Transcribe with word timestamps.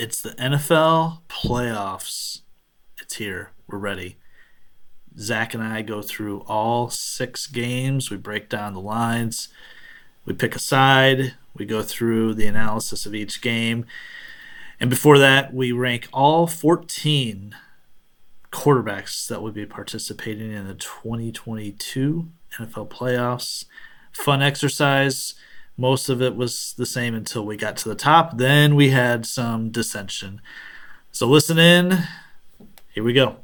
It's 0.00 0.22
the 0.22 0.30
NFL 0.30 1.18
playoffs. 1.28 2.40
It's 3.02 3.16
here. 3.16 3.50
We're 3.66 3.76
ready. 3.76 4.16
Zach 5.18 5.52
and 5.52 5.62
I 5.62 5.82
go 5.82 6.00
through 6.00 6.40
all 6.48 6.88
six 6.88 7.46
games. 7.46 8.10
We 8.10 8.16
break 8.16 8.48
down 8.48 8.72
the 8.72 8.80
lines. 8.80 9.50
We 10.24 10.32
pick 10.32 10.56
a 10.56 10.58
side. 10.58 11.34
We 11.54 11.66
go 11.66 11.82
through 11.82 12.32
the 12.32 12.46
analysis 12.46 13.04
of 13.04 13.14
each 13.14 13.42
game. 13.42 13.84
And 14.80 14.88
before 14.88 15.18
that, 15.18 15.52
we 15.52 15.70
rank 15.70 16.08
all 16.14 16.46
14 16.46 17.54
quarterbacks 18.50 19.28
that 19.28 19.42
would 19.42 19.52
be 19.52 19.66
participating 19.66 20.50
in 20.50 20.66
the 20.66 20.76
2022 20.76 22.30
NFL 22.58 22.88
playoffs. 22.88 23.66
Fun 24.12 24.40
exercise. 24.40 25.34
Most 25.80 26.10
of 26.10 26.20
it 26.20 26.36
was 26.36 26.74
the 26.76 26.84
same 26.84 27.14
until 27.14 27.46
we 27.46 27.56
got 27.56 27.74
to 27.78 27.88
the 27.88 27.94
top. 27.94 28.36
Then 28.36 28.76
we 28.76 28.90
had 28.90 29.24
some 29.24 29.70
dissension. 29.70 30.42
So 31.10 31.26
listen 31.26 31.58
in. 31.58 32.02
Here 32.92 33.02
we 33.02 33.14
go. 33.14 33.36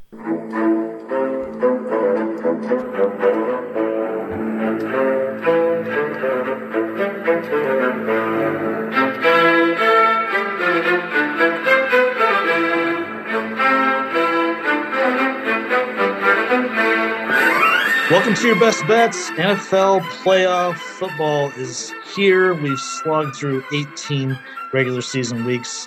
Welcome 18.11 18.35
to 18.35 18.47
your 18.47 18.61
best 18.61 18.87
bets. 18.87 19.31
NFL 19.31 20.03
playoff 20.23 20.77
football 20.77 21.51
is 21.53 21.95
here. 22.17 22.55
We've 22.55 22.81
slogged 22.81 23.37
through 23.37 23.63
18 23.75 24.37
regular 24.73 25.03
season 25.03 25.45
weeks. 25.45 25.87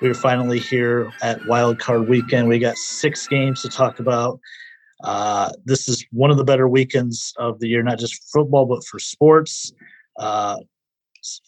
We 0.00 0.08
are 0.08 0.14
finally 0.14 0.60
here 0.60 1.12
at 1.20 1.44
Wild 1.46 1.80
Card 1.80 2.08
Weekend. 2.08 2.48
We 2.48 2.60
got 2.60 2.76
six 2.76 3.26
games 3.26 3.60
to 3.62 3.68
talk 3.68 3.98
about. 3.98 4.38
Uh, 5.02 5.50
this 5.64 5.88
is 5.88 6.06
one 6.12 6.30
of 6.30 6.36
the 6.36 6.44
better 6.44 6.68
weekends 6.68 7.34
of 7.38 7.58
the 7.58 7.66
year, 7.66 7.82
not 7.82 7.98
just 7.98 8.30
football, 8.32 8.66
but 8.66 8.84
for 8.84 9.00
sports. 9.00 9.72
Uh, 10.16 10.58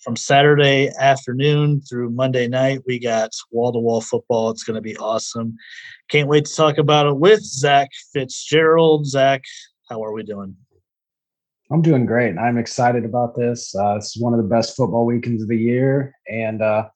from 0.03 0.17
Saturday 0.17 0.91
afternoon 0.99 1.81
through 1.81 2.11
Monday 2.11 2.49
night, 2.49 2.81
we 2.85 2.99
got 2.99 3.31
wall 3.53 3.73
to 3.73 3.79
wall 3.79 4.01
football. 4.01 4.51
It's 4.51 4.65
going 4.65 4.75
to 4.75 4.81
be 4.81 4.97
awesome. 4.97 5.57
Can't 6.09 6.29
wait 6.29 6.47
to 6.47 6.55
talk 6.55 6.79
about 6.79 7.07
it 7.07 7.17
with 7.17 7.41
Zach 7.45 7.91
Fitzgerald. 8.13 9.07
Zach, 9.07 9.43
how 9.89 10.03
are 10.03 10.13
we 10.13 10.25
doing? 10.25 10.57
I'm 11.71 11.83
doing 11.83 12.07
great. 12.07 12.39
I'm 12.39 12.59
excited 12.59 13.05
about 13.05 13.35
this. 13.35 13.75
Uh, 13.75 13.97
this 13.97 14.17
is 14.17 14.23
one 14.23 14.33
of 14.33 14.39
the 14.39 14.49
best 14.49 14.77
football 14.77 15.05
weekends 15.05 15.43
of 15.43 15.49
the 15.49 15.59
year, 15.59 16.15
and 16.29 16.63
uh, 16.63 16.89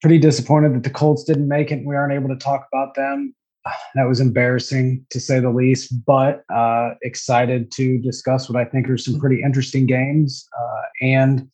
pretty 0.00 0.18
disappointed 0.18 0.74
that 0.74 0.84
the 0.84 0.90
Colts 0.90 1.24
didn't 1.24 1.48
make 1.48 1.72
it. 1.72 1.84
We 1.84 1.96
aren't 1.96 2.12
able 2.12 2.28
to 2.28 2.36
talk 2.36 2.66
about 2.72 2.94
them. 2.94 3.34
That 3.94 4.08
was 4.08 4.20
embarrassing 4.20 5.06
to 5.10 5.20
say 5.20 5.40
the 5.40 5.50
least, 5.50 6.04
but 6.04 6.44
uh, 6.52 6.94
excited 7.02 7.70
to 7.72 7.98
discuss 7.98 8.48
what 8.48 8.60
I 8.60 8.68
think 8.68 8.88
are 8.90 8.98
some 8.98 9.20
pretty 9.20 9.40
interesting 9.42 9.86
games 9.86 10.46
uh, 10.60 10.82
and 11.00 11.48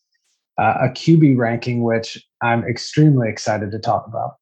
uh, 0.57 0.73
a 0.81 0.89
QB 0.89 1.37
ranking, 1.37 1.83
which 1.83 2.23
I'm 2.41 2.63
extremely 2.65 3.29
excited 3.29 3.71
to 3.71 3.79
talk 3.79 4.07
about 4.07 4.33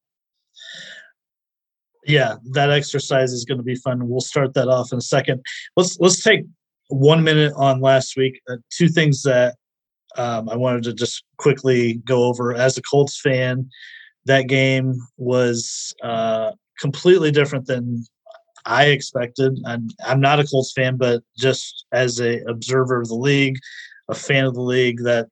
yeah, 2.06 2.36
that 2.52 2.70
exercise 2.70 3.32
is 3.32 3.44
going 3.44 3.58
to 3.58 3.64
be 3.64 3.74
fun. 3.74 4.08
We'll 4.08 4.20
start 4.20 4.54
that 4.54 4.68
off 4.68 4.92
in 4.92 4.98
a 4.98 5.02
second. 5.02 5.42
Let's 5.76 5.98
let's 6.00 6.22
take 6.22 6.44
one 6.90 7.24
minute 7.24 7.52
on 7.56 7.80
last 7.80 8.16
week. 8.16 8.40
Uh, 8.48 8.56
two 8.70 8.88
things 8.88 9.22
that 9.22 9.56
um, 10.16 10.48
I 10.48 10.56
wanted 10.56 10.84
to 10.84 10.94
just 10.94 11.24
quickly 11.38 11.94
go 12.04 12.24
over. 12.24 12.54
As 12.54 12.76
a 12.76 12.82
Colts 12.82 13.20
fan, 13.20 13.68
that 14.26 14.48
game 14.48 14.94
was 15.16 15.94
uh, 16.02 16.52
completely 16.78 17.30
different 17.30 17.66
than 17.66 18.04
I 18.66 18.86
expected. 18.86 19.58
I'm, 19.66 19.88
I'm 20.04 20.20
not 20.20 20.40
a 20.40 20.46
Colts 20.46 20.72
fan, 20.72 20.96
but 20.96 21.22
just 21.38 21.86
as 21.92 22.20
a 22.20 22.42
observer 22.48 23.00
of 23.00 23.08
the 23.08 23.14
league, 23.14 23.56
a 24.08 24.14
fan 24.14 24.44
of 24.44 24.54
the 24.54 24.62
league, 24.62 25.02
that 25.04 25.28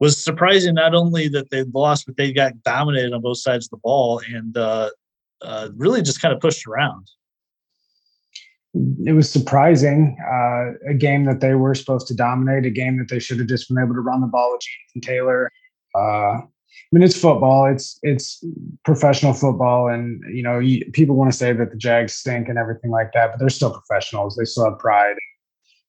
was 0.00 0.22
surprising. 0.22 0.74
Not 0.74 0.94
only 0.94 1.28
that 1.28 1.50
they 1.50 1.64
lost, 1.74 2.06
but 2.06 2.16
they 2.16 2.32
got 2.32 2.62
dominated 2.62 3.12
on 3.12 3.20
both 3.22 3.38
sides 3.38 3.66
of 3.66 3.70
the 3.70 3.76
ball, 3.78 4.22
and 4.28 4.56
uh, 4.56 4.90
uh, 5.42 5.68
really 5.76 6.02
just 6.02 6.20
kind 6.22 6.34
of 6.34 6.40
pushed 6.40 6.66
around. 6.66 7.06
It 9.04 9.12
was 9.12 9.30
surprising. 9.30 10.16
Uh, 10.20 10.90
a 10.90 10.94
game 10.94 11.24
that 11.24 11.40
they 11.40 11.54
were 11.54 11.74
supposed 11.74 12.06
to 12.08 12.14
dominate, 12.14 12.66
a 12.66 12.70
game 12.70 12.98
that 12.98 13.08
they 13.08 13.18
should 13.18 13.38
have 13.38 13.48
just 13.48 13.68
been 13.68 13.82
able 13.82 13.94
to 13.94 14.00
run 14.00 14.20
the 14.20 14.26
ball 14.26 14.52
with 14.52 14.60
Jonathan 14.60 15.14
Taylor. 15.14 15.50
Uh, 15.94 16.40
I 16.86 16.88
mean, 16.92 17.02
it's 17.02 17.18
football. 17.18 17.66
It's 17.66 17.98
it's 18.02 18.44
professional 18.84 19.32
football, 19.32 19.88
and 19.88 20.22
you 20.32 20.42
know, 20.42 20.58
you, 20.58 20.84
people 20.92 21.16
want 21.16 21.32
to 21.32 21.36
say 21.36 21.52
that 21.52 21.70
the 21.70 21.76
Jags 21.76 22.14
stink 22.14 22.48
and 22.48 22.58
everything 22.58 22.90
like 22.90 23.12
that, 23.14 23.32
but 23.32 23.40
they're 23.40 23.48
still 23.48 23.72
professionals. 23.72 24.36
They 24.36 24.44
still 24.44 24.70
have 24.70 24.78
pride. 24.78 25.16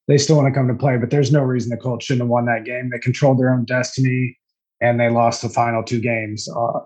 They 0.07 0.17
still 0.17 0.37
want 0.37 0.47
to 0.47 0.57
come 0.57 0.67
to 0.69 0.73
play, 0.73 0.97
but 0.97 1.09
there's 1.09 1.31
no 1.31 1.41
reason 1.41 1.69
the 1.69 1.77
Colts 1.77 2.05
shouldn't 2.05 2.21
have 2.21 2.29
won 2.29 2.45
that 2.45 2.63
game. 2.63 2.89
They 2.89 2.99
controlled 2.99 3.37
their 3.37 3.53
own 3.53 3.65
destiny, 3.65 4.37
and 4.81 4.99
they 4.99 5.09
lost 5.09 5.41
the 5.41 5.49
final 5.49 5.83
two 5.83 5.99
games. 5.99 6.47
Uh, 6.55 6.79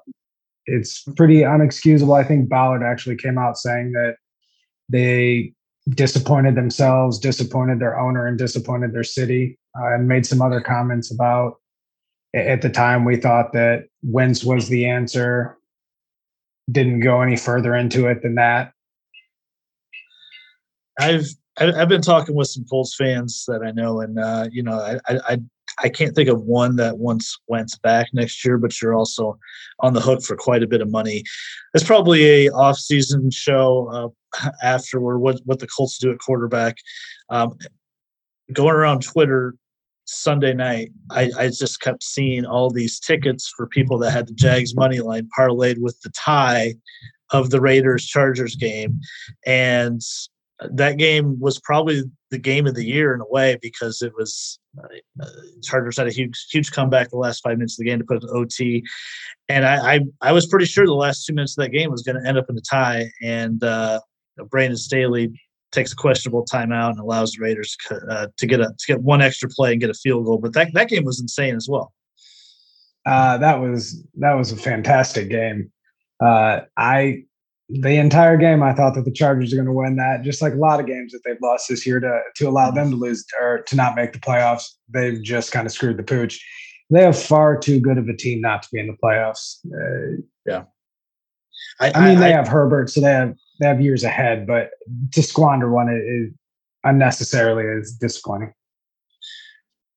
it's 0.65 1.03
pretty 1.15 1.41
unexcusable. 1.41 2.19
I 2.19 2.23
think 2.23 2.49
Ballard 2.49 2.83
actually 2.83 3.17
came 3.17 3.37
out 3.37 3.57
saying 3.57 3.91
that 3.93 4.15
they 4.89 5.53
disappointed 5.95 6.55
themselves, 6.55 7.19
disappointed 7.19 7.79
their 7.79 7.99
owner, 7.99 8.27
and 8.27 8.37
disappointed 8.37 8.93
their 8.93 9.03
city, 9.03 9.57
uh, 9.79 9.93
and 9.93 10.07
made 10.07 10.25
some 10.25 10.41
other 10.41 10.61
comments 10.61 11.11
about. 11.11 11.57
At 12.33 12.61
the 12.61 12.69
time, 12.69 13.03
we 13.03 13.17
thought 13.17 13.51
that 13.53 13.87
Wentz 14.03 14.43
was 14.43 14.69
the 14.69 14.85
answer. 14.85 15.57
Didn't 16.71 17.01
go 17.01 17.21
any 17.21 17.35
further 17.35 17.75
into 17.75 18.07
it 18.07 18.21
than 18.21 18.35
that. 18.35 18.73
I've 20.99 21.27
I've 21.57 21.89
been 21.89 22.01
talking 22.01 22.35
with 22.35 22.47
some 22.47 22.65
Colts 22.69 22.95
fans 22.95 23.43
that 23.47 23.61
I 23.63 23.71
know, 23.71 23.99
and 23.99 24.17
uh, 24.17 24.47
you 24.51 24.63
know, 24.63 24.79
I, 24.79 24.99
I 25.07 25.39
I 25.83 25.89
can't 25.89 26.15
think 26.15 26.29
of 26.29 26.41
one 26.41 26.75
that 26.77 26.97
once 26.97 27.39
Wentz 27.47 27.77
back 27.77 28.07
next 28.13 28.45
year, 28.45 28.57
but 28.57 28.79
you're 28.81 28.93
also 28.93 29.37
on 29.79 29.93
the 29.93 30.01
hook 30.01 30.21
for 30.23 30.35
quite 30.35 30.63
a 30.63 30.67
bit 30.67 30.81
of 30.81 30.89
money. 30.89 31.23
It's 31.73 31.83
probably 31.83 32.25
a 32.45 32.51
off-season 32.51 33.31
show 33.31 34.13
uh, 34.37 34.49
afterward. 34.63 35.19
What 35.19 35.41
what 35.45 35.59
the 35.59 35.67
Colts 35.67 35.97
do 35.97 36.11
at 36.11 36.19
quarterback. 36.19 36.77
Um, 37.29 37.57
going 38.53 38.75
around 38.75 39.01
Twitter 39.01 39.55
Sunday 40.05 40.53
night, 40.53 40.91
I, 41.09 41.31
I 41.37 41.47
just 41.47 41.79
kept 41.79 42.03
seeing 42.03 42.45
all 42.45 42.69
these 42.69 42.99
tickets 42.99 43.51
for 43.55 43.67
people 43.67 43.97
that 43.99 44.11
had 44.11 44.27
the 44.27 44.33
Jags 44.33 44.75
money 44.75 44.99
line 44.99 45.29
parlayed 45.37 45.77
with 45.79 45.99
the 46.01 46.09
tie 46.09 46.73
of 47.31 47.49
the 47.49 47.61
Raiders 47.61 48.05
Chargers 48.05 48.55
game, 48.55 48.99
and 49.45 50.01
that 50.69 50.97
game 50.97 51.39
was 51.39 51.59
probably 51.59 52.03
the 52.29 52.37
game 52.37 52.67
of 52.67 52.75
the 52.75 52.85
year 52.85 53.13
in 53.13 53.21
a 53.21 53.27
way 53.27 53.57
because 53.61 54.01
it 54.01 54.13
was 54.17 54.59
uh, 54.81 55.25
Chargers 55.63 55.97
had 55.97 56.07
a 56.07 56.11
huge 56.11 56.47
huge 56.51 56.71
comeback 56.71 57.09
the 57.09 57.17
last 57.17 57.41
five 57.43 57.57
minutes 57.57 57.73
of 57.73 57.83
the 57.83 57.89
game 57.89 57.99
to 57.99 58.05
put 58.05 58.21
to 58.21 58.27
OT, 58.27 58.83
and 59.49 59.65
I 59.65 59.95
I, 59.95 59.99
I 60.21 60.31
was 60.31 60.47
pretty 60.47 60.65
sure 60.65 60.85
the 60.85 60.93
last 60.93 61.25
two 61.25 61.33
minutes 61.33 61.57
of 61.57 61.63
that 61.63 61.69
game 61.69 61.91
was 61.91 62.03
going 62.03 62.21
to 62.21 62.27
end 62.27 62.37
up 62.37 62.49
in 62.49 62.57
a 62.57 62.61
tie, 62.61 63.11
and 63.21 63.63
uh, 63.63 63.99
Brandon 64.49 64.77
Staley 64.77 65.31
takes 65.71 65.93
a 65.93 65.95
questionable 65.95 66.45
timeout 66.45 66.91
and 66.91 66.99
allows 66.99 67.31
the 67.31 67.41
Raiders 67.41 67.75
uh, 68.09 68.27
to 68.37 68.45
get 68.45 68.59
a 68.59 68.65
to 68.65 68.87
get 68.87 69.01
one 69.01 69.21
extra 69.21 69.49
play 69.49 69.71
and 69.71 69.81
get 69.81 69.89
a 69.89 69.95
field 69.95 70.25
goal. 70.25 70.37
But 70.37 70.53
that 70.53 70.69
that 70.73 70.89
game 70.89 71.05
was 71.05 71.19
insane 71.19 71.55
as 71.55 71.67
well. 71.69 71.93
Uh, 73.05 73.37
that 73.37 73.59
was 73.59 74.03
that 74.19 74.33
was 74.33 74.51
a 74.51 74.57
fantastic 74.57 75.29
game. 75.29 75.71
Uh, 76.23 76.61
I 76.77 77.23
the 77.79 77.97
entire 77.97 78.37
game, 78.37 78.61
I 78.61 78.73
thought 78.73 78.95
that 78.95 79.05
the 79.05 79.11
Chargers 79.11 79.53
are 79.53 79.55
going 79.55 79.65
to 79.65 79.71
win 79.71 79.95
that. 79.95 80.23
Just 80.23 80.41
like 80.41 80.53
a 80.53 80.57
lot 80.57 80.79
of 80.79 80.87
games 80.87 81.13
that 81.13 81.21
they've 81.23 81.41
lost 81.41 81.69
this 81.69 81.85
year, 81.85 81.99
to 81.99 82.21
to 82.35 82.49
allow 82.49 82.71
them 82.71 82.91
to 82.91 82.97
lose 82.97 83.25
or 83.39 83.61
to 83.63 83.75
not 83.75 83.95
make 83.95 84.13
the 84.13 84.19
playoffs, 84.19 84.65
they've 84.89 85.21
just 85.21 85.51
kind 85.51 85.65
of 85.65 85.71
screwed 85.71 85.97
the 85.97 86.03
pooch. 86.03 86.43
They 86.89 87.03
have 87.03 87.21
far 87.21 87.57
too 87.57 87.79
good 87.79 87.97
of 87.97 88.09
a 88.09 88.15
team 88.15 88.41
not 88.41 88.63
to 88.63 88.69
be 88.73 88.79
in 88.79 88.87
the 88.87 88.97
playoffs. 89.01 89.59
Uh, 89.65 90.21
yeah, 90.45 90.63
I, 91.79 91.91
I 91.95 92.07
mean 92.07 92.17
I, 92.17 92.21
they 92.21 92.33
I, 92.33 92.37
have 92.37 92.47
Herbert, 92.47 92.89
so 92.89 92.99
they 92.99 93.11
have 93.11 93.35
they 93.59 93.67
have 93.67 93.79
years 93.79 94.03
ahead, 94.03 94.45
but 94.45 94.71
to 95.13 95.23
squander 95.23 95.71
one 95.71 95.89
is 95.89 96.33
unnecessarily 96.83 97.63
is 97.63 97.93
disappointing. 97.93 98.53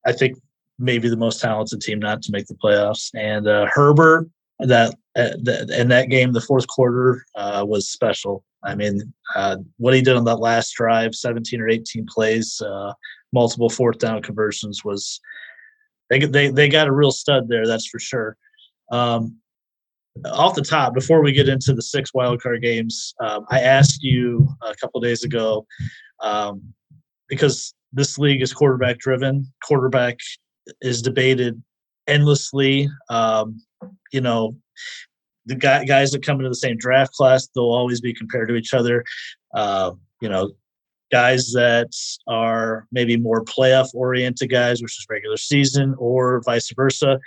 I 0.07 0.13
think 0.13 0.37
maybe 0.79 1.09
the 1.09 1.17
most 1.17 1.41
talented 1.41 1.81
team 1.81 1.99
not 1.99 2.23
to 2.23 2.33
make 2.33 2.47
the 2.47 2.55
playoffs, 2.55 3.11
and 3.15 3.49
uh, 3.49 3.67
Herbert 3.73 4.29
that 4.61 4.95
uh, 5.17 5.31
in 5.77 5.89
that 5.89 6.09
game, 6.11 6.33
the 6.33 6.41
fourth 6.41 6.67
quarter 6.69 7.25
uh, 7.35 7.65
was 7.67 7.89
special. 7.89 8.45
I 8.65 8.75
mean, 8.75 9.13
uh, 9.35 9.59
what 9.77 9.95
he 9.95 10.01
did 10.01 10.17
on 10.17 10.25
that 10.25 10.37
last 10.37 10.73
drive, 10.73 11.15
17 11.15 11.61
or 11.61 11.69
18 11.69 12.07
plays, 12.07 12.61
uh, 12.61 12.93
multiple 13.33 13.69
fourth 13.69 13.99
down 13.99 14.23
conversions 14.23 14.85
was 14.85 15.21
they, 16.11 16.21
they 16.21 16.49
they 16.49 16.69
got 16.69 16.89
a 16.89 16.93
real 16.93 17.11
stud 17.11 17.49
there. 17.49 17.67
That's 17.67 17.87
for 17.87 17.99
sure. 17.99 18.37
Um, 18.91 19.37
off 20.27 20.55
the 20.55 20.63
top, 20.63 20.95
before 20.95 21.23
we 21.23 21.33
get 21.33 21.49
into 21.49 21.73
the 21.73 21.83
six 21.83 22.13
wildcard 22.13 22.63
games, 22.63 23.15
um, 23.21 23.45
I 23.51 23.61
asked 23.61 24.03
you 24.03 24.49
a 24.63 24.75
couple 24.77 25.01
days 25.01 25.25
ago 25.25 25.67
um, 26.23 26.63
because 27.29 27.75
this 27.93 28.19
league 28.19 28.43
is 28.43 28.53
quarterback 28.53 28.99
driven. 28.99 29.53
Quarterback 29.65 30.19
is 30.81 31.03
debated 31.03 31.61
endlessly. 32.07 32.89
Um, 33.09 33.61
you 34.13 34.21
know, 34.21 34.57
the 35.47 35.55
guy, 35.55 35.85
guys 35.85 36.11
that 36.13 36.25
come 36.25 36.37
into 36.37 36.49
the 36.49 36.55
same 36.55 36.77
draft 36.77 37.13
class, 37.13 37.49
they'll 37.49 37.65
always 37.65 38.01
be 38.01 38.15
compared 38.15 38.49
to 38.49 38.55
each 38.55 38.75
other. 38.75 39.05
Uh, 39.55 39.93
you 40.21 40.29
know, 40.29 40.53
guys 41.13 41.53
that 41.53 41.91
are 42.27 42.87
maybe 42.91 43.17
more 43.17 43.45
playoff 43.45 43.95
oriented 43.95 44.51
guys, 44.51 44.83
which 44.83 44.99
is 44.99 45.07
regular 45.09 45.37
season, 45.37 45.95
or 45.99 46.43
vice 46.45 46.73
versa. 46.75 47.19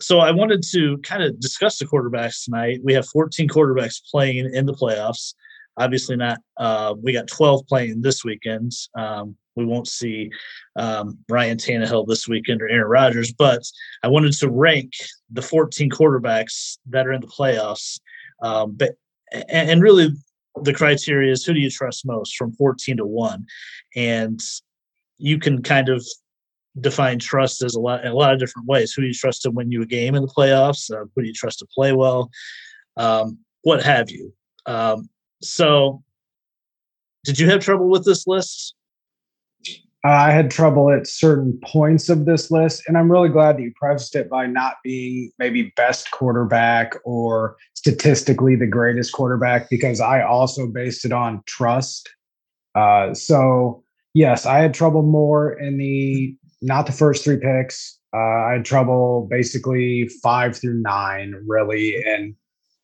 So 0.00 0.18
I 0.18 0.30
wanted 0.32 0.62
to 0.72 0.98
kind 0.98 1.22
of 1.22 1.40
discuss 1.40 1.78
the 1.78 1.86
quarterbacks 1.86 2.44
tonight. 2.44 2.80
We 2.82 2.92
have 2.94 3.06
14 3.08 3.48
quarterbacks 3.48 4.00
playing 4.10 4.50
in 4.52 4.66
the 4.66 4.74
playoffs. 4.74 5.34
Obviously, 5.76 6.16
not. 6.16 6.38
Uh, 6.56 6.94
we 7.02 7.12
got 7.12 7.26
12 7.26 7.66
playing 7.66 8.02
this 8.02 8.24
weekend. 8.24 8.72
Um, 8.96 9.36
we 9.56 9.64
won't 9.64 9.88
see 9.88 10.30
um, 10.76 11.18
Ryan 11.28 11.56
Tannehill 11.56 12.06
this 12.06 12.28
weekend 12.28 12.62
or 12.62 12.68
Aaron 12.68 12.88
Rodgers, 12.88 13.32
but 13.32 13.62
I 14.02 14.08
wanted 14.08 14.32
to 14.34 14.50
rank 14.50 14.92
the 15.30 15.42
14 15.42 15.90
quarterbacks 15.90 16.78
that 16.90 17.06
are 17.06 17.12
in 17.12 17.20
the 17.20 17.26
playoffs. 17.26 18.00
Um, 18.42 18.72
but 18.72 18.92
and, 19.32 19.70
and 19.70 19.82
really, 19.82 20.10
the 20.62 20.74
criteria 20.74 21.32
is 21.32 21.44
who 21.44 21.52
do 21.52 21.60
you 21.60 21.70
trust 21.70 22.06
most 22.06 22.36
from 22.36 22.52
14 22.52 22.98
to 22.98 23.06
1 23.06 23.46
and 23.96 24.40
you 25.18 25.38
can 25.38 25.62
kind 25.62 25.88
of 25.88 26.06
define 26.80 27.18
trust 27.18 27.62
as 27.62 27.74
a 27.74 27.80
lot 27.80 28.04
in 28.04 28.10
a 28.10 28.14
lot 28.14 28.32
of 28.32 28.38
different 28.38 28.66
ways. 28.66 28.92
Who 28.92 29.02
do 29.02 29.08
you 29.08 29.14
trust 29.14 29.42
to 29.42 29.50
win 29.50 29.70
you 29.70 29.82
a 29.82 29.86
game 29.86 30.14
in 30.14 30.22
the 30.22 30.32
playoffs? 30.32 30.90
Uh, 30.90 31.06
who 31.14 31.22
do 31.22 31.28
you 31.28 31.34
trust 31.34 31.60
to 31.60 31.66
play 31.74 31.92
well? 31.92 32.30
Um, 32.96 33.38
what 33.62 33.82
have 33.82 34.10
you? 34.10 34.32
Um, 34.66 35.08
so 35.42 36.02
did 37.24 37.38
you 37.38 37.48
have 37.48 37.60
trouble 37.60 37.88
with 37.88 38.04
this 38.04 38.26
list 38.26 38.74
I 40.04 40.32
had 40.32 40.50
trouble 40.50 40.90
at 40.90 41.06
certain 41.06 41.58
points 41.64 42.10
of 42.10 42.26
this 42.26 42.50
list, 42.50 42.82
and 42.86 42.98
I'm 42.98 43.10
really 43.10 43.30
glad 43.30 43.56
that 43.56 43.62
you 43.62 43.72
prefaced 43.74 44.14
it 44.14 44.28
by 44.28 44.46
not 44.46 44.74
being 44.84 45.32
maybe 45.38 45.72
best 45.76 46.10
quarterback 46.10 46.94
or 47.04 47.56
statistically 47.72 48.54
the 48.54 48.66
greatest 48.66 49.14
quarterback, 49.14 49.70
because 49.70 50.00
I 50.00 50.20
also 50.20 50.66
based 50.66 51.06
it 51.06 51.12
on 51.12 51.42
trust. 51.46 52.10
Uh, 52.74 53.14
so 53.14 53.82
yes, 54.12 54.44
I 54.44 54.58
had 54.58 54.74
trouble 54.74 55.02
more 55.02 55.58
in 55.58 55.78
the 55.78 56.36
not 56.60 56.84
the 56.84 56.92
first 56.92 57.24
three 57.24 57.38
picks. 57.38 57.98
Uh, 58.14 58.18
I 58.18 58.52
had 58.52 58.66
trouble 58.66 59.26
basically 59.30 60.08
five 60.22 60.54
through 60.54 60.82
nine, 60.82 61.34
really, 61.46 61.96
and 62.06 62.34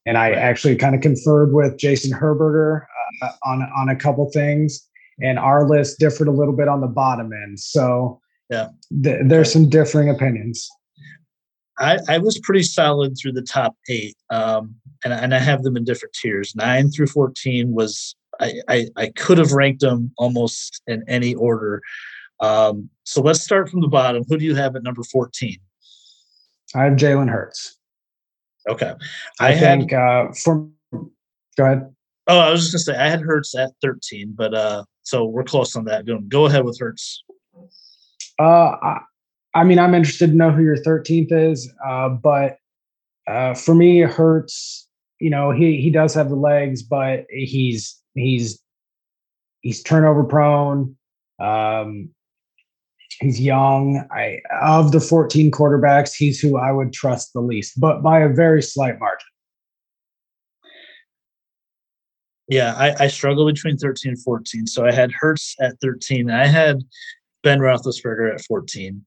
and 0.07 0.17
I 0.17 0.31
actually 0.31 0.77
kind 0.77 0.95
of 0.95 1.03
conferred 1.03 1.53
with 1.53 1.77
Jason 1.77 2.19
Herberger 2.19 2.87
uh, 3.21 3.33
on 3.45 3.61
on 3.77 3.91
a 3.91 3.97
couple 3.97 4.31
things 4.31 4.89
and 5.23 5.39
our 5.39 5.69
list 5.69 5.99
differed 5.99 6.29
a 6.29 6.33
little 6.33 6.55
bit 6.55 6.69
on 6.69 6.81
the 6.81 6.87
bottom 6.87 7.33
end. 7.33 7.59
So 7.61 8.21
yeah, 8.51 8.69
th- 9.03 9.21
there's 9.27 9.53
some 9.53 9.69
differing 9.69 10.09
opinions. 10.09 10.69
I, 11.79 11.99
I 12.09 12.19
was 12.19 12.39
pretty 12.43 12.63
solid 12.63 13.17
through 13.17 13.33
the 13.33 13.43
top 13.43 13.75
eight, 13.89 14.15
um, 14.29 14.75
and, 15.03 15.15
and 15.15 15.35
I 15.35 15.39
have 15.39 15.63
them 15.63 15.79
in 15.79 15.85
different 15.85 16.15
tiers. 16.15 16.55
Nine 16.55 16.91
through 16.91 17.07
fourteen 17.07 17.73
was 17.73 18.15
I, 18.39 18.61
I, 18.69 18.87
I 18.97 19.07
could 19.17 19.39
have 19.39 19.53
ranked 19.53 19.81
them 19.81 20.13
almost 20.19 20.83
in 20.87 21.03
any 21.09 21.35
order. 21.35 21.81
Um, 22.41 22.91
so 23.05 23.23
let's 23.23 23.43
start 23.43 23.71
from 23.71 23.81
the 23.81 23.89
bottom. 23.89 24.25
Who 24.29 24.37
do 24.37 24.45
you 24.45 24.55
have 24.55 24.77
at 24.77 24.83
number 24.83 25.03
fourteen? 25.05 25.57
I 26.75 26.85
have 26.85 26.95
Jalen 26.95 27.31
Hurts. 27.31 27.79
Okay, 28.69 28.93
I, 29.41 29.49
I 29.49 29.59
think 29.59 29.91
had, 29.91 30.01
uh, 30.01 30.33
for 30.33 30.69
go 31.57 31.65
ahead. 31.65 31.95
Oh, 32.27 32.39
I 32.39 32.51
was 32.51 32.71
just 32.71 32.87
gonna 32.87 32.99
say 32.99 33.03
I 33.03 33.09
had 33.09 33.23
Hurts 33.23 33.55
at 33.55 33.71
thirteen, 33.81 34.35
but 34.37 34.53
uh, 34.55 34.85
so 35.11 35.25
we're 35.25 35.43
close 35.43 35.75
on 35.75 35.85
that. 35.87 36.07
Go, 36.29 36.47
ahead 36.47 36.65
with 36.65 36.79
Hurts. 36.79 37.25
Uh, 38.39 38.77
I, 38.81 39.01
I 39.55 39.65
mean, 39.65 39.81
I'm 39.81 39.93
interested 39.93 40.29
to 40.29 40.37
know 40.37 40.53
who 40.53 40.63
your 40.63 40.77
13th 40.77 41.33
is, 41.33 41.71
uh, 41.85 42.11
but 42.11 42.59
uh, 43.27 43.55
for 43.55 43.75
me, 43.75 44.01
Hurts. 44.01 44.87
You 45.19 45.29
know, 45.29 45.51
he 45.51 45.83
he 45.83 45.91
does 45.91 46.15
have 46.15 46.31
the 46.31 46.37
legs, 46.37 46.83
but 46.83 47.27
he's 47.29 48.01
he's 48.15 48.63
he's 49.61 49.83
turnover 49.83 50.25
prone. 50.25 50.97
Um, 51.39 52.09
he's 53.21 53.39
young. 53.41 54.07
I 54.11 54.39
of 54.63 54.93
the 54.93 55.01
14 55.01 55.51
quarterbacks, 55.51 56.15
he's 56.17 56.41
who 56.41 56.57
I 56.57 56.73
would 56.73 56.93
trust 56.93 57.35
the 57.35 57.41
least, 57.41 57.79
but 57.79 58.01
by 58.01 58.21
a 58.21 58.29
very 58.29 58.63
slight 58.63 58.99
margin. 58.99 59.27
Yeah, 62.51 62.75
I, 62.77 63.05
I 63.05 63.07
struggle 63.07 63.47
between 63.47 63.77
13 63.79 64.11
and 64.11 64.23
14. 64.23 64.67
So 64.67 64.85
I 64.85 64.93
had 64.93 65.13
Hurts 65.13 65.55
at 65.61 65.81
13. 65.81 66.31
I 66.31 66.47
had 66.47 66.83
Ben 67.45 67.61
Roethlisberger 67.61 68.35
at 68.35 68.41
14. 68.43 69.07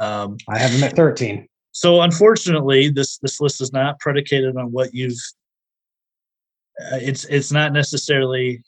Um, 0.00 0.38
I 0.48 0.58
have 0.58 0.70
him 0.70 0.82
at 0.82 0.96
13. 0.96 1.46
So 1.72 2.00
unfortunately, 2.00 2.88
this 2.88 3.18
this 3.18 3.40
list 3.40 3.60
is 3.60 3.72
not 3.72 4.00
predicated 4.00 4.56
on 4.56 4.72
what 4.72 4.94
you've. 4.94 5.18
Uh, 6.80 6.98
it's 7.00 7.24
it's 7.26 7.52
not 7.52 7.72
necessarily 7.72 8.64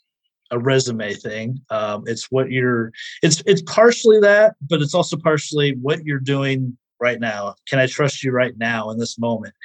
a 0.51 0.59
resume 0.59 1.13
thing. 1.15 1.59
Um, 1.71 2.03
it's 2.05 2.29
what 2.29 2.51
you're. 2.51 2.91
It's 3.23 3.41
it's 3.47 3.63
partially 3.63 4.19
that, 4.19 4.53
but 4.61 4.81
it's 4.81 4.93
also 4.93 5.17
partially 5.17 5.71
what 5.81 6.05
you're 6.05 6.19
doing 6.19 6.77
right 6.99 7.19
now. 7.19 7.55
Can 7.67 7.79
I 7.79 7.87
trust 7.87 8.23
you 8.23 8.31
right 8.31 8.53
now 8.57 8.91
in 8.91 8.99
this 8.99 9.17
moment? 9.17 9.55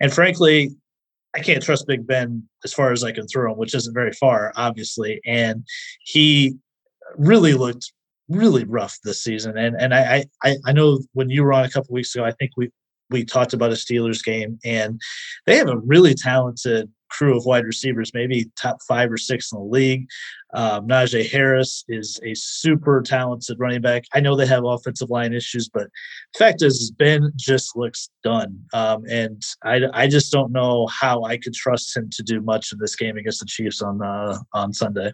And 0.00 0.12
frankly, 0.12 0.70
I 1.34 1.40
can't 1.40 1.62
trust 1.62 1.86
Big 1.86 2.06
Ben 2.06 2.46
as 2.64 2.72
far 2.72 2.92
as 2.92 3.02
I 3.02 3.12
can 3.12 3.26
throw 3.26 3.52
him, 3.52 3.58
which 3.58 3.74
isn't 3.74 3.94
very 3.94 4.12
far, 4.12 4.52
obviously. 4.56 5.20
And 5.24 5.64
he 6.04 6.56
really 7.16 7.54
looked 7.54 7.92
really 8.28 8.64
rough 8.64 8.98
this 9.04 9.22
season. 9.22 9.56
And 9.56 9.76
and 9.78 9.94
I 9.94 10.24
I, 10.42 10.56
I 10.66 10.72
know 10.72 11.00
when 11.12 11.30
you 11.30 11.42
were 11.42 11.52
on 11.52 11.64
a 11.64 11.70
couple 11.70 11.94
weeks 11.94 12.14
ago, 12.14 12.24
I 12.24 12.32
think 12.32 12.52
we 12.56 12.70
we 13.10 13.24
talked 13.24 13.52
about 13.52 13.72
a 13.72 13.74
Steelers 13.74 14.24
game, 14.24 14.58
and 14.64 15.00
they 15.46 15.56
have 15.56 15.68
a 15.68 15.78
really 15.78 16.14
talented 16.14 16.90
crew 17.12 17.36
of 17.36 17.44
wide 17.44 17.64
receivers, 17.64 18.12
maybe 18.14 18.50
top 18.56 18.78
five 18.88 19.12
or 19.12 19.18
six 19.18 19.52
in 19.52 19.58
the 19.58 19.64
league. 19.64 20.08
Um, 20.54 20.86
Najee 20.86 21.30
Harris 21.30 21.84
is 21.88 22.18
a 22.24 22.34
super 22.34 23.02
talented 23.02 23.58
running 23.58 23.80
back. 23.80 24.04
I 24.12 24.20
know 24.20 24.34
they 24.34 24.46
have 24.46 24.64
offensive 24.64 25.10
line 25.10 25.32
issues, 25.32 25.68
but 25.68 25.88
fact 26.36 26.62
is, 26.62 26.90
Ben 26.90 27.32
just 27.36 27.76
looks 27.76 28.10
done. 28.24 28.58
Um, 28.72 29.04
and 29.08 29.42
I, 29.64 29.80
I 29.92 30.06
just 30.08 30.32
don't 30.32 30.52
know 30.52 30.86
how 30.88 31.24
I 31.24 31.36
could 31.36 31.54
trust 31.54 31.96
him 31.96 32.08
to 32.10 32.22
do 32.22 32.40
much 32.40 32.72
in 32.72 32.78
this 32.78 32.96
game 32.96 33.16
against 33.16 33.40
the 33.40 33.46
Chiefs 33.46 33.82
on 33.82 34.02
uh, 34.02 34.38
on 34.52 34.72
Sunday. 34.72 35.12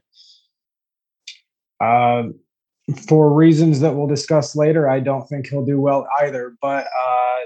Um, 1.81 2.35
for 3.07 3.33
reasons 3.33 3.81
that 3.81 3.95
we'll 3.95 4.07
discuss 4.07 4.57
later, 4.57 4.89
I 4.89 5.01
don't 5.01 5.29
think 5.29 5.49
he'll 5.49 5.65
do 5.65 5.81
well 5.81 6.07
either. 6.23 6.57
But 6.61 6.87
uh, 6.87 7.41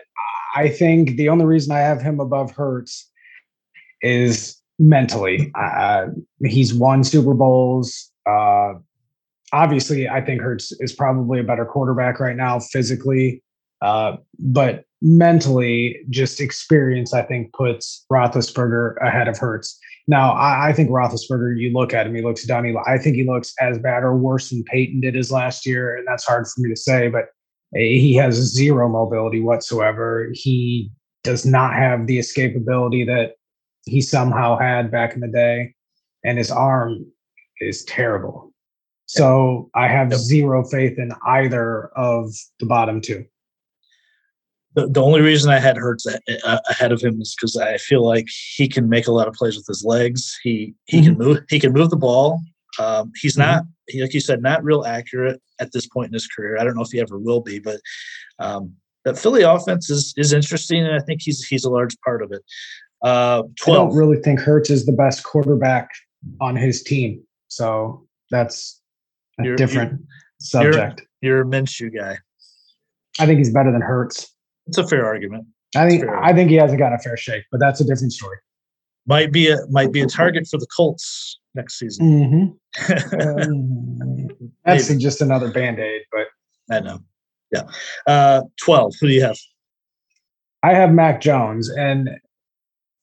I 0.54 0.68
think 0.68 1.16
the 1.16 1.28
only 1.28 1.44
reason 1.44 1.74
I 1.74 1.80
have 1.80 2.00
him 2.00 2.20
above 2.20 2.52
Hurts 2.52 3.10
is 4.02 4.60
mentally. 4.78 5.52
Uh, 5.54 6.06
he's 6.44 6.74
won 6.74 7.04
Super 7.04 7.34
Bowls. 7.34 8.10
Uh, 8.28 8.74
obviously, 9.52 10.08
I 10.08 10.20
think 10.20 10.40
Hurts 10.40 10.72
is 10.80 10.92
probably 10.92 11.40
a 11.40 11.44
better 11.44 11.64
quarterback 11.64 12.20
right 12.20 12.36
now 12.36 12.58
physically, 12.58 13.42
uh, 13.80 14.16
but 14.38 14.84
mentally, 15.00 16.00
just 16.10 16.40
experience, 16.40 17.12
I 17.12 17.22
think, 17.22 17.52
puts 17.52 18.04
Roethlisberger 18.10 18.96
ahead 19.02 19.28
of 19.28 19.38
Hurts. 19.38 19.78
Now, 20.08 20.32
I, 20.32 20.68
I 20.68 20.72
think 20.72 20.90
Roethlisberger, 20.90 21.58
you 21.58 21.72
look 21.72 21.94
at 21.94 22.06
him, 22.06 22.14
he 22.14 22.22
looks 22.22 22.44
done. 22.44 22.64
He, 22.64 22.74
I 22.86 22.98
think 22.98 23.16
he 23.16 23.24
looks 23.24 23.54
as 23.60 23.78
bad 23.78 24.02
or 24.02 24.16
worse 24.16 24.50
than 24.50 24.64
Peyton 24.64 25.00
did 25.00 25.14
his 25.14 25.30
last 25.30 25.66
year, 25.66 25.96
and 25.96 26.06
that's 26.06 26.24
hard 26.24 26.46
for 26.46 26.60
me 26.60 26.70
to 26.70 26.76
say, 26.76 27.08
but 27.08 27.26
he 27.74 28.14
has 28.14 28.34
zero 28.34 28.88
mobility 28.88 29.40
whatsoever. 29.40 30.28
He 30.32 30.90
does 31.24 31.46
not 31.46 31.74
have 31.74 32.06
the 32.06 32.18
escapability 32.18 33.06
that 33.06 33.32
he 33.84 34.00
somehow 34.00 34.58
had 34.58 34.90
back 34.90 35.14
in 35.14 35.20
the 35.20 35.28
day, 35.28 35.74
and 36.24 36.38
his 36.38 36.50
arm 36.50 37.06
is 37.60 37.84
terrible. 37.84 38.52
So 39.06 39.70
I 39.74 39.88
have 39.88 40.10
yep. 40.10 40.20
zero 40.20 40.64
faith 40.64 40.98
in 40.98 41.12
either 41.26 41.88
of 41.96 42.32
the 42.60 42.66
bottom 42.66 43.00
two. 43.00 43.26
The, 44.74 44.88
the 44.88 45.02
only 45.02 45.20
reason 45.20 45.50
I 45.50 45.58
had 45.58 45.76
Hurts 45.76 46.06
ahead 46.06 46.92
of 46.92 47.02
him 47.02 47.20
is 47.20 47.36
because 47.38 47.56
I 47.58 47.76
feel 47.76 48.06
like 48.06 48.26
he 48.56 48.66
can 48.66 48.88
make 48.88 49.06
a 49.06 49.12
lot 49.12 49.28
of 49.28 49.34
plays 49.34 49.56
with 49.56 49.66
his 49.66 49.84
legs. 49.84 50.38
He 50.42 50.74
he 50.86 50.98
mm-hmm. 50.98 51.06
can 51.06 51.18
move 51.18 51.38
he 51.50 51.60
can 51.60 51.72
move 51.72 51.90
the 51.90 51.96
ball. 51.96 52.40
Um, 52.78 53.12
he's 53.20 53.36
mm-hmm. 53.36 53.50
not 53.50 53.64
he, 53.88 54.00
like 54.00 54.14
you 54.14 54.20
said 54.20 54.40
not 54.40 54.64
real 54.64 54.84
accurate 54.84 55.42
at 55.60 55.72
this 55.72 55.86
point 55.86 56.08
in 56.08 56.14
his 56.14 56.26
career. 56.26 56.56
I 56.58 56.64
don't 56.64 56.74
know 56.74 56.82
if 56.82 56.90
he 56.90 57.00
ever 57.00 57.18
will 57.18 57.42
be, 57.42 57.58
but 57.58 57.80
um, 58.38 58.74
the 59.04 59.14
Philly 59.14 59.42
offense 59.42 59.90
is 59.90 60.14
is 60.16 60.32
interesting, 60.32 60.86
and 60.86 60.94
I 60.94 61.00
think 61.00 61.20
he's 61.22 61.44
he's 61.44 61.64
a 61.64 61.70
large 61.70 61.96
part 62.04 62.22
of 62.22 62.32
it. 62.32 62.42
Uh, 63.02 63.42
12. 63.60 63.68
I 63.68 63.72
don't 63.72 63.96
really 63.96 64.18
think 64.18 64.40
Hurts 64.40 64.70
is 64.70 64.86
the 64.86 64.92
best 64.92 65.24
quarterback 65.24 65.90
on 66.40 66.56
his 66.56 66.82
team. 66.82 67.22
So 67.48 68.06
that's 68.30 68.80
a 69.40 69.44
you're, 69.44 69.56
different 69.56 69.92
you're, 69.92 69.98
subject. 70.38 71.02
You're, 71.20 71.36
you're, 71.36 71.42
a 71.42 71.44
Minshew 71.44 71.94
guy. 71.94 72.18
I 73.18 73.26
think 73.26 73.38
he's 73.38 73.52
better 73.52 73.72
than 73.72 73.82
Hurts. 73.82 74.32
It's 74.66 74.78
a 74.78 74.86
fair 74.86 75.04
argument. 75.04 75.46
I 75.76 75.88
think 75.88 76.04
I 76.08 76.32
think 76.32 76.50
he 76.50 76.56
hasn't 76.56 76.78
got 76.78 76.92
a 76.92 76.98
fair 76.98 77.16
shake, 77.16 77.44
but 77.50 77.58
that's 77.58 77.80
a 77.80 77.84
different 77.84 78.12
story. 78.12 78.36
Might 79.06 79.32
be 79.32 79.50
a 79.50 79.56
might 79.70 79.90
be 79.90 80.02
a 80.02 80.06
target 80.06 80.46
for 80.46 80.58
the 80.58 80.66
Colts 80.74 81.40
next 81.54 81.78
season. 81.78 82.56
Mm-hmm. 82.78 84.46
that's 84.64 84.94
just 84.96 85.20
another 85.20 85.50
band 85.50 85.78
aid, 85.80 86.02
but 86.12 86.26
I 86.70 86.80
know. 86.80 87.00
Yeah. 87.50 87.64
Uh, 88.06 88.42
Twelve. 88.62 88.94
Who 89.00 89.08
do 89.08 89.14
you 89.14 89.22
have? 89.22 89.38
I 90.62 90.74
have 90.74 90.92
Mac 90.92 91.20
Jones, 91.20 91.68
and 91.70 92.10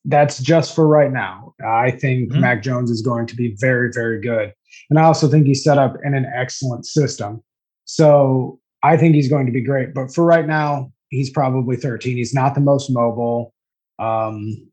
that's 0.06 0.40
just 0.40 0.76
for 0.76 0.88
right 0.88 1.12
now. 1.12 1.54
I 1.66 1.92
think 1.92 2.32
mm-hmm. 2.32 2.42
Mac 2.42 2.64
Jones 2.64 2.90
is 2.90 3.02
going 3.02 3.28
to 3.28 3.36
be 3.36 3.56
very, 3.60 3.92
very 3.94 4.22
good. 4.22 4.54
And 4.90 5.00
I 5.00 5.04
also 5.04 5.28
think 5.28 5.46
he's 5.46 5.64
set 5.64 5.78
up 5.78 5.98
in 6.04 6.14
an 6.14 6.26
excellent 6.36 6.86
system. 6.86 7.44
So 7.86 8.60
I 8.84 8.98
think 8.98 9.16
he's 9.16 9.30
going 9.30 9.46
to 9.46 9.52
be 9.52 9.62
great. 9.62 9.94
But 9.94 10.14
for 10.14 10.26
right 10.26 10.48
now, 10.48 10.92
he's 11.10 11.30
probably 11.30 11.76
13. 11.76 12.18
He's 12.18 12.34
not 12.34 12.56
the 12.56 12.62
most 12.62 12.90
mobile. 12.90 13.54
Um, 13.98 14.70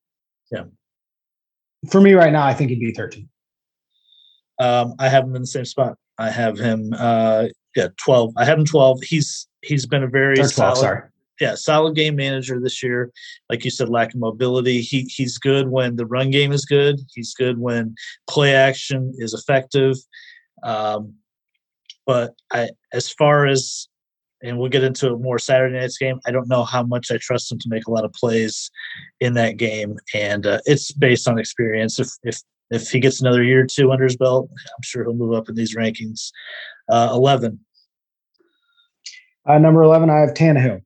yeah. 0.50 0.64
For 1.90 2.00
me 2.00 2.14
right 2.14 2.32
now, 2.32 2.46
I 2.46 2.54
think 2.54 2.70
he'd 2.70 2.80
be 2.80 2.92
13. 2.92 3.28
Um, 4.58 4.94
I 4.98 5.08
have 5.08 5.24
him 5.24 5.34
in 5.34 5.42
the 5.42 5.46
same 5.46 5.64
spot. 5.64 5.96
I 6.18 6.30
have 6.30 6.58
him, 6.58 6.94
uh, 6.96 7.46
yeah, 7.74 7.88
12. 8.02 8.32
I 8.38 8.44
have 8.44 8.58
him 8.58 8.64
12. 8.64 9.02
He's 9.02 9.46
he's 9.60 9.84
been 9.84 10.02
a 10.02 10.08
very 10.08 10.36
12, 10.36 10.50
solid, 10.50 10.76
sorry 10.78 11.02
yeah, 11.40 11.54
solid 11.54 11.94
game 11.94 12.16
manager 12.16 12.58
this 12.60 12.82
year. 12.82 13.12
Like 13.50 13.64
you 13.64 13.70
said, 13.70 13.88
lack 13.88 14.14
of 14.14 14.20
mobility. 14.20 14.80
He 14.80 15.02
he's 15.02 15.38
good 15.38 15.68
when 15.68 15.96
the 15.96 16.06
run 16.06 16.30
game 16.30 16.52
is 16.52 16.64
good. 16.64 17.00
He's 17.14 17.34
good 17.34 17.58
when 17.58 17.94
play 18.28 18.54
action 18.54 19.12
is 19.18 19.34
effective. 19.34 19.96
Um, 20.62 21.14
but 22.06 22.34
I, 22.52 22.70
as 22.92 23.10
far 23.10 23.46
as, 23.46 23.88
and 24.42 24.58
we'll 24.58 24.70
get 24.70 24.84
into 24.84 25.12
a 25.12 25.18
more 25.18 25.38
Saturday 25.38 25.78
night's 25.78 25.98
game. 25.98 26.20
I 26.26 26.30
don't 26.30 26.48
know 26.48 26.64
how 26.64 26.82
much 26.82 27.10
I 27.10 27.18
trust 27.18 27.50
him 27.50 27.58
to 27.58 27.68
make 27.68 27.86
a 27.86 27.90
lot 27.90 28.04
of 28.04 28.12
plays 28.12 28.70
in 29.20 29.34
that 29.34 29.56
game, 29.56 29.96
and 30.14 30.46
uh, 30.46 30.60
it's 30.66 30.92
based 30.92 31.28
on 31.28 31.38
experience. 31.38 31.98
If 31.98 32.08
if 32.22 32.40
if 32.70 32.90
he 32.90 33.00
gets 33.00 33.20
another 33.20 33.42
year 33.42 33.62
or 33.62 33.66
two 33.66 33.92
under 33.92 34.04
his 34.04 34.16
belt, 34.16 34.48
I'm 34.52 34.82
sure 34.82 35.04
he'll 35.04 35.14
move 35.14 35.34
up 35.34 35.48
in 35.48 35.54
these 35.54 35.76
rankings. 35.76 36.30
Uh, 36.88 37.10
Eleven. 37.12 37.60
Uh, 39.48 39.58
number 39.58 39.82
eleven, 39.82 40.10
I 40.10 40.18
have 40.18 40.34
Tannehill. 40.34 40.82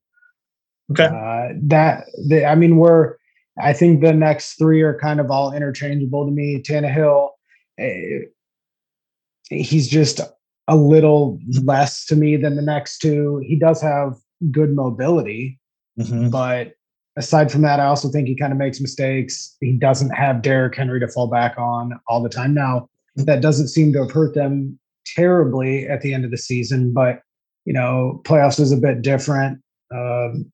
Okay. 0.91 1.05
Uh, 1.05 1.55
that 1.63 2.07
the, 2.29 2.45
I 2.45 2.55
mean, 2.55 2.77
we're 2.77 3.17
I 3.61 3.73
think 3.73 4.01
the 4.01 4.13
next 4.13 4.55
three 4.55 4.83
are 4.83 4.99
kind 4.99 5.21
of 5.21 5.31
all 5.31 5.53
interchangeable 5.53 6.25
to 6.25 6.33
me. 6.33 6.63
Tannehill, 6.63 7.31
uh, 7.81 8.27
he's 9.49 9.89
just 9.89 10.21
a 10.69 10.77
little 10.77 11.39
less 11.65 12.07
to 12.07 12.17
me 12.17 12.37
than 12.37 12.57
the 12.57 12.63
next 12.63 12.99
two. 12.99 13.43
He 13.45 13.57
does 13.57 13.83
have 13.83 14.15
good 14.51 14.75
mobility, 14.75 15.59
mm-hmm. 15.99 16.31
but 16.31 16.75
aside 17.17 17.51
from 17.51 17.63
that, 17.63 17.81
I 17.81 17.87
also 17.87 18.09
think 18.09 18.29
he 18.29 18.37
kind 18.37 18.53
of 18.53 18.59
makes 18.59 18.81
mistakes. 18.81 19.57
He 19.61 19.73
doesn't 19.73 20.11
have 20.11 20.43
Derrick 20.43 20.77
Henry 20.77 21.01
to 21.01 21.09
fall 21.09 21.27
back 21.27 21.59
on 21.59 21.99
all 22.09 22.23
the 22.23 22.29
time. 22.29 22.55
Now, 22.55 22.89
that 23.17 23.43
doesn't 23.43 23.69
seem 23.69 23.93
to 23.93 24.01
have 24.01 24.13
hurt 24.13 24.35
them 24.35 24.79
terribly 25.05 25.89
at 25.89 26.01
the 26.03 26.15
end 26.15 26.25
of 26.25 26.31
the 26.31 26.39
season, 26.39 26.93
but 26.93 27.21
you 27.65 27.73
know, 27.73 28.23
playoffs 28.25 28.61
is 28.61 28.73
a 28.73 28.77
bit 28.77 29.03
different. 29.03 29.61
Um, 29.93 30.51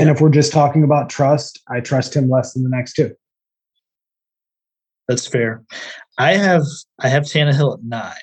and 0.00 0.08
if 0.08 0.20
we're 0.20 0.30
just 0.30 0.50
talking 0.50 0.82
about 0.82 1.10
trust, 1.10 1.60
I 1.68 1.80
trust 1.80 2.16
him 2.16 2.30
less 2.30 2.54
than 2.54 2.62
the 2.62 2.70
next 2.70 2.94
two. 2.94 3.14
That's 5.06 5.26
fair. 5.26 5.62
I 6.18 6.32
have 6.32 6.64
I 7.00 7.08
have 7.08 7.24
Tannehill 7.24 7.74
at 7.74 7.84
nine. 7.84 8.14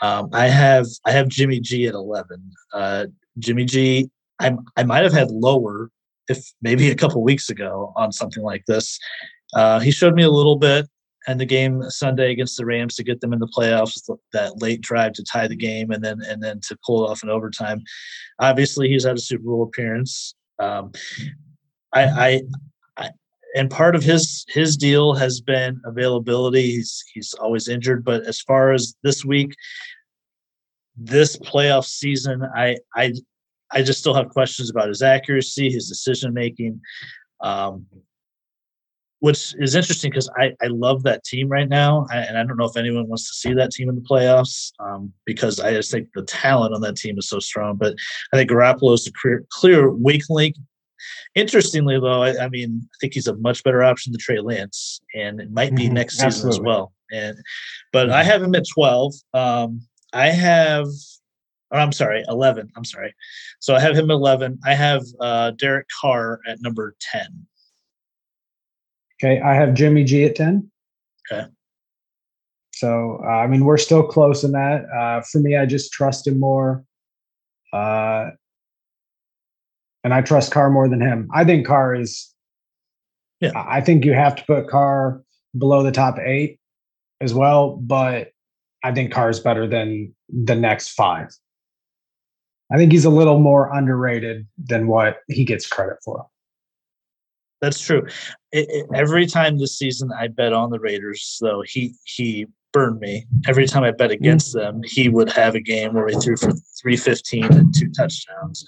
Um, 0.00 0.30
I 0.32 0.46
have 0.48 0.86
I 1.04 1.10
have 1.10 1.28
Jimmy 1.28 1.60
G 1.60 1.86
at 1.86 1.94
eleven. 1.94 2.50
Uh, 2.72 3.06
Jimmy 3.38 3.64
G, 3.64 4.10
I 4.40 4.56
I 4.76 4.84
might 4.84 5.02
have 5.02 5.12
had 5.12 5.30
lower 5.30 5.90
if 6.28 6.50
maybe 6.62 6.90
a 6.90 6.94
couple 6.94 7.22
weeks 7.22 7.50
ago 7.50 7.92
on 7.96 8.10
something 8.10 8.42
like 8.42 8.64
this. 8.66 8.98
Uh, 9.54 9.80
he 9.80 9.90
showed 9.90 10.14
me 10.14 10.22
a 10.22 10.30
little 10.30 10.56
bit 10.56 10.86
in 11.28 11.36
the 11.36 11.44
game 11.44 11.82
Sunday 11.90 12.30
against 12.30 12.56
the 12.56 12.64
Rams 12.64 12.94
to 12.96 13.04
get 13.04 13.20
them 13.20 13.34
in 13.34 13.38
the 13.38 13.48
playoffs. 13.48 14.00
That 14.32 14.62
late 14.62 14.80
drive 14.80 15.12
to 15.14 15.24
tie 15.24 15.48
the 15.48 15.56
game 15.56 15.90
and 15.90 16.02
then 16.02 16.20
and 16.26 16.42
then 16.42 16.60
to 16.68 16.78
pull 16.86 17.06
off 17.06 17.22
in 17.22 17.28
overtime. 17.28 17.82
Obviously, 18.38 18.88
he's 18.88 19.04
had 19.04 19.16
a 19.16 19.20
Super 19.20 19.44
Bowl 19.44 19.64
appearance. 19.64 20.34
Um, 20.60 20.92
I, 21.92 22.04
I, 22.04 22.42
I, 22.96 23.10
and 23.56 23.70
part 23.70 23.96
of 23.96 24.02
his 24.02 24.44
his 24.48 24.76
deal 24.76 25.14
has 25.14 25.40
been 25.40 25.80
availability. 25.84 26.70
He's 26.70 27.02
he's 27.12 27.34
always 27.34 27.68
injured, 27.68 28.04
but 28.04 28.26
as 28.26 28.40
far 28.40 28.72
as 28.72 28.94
this 29.02 29.24
week, 29.24 29.54
this 30.96 31.36
playoff 31.38 31.86
season, 31.86 32.42
I 32.54 32.76
I 32.94 33.12
I 33.72 33.82
just 33.82 34.00
still 34.00 34.14
have 34.14 34.28
questions 34.28 34.70
about 34.70 34.88
his 34.88 35.02
accuracy, 35.02 35.70
his 35.70 35.88
decision 35.88 36.34
making. 36.34 36.80
Um, 37.40 37.86
which 39.20 39.54
is 39.58 39.74
interesting 39.74 40.10
because 40.10 40.28
I, 40.36 40.52
I 40.62 40.66
love 40.66 41.02
that 41.04 41.24
team 41.24 41.48
right 41.48 41.68
now. 41.68 42.06
I, 42.10 42.18
and 42.18 42.36
I 42.36 42.44
don't 42.44 42.56
know 42.56 42.64
if 42.64 42.76
anyone 42.76 43.06
wants 43.06 43.28
to 43.28 43.34
see 43.34 43.54
that 43.54 43.70
team 43.70 43.88
in 43.88 43.94
the 43.94 44.00
playoffs 44.00 44.72
um, 44.80 45.12
because 45.26 45.60
I 45.60 45.72
just 45.72 45.90
think 45.90 46.08
the 46.14 46.22
talent 46.22 46.74
on 46.74 46.80
that 46.80 46.96
team 46.96 47.18
is 47.18 47.28
so 47.28 47.38
strong. 47.38 47.76
But 47.76 47.94
I 48.32 48.36
think 48.36 48.50
Garoppolo 48.50 48.94
is 48.94 49.06
a 49.06 49.12
clear, 49.12 49.44
clear 49.50 49.90
weak 49.90 50.24
link. 50.30 50.56
Interestingly, 51.34 51.98
though, 52.00 52.22
I, 52.22 52.44
I, 52.44 52.48
mean, 52.48 52.82
I 52.82 52.96
think 53.00 53.14
he's 53.14 53.26
a 53.26 53.36
much 53.36 53.62
better 53.62 53.84
option 53.84 54.12
than 54.12 54.20
Trey 54.20 54.40
Lance, 54.40 55.00
and 55.14 55.40
it 55.40 55.50
might 55.50 55.74
be 55.74 55.84
mm-hmm, 55.84 55.94
next 55.94 56.14
season 56.14 56.26
absolutely. 56.26 56.58
as 56.58 56.60
well. 56.60 56.92
And 57.12 57.38
but 57.92 58.06
mm-hmm. 58.06 58.16
I 58.16 58.22
have 58.22 58.42
him 58.42 58.54
at 58.54 58.64
twelve. 58.72 59.14
Um, 59.32 59.82
I 60.12 60.28
have 60.28 60.86
I'm 61.72 61.92
sorry, 61.92 62.24
11. 62.28 62.68
I'm 62.76 62.84
sorry. 62.84 63.14
So 63.60 63.74
I 63.74 63.80
have 63.80 63.96
him 63.96 64.10
11. 64.10 64.58
I 64.66 64.74
have 64.74 65.04
uh, 65.20 65.52
Derek 65.52 65.86
Carr 66.00 66.40
at 66.48 66.60
number 66.60 66.96
10. 67.12 67.46
Okay, 69.22 69.40
I 69.40 69.54
have 69.54 69.74
Jimmy 69.74 70.04
G 70.04 70.24
at 70.24 70.34
10. 70.34 70.70
Okay. 71.30 71.46
So, 72.72 73.20
uh, 73.22 73.28
I 73.28 73.46
mean, 73.46 73.66
we're 73.66 73.76
still 73.76 74.02
close 74.02 74.42
in 74.42 74.52
that. 74.52 74.86
Uh, 74.88 75.20
for 75.20 75.38
me, 75.38 75.56
I 75.56 75.66
just 75.66 75.92
trust 75.92 76.26
him 76.26 76.40
more. 76.40 76.82
Uh, 77.72 78.30
and 80.02 80.14
I 80.14 80.22
trust 80.22 80.52
Carr 80.52 80.70
more 80.70 80.88
than 80.88 81.00
him. 81.00 81.28
I 81.34 81.44
think 81.44 81.66
Carr 81.66 81.94
is, 81.94 82.34
yeah, 83.40 83.52
I 83.54 83.82
think 83.82 84.04
you 84.06 84.14
have 84.14 84.34
to 84.36 84.44
put 84.44 84.68
Carr 84.68 85.22
below 85.56 85.82
the 85.82 85.92
top 85.92 86.18
eight 86.18 86.58
as 87.20 87.34
well, 87.34 87.76
but 87.76 88.28
I 88.82 88.92
think 88.92 89.12
Carr 89.12 89.28
is 89.28 89.40
better 89.40 89.66
than 89.66 90.14
the 90.28 90.54
next 90.54 90.90
five. 90.90 91.28
I 92.72 92.76
think 92.78 92.92
he's 92.92 93.04
a 93.04 93.10
little 93.10 93.40
more 93.40 93.70
underrated 93.74 94.46
than 94.56 94.86
what 94.86 95.18
he 95.28 95.44
gets 95.44 95.66
credit 95.66 95.98
for. 96.04 96.26
That's 97.60 97.80
true. 97.80 98.06
It, 98.52 98.66
it, 98.70 98.86
every 98.94 99.26
time 99.26 99.58
this 99.58 99.78
season 99.78 100.10
I 100.18 100.28
bet 100.28 100.52
on 100.52 100.70
the 100.70 100.80
Raiders, 100.80 101.38
though 101.40 101.62
he 101.66 101.94
he 102.04 102.46
burned 102.72 103.00
me. 103.00 103.26
Every 103.48 103.66
time 103.66 103.82
I 103.82 103.90
bet 103.90 104.10
against 104.10 104.54
them, 104.54 104.80
he 104.84 105.08
would 105.08 105.30
have 105.32 105.54
a 105.54 105.60
game 105.60 105.94
where 105.94 106.08
he 106.08 106.14
threw 106.14 106.36
for 106.36 106.52
three 106.80 106.96
fifteen 106.96 107.44
and 107.52 107.74
two 107.74 107.90
touchdowns. 107.90 108.64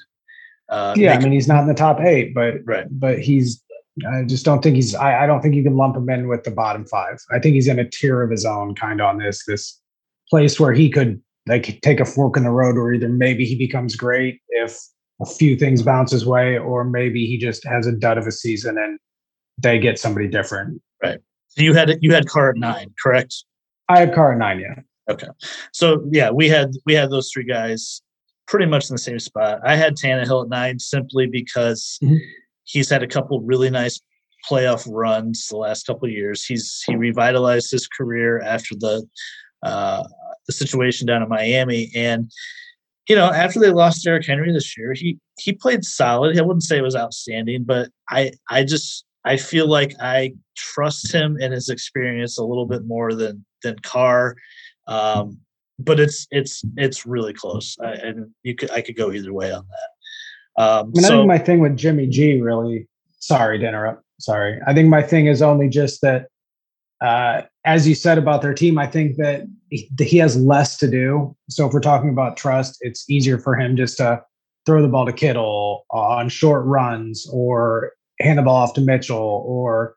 Uh, 0.68 0.94
yeah, 0.96 1.14
I 1.14 1.18
mean 1.18 1.32
he's 1.32 1.48
not 1.48 1.62
in 1.62 1.68
the 1.68 1.74
top 1.74 2.00
eight, 2.00 2.34
but 2.34 2.54
right. 2.64 2.86
but 2.90 3.18
he's. 3.18 3.62
I 4.10 4.22
just 4.24 4.44
don't 4.44 4.62
think 4.62 4.76
he's. 4.76 4.94
I, 4.94 5.24
I 5.24 5.26
don't 5.26 5.42
think 5.42 5.54
you 5.54 5.62
can 5.62 5.76
lump 5.76 5.96
him 5.96 6.08
in 6.08 6.28
with 6.28 6.44
the 6.44 6.50
bottom 6.50 6.86
five. 6.86 7.18
I 7.30 7.38
think 7.38 7.54
he's 7.54 7.68
in 7.68 7.78
a 7.78 7.88
tier 7.88 8.22
of 8.22 8.30
his 8.30 8.44
own, 8.44 8.74
kind 8.74 9.00
of 9.00 9.06
on 9.06 9.18
this 9.18 9.44
this 9.46 9.80
place 10.30 10.58
where 10.58 10.72
he 10.72 10.88
could 10.88 11.20
like 11.46 11.80
take 11.82 12.00
a 12.00 12.04
fork 12.04 12.36
in 12.36 12.44
the 12.44 12.50
road, 12.50 12.78
or 12.78 12.92
either 12.92 13.08
maybe 13.08 13.44
he 13.44 13.54
becomes 13.54 13.96
great 13.96 14.40
if 14.48 14.78
a 15.20 15.26
few 15.26 15.56
things 15.56 15.82
bounce 15.82 16.10
his 16.10 16.26
way, 16.26 16.58
or 16.58 16.84
maybe 16.84 17.26
he 17.26 17.38
just 17.38 17.64
has 17.66 17.86
a 17.86 17.92
dud 17.92 18.18
of 18.18 18.26
a 18.26 18.32
season 18.32 18.76
and 18.78 18.98
they 19.58 19.78
get 19.78 19.98
somebody 19.98 20.28
different. 20.28 20.80
Right. 21.02 21.18
So 21.48 21.62
you 21.62 21.74
had 21.74 21.98
you 22.00 22.12
had 22.12 22.28
Carr 22.28 22.50
at 22.50 22.56
nine, 22.56 22.92
correct? 23.02 23.44
I 23.88 24.00
had 24.00 24.14
Carr 24.14 24.32
at 24.32 24.38
nine, 24.38 24.60
yeah. 24.60 24.74
Okay. 25.10 25.28
So 25.72 26.06
yeah, 26.10 26.30
we 26.30 26.48
had 26.48 26.72
we 26.86 26.94
had 26.94 27.10
those 27.10 27.30
three 27.30 27.44
guys 27.44 28.02
pretty 28.46 28.66
much 28.66 28.88
in 28.88 28.94
the 28.94 28.98
same 28.98 29.18
spot. 29.18 29.60
I 29.64 29.76
had 29.76 29.96
Tannehill 29.96 30.44
at 30.44 30.48
nine 30.48 30.78
simply 30.78 31.26
because 31.26 31.98
mm-hmm. 32.02 32.16
he's 32.64 32.88
had 32.88 33.02
a 33.02 33.06
couple 33.06 33.40
really 33.40 33.70
nice 33.70 34.00
playoff 34.50 34.86
runs 34.90 35.46
the 35.48 35.56
last 35.56 35.86
couple 35.86 36.08
years. 36.08 36.44
He's 36.44 36.82
he 36.86 36.96
revitalized 36.96 37.70
his 37.70 37.86
career 37.86 38.40
after 38.40 38.74
the 38.74 39.06
uh, 39.62 40.04
the 40.46 40.52
situation 40.52 41.06
down 41.06 41.22
in 41.22 41.28
Miami, 41.28 41.90
and 41.94 42.30
you 43.12 43.18
know, 43.18 43.30
after 43.30 43.60
they 43.60 43.68
lost 43.68 44.02
Derrick 44.02 44.26
Henry 44.26 44.50
this 44.54 44.74
year, 44.78 44.94
he 44.94 45.18
he 45.38 45.52
played 45.52 45.84
solid. 45.84 46.38
I 46.38 46.40
wouldn't 46.40 46.62
say 46.62 46.78
it 46.78 46.82
was 46.82 46.96
outstanding, 46.96 47.64
but 47.64 47.90
I 48.08 48.32
I 48.48 48.64
just 48.64 49.04
I 49.26 49.36
feel 49.36 49.66
like 49.68 49.92
I 50.00 50.32
trust 50.56 51.12
him 51.12 51.36
and 51.38 51.52
his 51.52 51.68
experience 51.68 52.38
a 52.38 52.42
little 52.42 52.64
bit 52.64 52.86
more 52.86 53.12
than 53.12 53.44
than 53.62 53.78
Carr. 53.80 54.34
Um, 54.88 55.40
but 55.78 56.00
it's 56.00 56.26
it's 56.30 56.64
it's 56.78 57.04
really 57.04 57.34
close, 57.34 57.76
I, 57.84 57.90
and 57.92 58.30
you 58.44 58.54
could 58.54 58.70
I 58.70 58.80
could 58.80 58.96
go 58.96 59.12
either 59.12 59.34
way 59.34 59.52
on 59.52 59.66
that. 59.68 60.62
Um, 60.62 60.92
I, 60.96 61.00
mean, 61.00 61.04
so, 61.04 61.08
I 61.08 61.16
think 61.18 61.28
my 61.28 61.38
thing 61.38 61.60
with 61.60 61.76
Jimmy 61.76 62.06
G 62.06 62.40
really. 62.40 62.88
Sorry 63.18 63.58
to 63.58 63.68
interrupt. 63.68 64.02
Sorry, 64.20 64.58
I 64.66 64.72
think 64.72 64.88
my 64.88 65.02
thing 65.02 65.26
is 65.26 65.42
only 65.42 65.68
just 65.68 66.00
that 66.00 66.28
uh, 67.02 67.42
as 67.66 67.86
you 67.86 67.94
said 67.94 68.16
about 68.16 68.40
their 68.40 68.54
team, 68.54 68.78
I 68.78 68.86
think 68.86 69.16
that 69.16 69.42
he 69.98 70.18
has 70.18 70.36
less 70.36 70.76
to 70.78 70.90
do. 70.90 71.34
So 71.48 71.66
if 71.66 71.72
we're 71.72 71.80
talking 71.80 72.10
about 72.10 72.36
trust, 72.36 72.78
it's 72.80 73.08
easier 73.08 73.38
for 73.38 73.54
him 73.54 73.76
just 73.76 73.96
to 73.98 74.22
throw 74.66 74.82
the 74.82 74.88
ball 74.88 75.06
to 75.06 75.12
Kittle 75.12 75.86
on 75.90 76.28
short 76.28 76.64
runs 76.66 77.26
or 77.32 77.92
hand 78.20 78.38
the 78.38 78.42
ball 78.42 78.56
off 78.56 78.74
to 78.74 78.80
Mitchell 78.80 79.42
or 79.46 79.96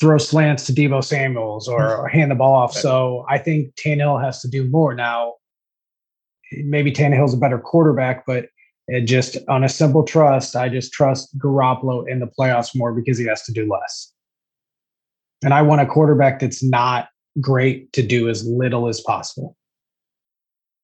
throw 0.00 0.18
slants 0.18 0.66
to 0.66 0.72
Deebo 0.72 1.02
Samuels 1.02 1.68
or 1.68 1.80
mm-hmm. 1.80 2.16
hand 2.16 2.30
the 2.30 2.36
ball 2.36 2.54
off. 2.54 2.72
So 2.72 3.24
I 3.28 3.38
think 3.38 3.74
Tannehill 3.74 4.22
has 4.22 4.40
to 4.42 4.48
do 4.48 4.68
more. 4.68 4.94
Now, 4.94 5.34
maybe 6.52 6.92
Tannehill's 6.92 7.34
a 7.34 7.38
better 7.38 7.58
quarterback, 7.58 8.24
but 8.26 8.46
it 8.86 9.02
just 9.02 9.38
on 9.48 9.64
a 9.64 9.68
simple 9.68 10.04
trust, 10.04 10.54
I 10.54 10.68
just 10.68 10.92
trust 10.92 11.36
Garoppolo 11.38 12.08
in 12.08 12.20
the 12.20 12.30
playoffs 12.38 12.76
more 12.76 12.92
because 12.92 13.18
he 13.18 13.26
has 13.26 13.42
to 13.44 13.52
do 13.52 13.68
less. 13.68 14.12
And 15.42 15.54
I 15.54 15.62
want 15.62 15.80
a 15.80 15.86
quarterback 15.86 16.40
that's 16.40 16.62
not 16.62 17.08
great 17.40 17.92
to 17.92 18.02
do 18.02 18.28
as 18.28 18.46
little 18.46 18.88
as 18.88 19.00
possible. 19.00 19.56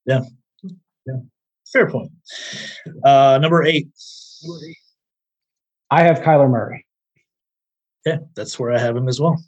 Yeah. 0.06 0.22
Yeah. 1.06 1.20
Fair 1.72 1.90
point. 1.90 2.10
Uh, 3.04 3.38
number 3.40 3.62
eight. 3.62 3.88
I 5.90 6.02
have 6.02 6.20
Kyler 6.20 6.50
Murray. 6.50 6.86
Yeah, 8.06 8.18
that's 8.34 8.58
where 8.58 8.72
I 8.72 8.78
have 8.78 8.96
him 8.96 9.08
as 9.08 9.20
well. 9.20 9.42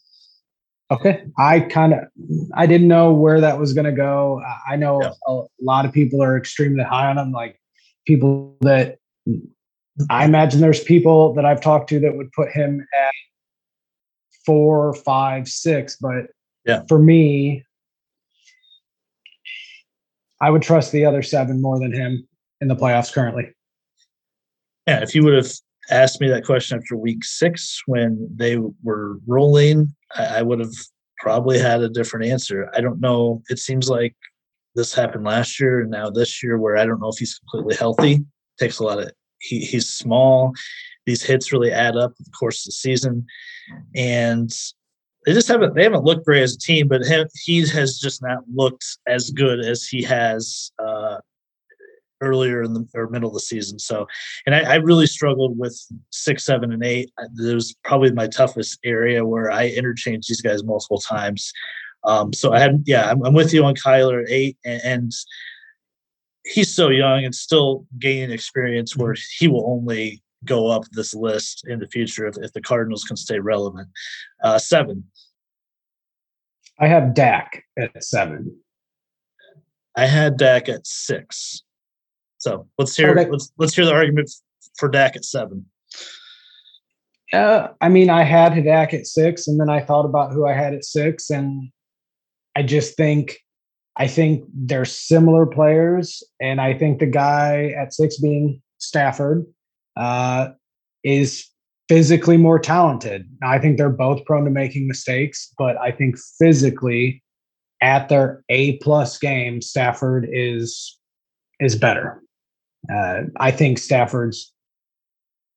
Okay. 0.90 1.25
I 1.38 1.61
kind 1.61 1.94
of 1.94 2.00
I 2.54 2.66
didn't 2.66 2.88
know 2.88 3.12
where 3.12 3.40
that 3.40 3.59
was 3.59 3.73
going 3.73 3.87
to 3.87 3.92
go. 3.92 4.42
I 4.68 4.76
know 4.76 5.02
yeah. 5.02 5.12
a 5.26 5.42
lot 5.61 5.87
of 5.87 5.92
people 5.92 6.23
are 6.23 6.37
extremely 6.37 6.85
high 6.85 7.09
on 7.09 7.16
him 7.16 7.32
like 7.32 7.59
people 8.06 8.56
that 8.61 8.99
I 10.11 10.25
imagine 10.25 10.61
there's 10.61 10.82
people 10.82 11.32
that 11.35 11.47
I've 11.47 11.62
talked 11.62 11.88
to 11.90 12.00
that 12.00 12.14
would 12.14 12.30
put 12.32 12.50
him 12.50 12.87
at 13.06 13.12
four, 14.44 14.92
five, 14.94 15.49
six. 15.49 15.97
But 15.97 16.26
yeah. 16.64 16.83
for 16.88 16.99
me, 16.99 17.64
I 20.40 20.50
would 20.50 20.62
trust 20.62 20.92
the 20.92 21.04
other 21.04 21.23
seven 21.23 21.61
more 21.62 21.78
than 21.78 21.92
him 21.92 22.26
in 22.61 22.69
the 22.69 22.76
playoffs 22.76 23.12
currently. 23.12 23.50
Yeah, 24.87 25.02
if 25.02 25.14
you 25.14 25.23
would 25.25 25.35
have 25.35 25.52
asked 25.90 26.21
me 26.21 26.28
that 26.28 26.45
question 26.45 26.78
after 26.78 26.97
week 26.97 27.25
six 27.25 27.81
when 27.87 28.28
they 28.35 28.59
were 28.83 29.19
rolling, 29.26 29.95
I, 30.14 30.38
I 30.38 30.42
would 30.42 30.59
have 30.59 30.75
probably 31.19 31.59
had 31.59 31.81
a 31.81 31.88
different 31.88 32.26
answer. 32.26 32.69
I 32.75 32.81
don't 32.81 33.00
know. 33.00 33.42
It 33.49 33.61
seems 33.61 33.88
like 33.88 34.16
this 34.75 34.92
happened 34.92 35.25
last 35.25 35.61
year 35.61 35.81
and 35.81 35.90
now 35.90 36.11
this 36.11 36.42
year 36.42 36.59
where 36.59 36.76
I 36.76 36.85
don't 36.85 37.00
know 37.00 37.11
if 37.11 37.19
he's 37.19 37.38
completely 37.38 37.76
healthy. 37.76 38.25
Takes 38.59 38.81
a 38.81 38.85
lot 38.85 38.99
of 38.99 39.11
he, 39.38 39.61
he's 39.61 39.88
small. 39.88 40.52
These 41.07 41.23
hits 41.23 41.52
really 41.52 41.71
add 41.71 41.97
up 41.97 42.14
the 42.16 42.31
course 42.31 42.66
of 42.66 42.71
the 42.71 42.73
season. 42.73 43.26
And 43.95 44.50
they 45.25 45.33
just 45.33 45.49
haven't 45.49 45.75
they 45.75 45.85
haven't 45.85 46.05
looked 46.05 46.26
great 46.26 46.43
as 46.43 46.55
a 46.55 46.59
team, 46.59 46.88
but 46.88 47.02
him, 47.02 47.26
he 47.45 47.67
has 47.69 47.99
just 47.99 48.23
not 48.23 48.38
looked 48.52 48.85
as 49.07 49.31
good 49.31 49.61
as 49.61 49.85
he 49.85 50.02
has 50.02 50.73
uh, 50.79 51.19
earlier 52.21 52.62
in 52.62 52.73
the 52.73 52.87
or 52.95 53.09
middle 53.09 53.29
of 53.29 53.35
the 53.35 53.41
season. 53.41 53.79
So, 53.79 54.07
and 54.47 54.55
I, 54.55 54.61
I, 54.61 54.75
really 54.76 55.07
struggled 55.07 55.59
with 55.59 55.79
six, 56.11 56.45
seven, 56.45 56.73
and 56.73 56.85
eight. 56.85 57.11
It 57.19 57.55
was 57.55 57.75
probably 57.85 58.12
my 58.12 58.29
toughest 58.29 58.79
area 58.85 59.25
where 59.25 59.50
I 59.50 59.69
interchanged 59.69 60.31
these 60.31 60.41
guys 60.41 60.64
multiple 60.64 60.99
times. 60.99 61.52
Um, 62.05 62.33
so 62.33 62.52
I 62.52 62.61
had, 62.61 62.83
yeah, 62.87 63.11
I'm, 63.11 63.23
I'm, 63.25 63.35
with 63.35 63.52
you 63.52 63.64
on 63.64 63.75
Kyler 63.75 64.23
at 64.23 64.31
eight, 64.31 64.57
and, 64.64 64.81
and, 64.85 65.12
he's 66.45 66.75
so 66.75 66.88
young 66.88 67.25
and 67.25 67.33
still 67.33 67.87
gaining 68.00 68.33
experience 68.33 68.97
where 68.97 69.14
he 69.38 69.47
will 69.47 69.64
only 69.71 70.21
go 70.45 70.69
up 70.69 70.85
this 70.93 71.15
list 71.15 71.65
in 71.67 71.79
the 71.79 71.87
future 71.87 72.27
if, 72.27 72.37
if 72.39 72.53
the 72.53 72.61
Cardinals 72.61 73.05
can 73.05 73.17
stay 73.17 73.39
relevant. 73.39 73.89
Uh, 74.43 74.59
seven. 74.59 75.05
I 76.79 76.89
have 76.89 77.15
Dak 77.15 77.65
at 77.79 78.03
seven. 78.03 78.57
I 79.97 80.07
had 80.07 80.37
Dak 80.37 80.69
at 80.69 80.87
six. 80.87 81.63
So 82.39 82.67
let's 82.79 82.97
hear 82.97 83.11
okay. 83.11 83.31
let's 83.31 83.53
let's 83.59 83.75
hear 83.75 83.85
the 83.85 83.93
argument 83.93 84.31
for 84.77 84.89
Dak 84.89 85.17
at 85.17 85.25
seven. 85.25 85.67
Uh, 87.33 87.69
I 87.81 87.89
mean, 87.89 88.11
I 88.11 88.25
had 88.25 88.63
Dak 88.65 88.93
at 88.93 89.07
six, 89.07 89.47
and 89.47 89.61
then 89.61 89.71
I 89.71 89.81
thought 89.81 90.05
about 90.05 90.33
who 90.33 90.47
I 90.47 90.53
had 90.53 90.75
at 90.75 90.85
six, 90.85 91.31
and 91.31 91.71
I 92.57 92.63
just 92.63 92.97
think 92.97 93.39
I 93.97 94.07
think 94.07 94.45
they're 94.53 94.85
similar 94.85 95.47
players, 95.47 96.23
and 96.41 96.61
I 96.61 96.75
think 96.75 96.99
the 96.99 97.07
guy 97.07 97.75
at 97.79 97.93
six 97.93 98.19
being 98.19 98.61
Stafford 98.79 99.47
uh, 99.97 100.49
is 101.05 101.49
physically 101.89 102.37
more 102.37 102.59
talented. 102.59 103.29
I 103.43 103.59
think 103.59 103.77
they're 103.77 103.91
both 103.91 104.25
prone 104.25 104.45
to 104.45 104.51
making 104.51 104.89
mistakes, 104.89 105.53
but 105.59 105.77
I 105.79 105.91
think 105.91 106.17
physically, 106.39 107.23
at 107.81 108.09
their 108.09 108.45
A 108.49 108.78
plus 108.78 109.19
game, 109.19 109.61
Stafford 109.61 110.28
is 110.31 110.99
is 111.61 111.76
better. 111.76 112.23
Uh, 112.93 113.23
I 113.39 113.50
think 113.50 113.78
Stafford's 113.78 114.52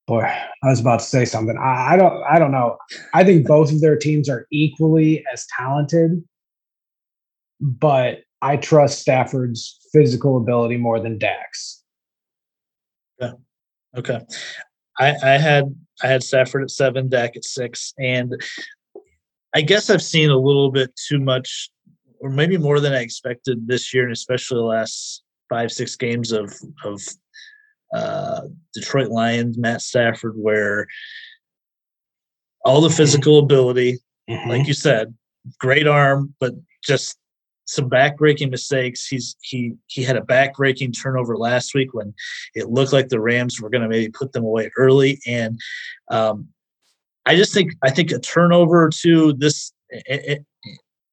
boy. 0.08 0.22
I 0.22 0.68
was 0.70 0.80
about 0.80 1.00
to 1.00 1.06
say 1.06 1.26
something. 1.26 1.58
I, 1.58 1.94
I 1.94 1.98
don't. 1.98 2.24
I 2.30 2.40
don't 2.40 2.52
know. 2.52 2.78
I 3.14 3.24
think 3.24 3.48
both 3.48 3.72
of 3.72 3.82
their 3.82 3.98
teams 3.98 4.30
are 4.30 4.48
equally 4.52 5.24
as 5.32 5.46
talented 5.58 6.24
but 7.60 8.20
I 8.42 8.58
trust 8.58 9.00
Stafford's 9.00 9.80
physical 9.92 10.38
ability 10.38 10.78
more 10.78 11.00
than 11.00 11.18
Dak's. 11.18 11.84
Yeah. 13.20 13.34
Okay. 13.98 14.20
I, 15.00 15.16
I 15.24 15.38
had 15.38 15.76
I 16.04 16.08
had 16.08 16.24
Stafford 16.24 16.64
at 16.64 16.72
seven, 16.72 17.10
Dak 17.10 17.36
at 17.36 17.46
six, 17.46 17.94
and 17.98 18.34
I 19.54 19.62
guess 19.62 19.90
I've 19.90 20.02
seen 20.02 20.30
a 20.30 20.38
little 20.38 20.72
bit 20.72 20.92
too 21.08 21.20
much, 21.20 21.70
or 22.20 22.30
maybe 22.30 22.58
more 22.58 22.80
than 22.80 22.94
I 22.94 23.02
expected 23.02 23.68
this 23.68 23.94
year, 23.94 24.04
and 24.04 24.12
especially 24.12 24.58
the 24.58 24.64
last 24.64 25.24
five 25.50 25.72
six 25.72 25.96
games 25.96 26.32
of 26.32 26.54
of 26.84 27.02
uh, 27.94 28.42
Detroit 28.74 29.10
Lions, 29.10 29.58
Matt 29.58 29.82
Stafford, 29.82 30.36
where 30.36 30.88
all 32.66 32.82
the 32.82 32.90
physical 32.90 33.40
ability, 33.40 34.00
mm-hmm. 34.30 34.50
like 34.50 34.68
you 34.68 34.74
said, 34.74 35.14
great 35.60 35.88
arm, 35.88 36.34
but 36.40 36.54
just 36.84 37.18
some 37.66 37.90
backbreaking 37.90 38.52
mistakes. 38.52 39.08
He's 39.08 39.36
he 39.42 39.74
he 39.88 40.04
had 40.04 40.16
a 40.16 40.22
backbreaking 40.22 41.00
turnover 41.00 41.38
last 41.38 41.74
week 41.74 41.94
when 41.94 42.14
it 42.54 42.70
looked 42.70 42.94
like 42.94 43.10
the 43.10 43.20
Rams 43.20 43.60
were 43.60 43.70
going 43.70 43.82
to 43.82 43.90
maybe 43.90 44.12
put 44.12 44.32
them 44.32 44.44
away 44.44 44.72
early, 44.78 45.20
and 45.28 45.60
um, 46.10 46.48
I 47.26 47.36
just 47.36 47.54
think 47.54 47.74
I 47.84 47.90
think 47.90 48.12
a 48.12 48.20
turnover 48.20 48.90
to 49.02 49.34
this. 49.34 49.74
It, 49.90 50.06
it, 50.08 50.46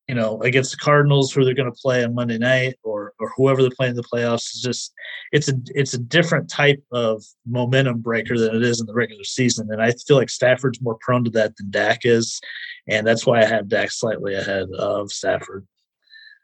you 0.09 0.17
know, 0.17 0.43
against 0.43 0.73
the 0.73 0.77
Cardinals, 0.77 1.33
who 1.33 1.45
they're 1.45 1.55
going 1.55 1.73
to 1.73 1.81
play 1.81 2.05
on 2.05 2.15
Monday 2.15 2.37
night, 2.37 2.75
or 2.83 3.15
or 3.19 3.33
whoever 3.37 3.63
they're 3.63 3.71
playing 3.71 3.93
in 3.93 3.97
the 3.97 4.03
playoffs, 4.03 4.55
is 4.55 4.61
just 4.63 4.93
it's 5.31 5.49
a 5.49 5.55
it's 5.69 5.95
a 5.95 5.99
different 5.99 6.51
type 6.51 6.83
of 6.93 7.25
momentum 7.47 8.01
breaker 8.01 8.37
than 8.37 8.55
it 8.55 8.63
is 8.63 8.81
in 8.81 8.87
the 8.87 8.93
regular 8.93 9.25
season, 9.25 9.69
and 9.71 9.81
I 9.81 9.93
feel 9.93 10.17
like 10.17 10.29
Stafford's 10.29 10.83
more 10.83 10.99
prone 11.01 11.25
to 11.25 11.31
that 11.31 11.57
than 11.57 11.71
Dak 11.71 12.01
is, 12.05 12.41
and 12.89 13.07
that's 13.07 13.25
why 13.25 13.41
I 13.41 13.47
have 13.47 13.69
Dak 13.69 13.91
slightly 13.91 14.35
ahead 14.35 14.69
of 14.77 15.11
Stafford. 15.11 15.67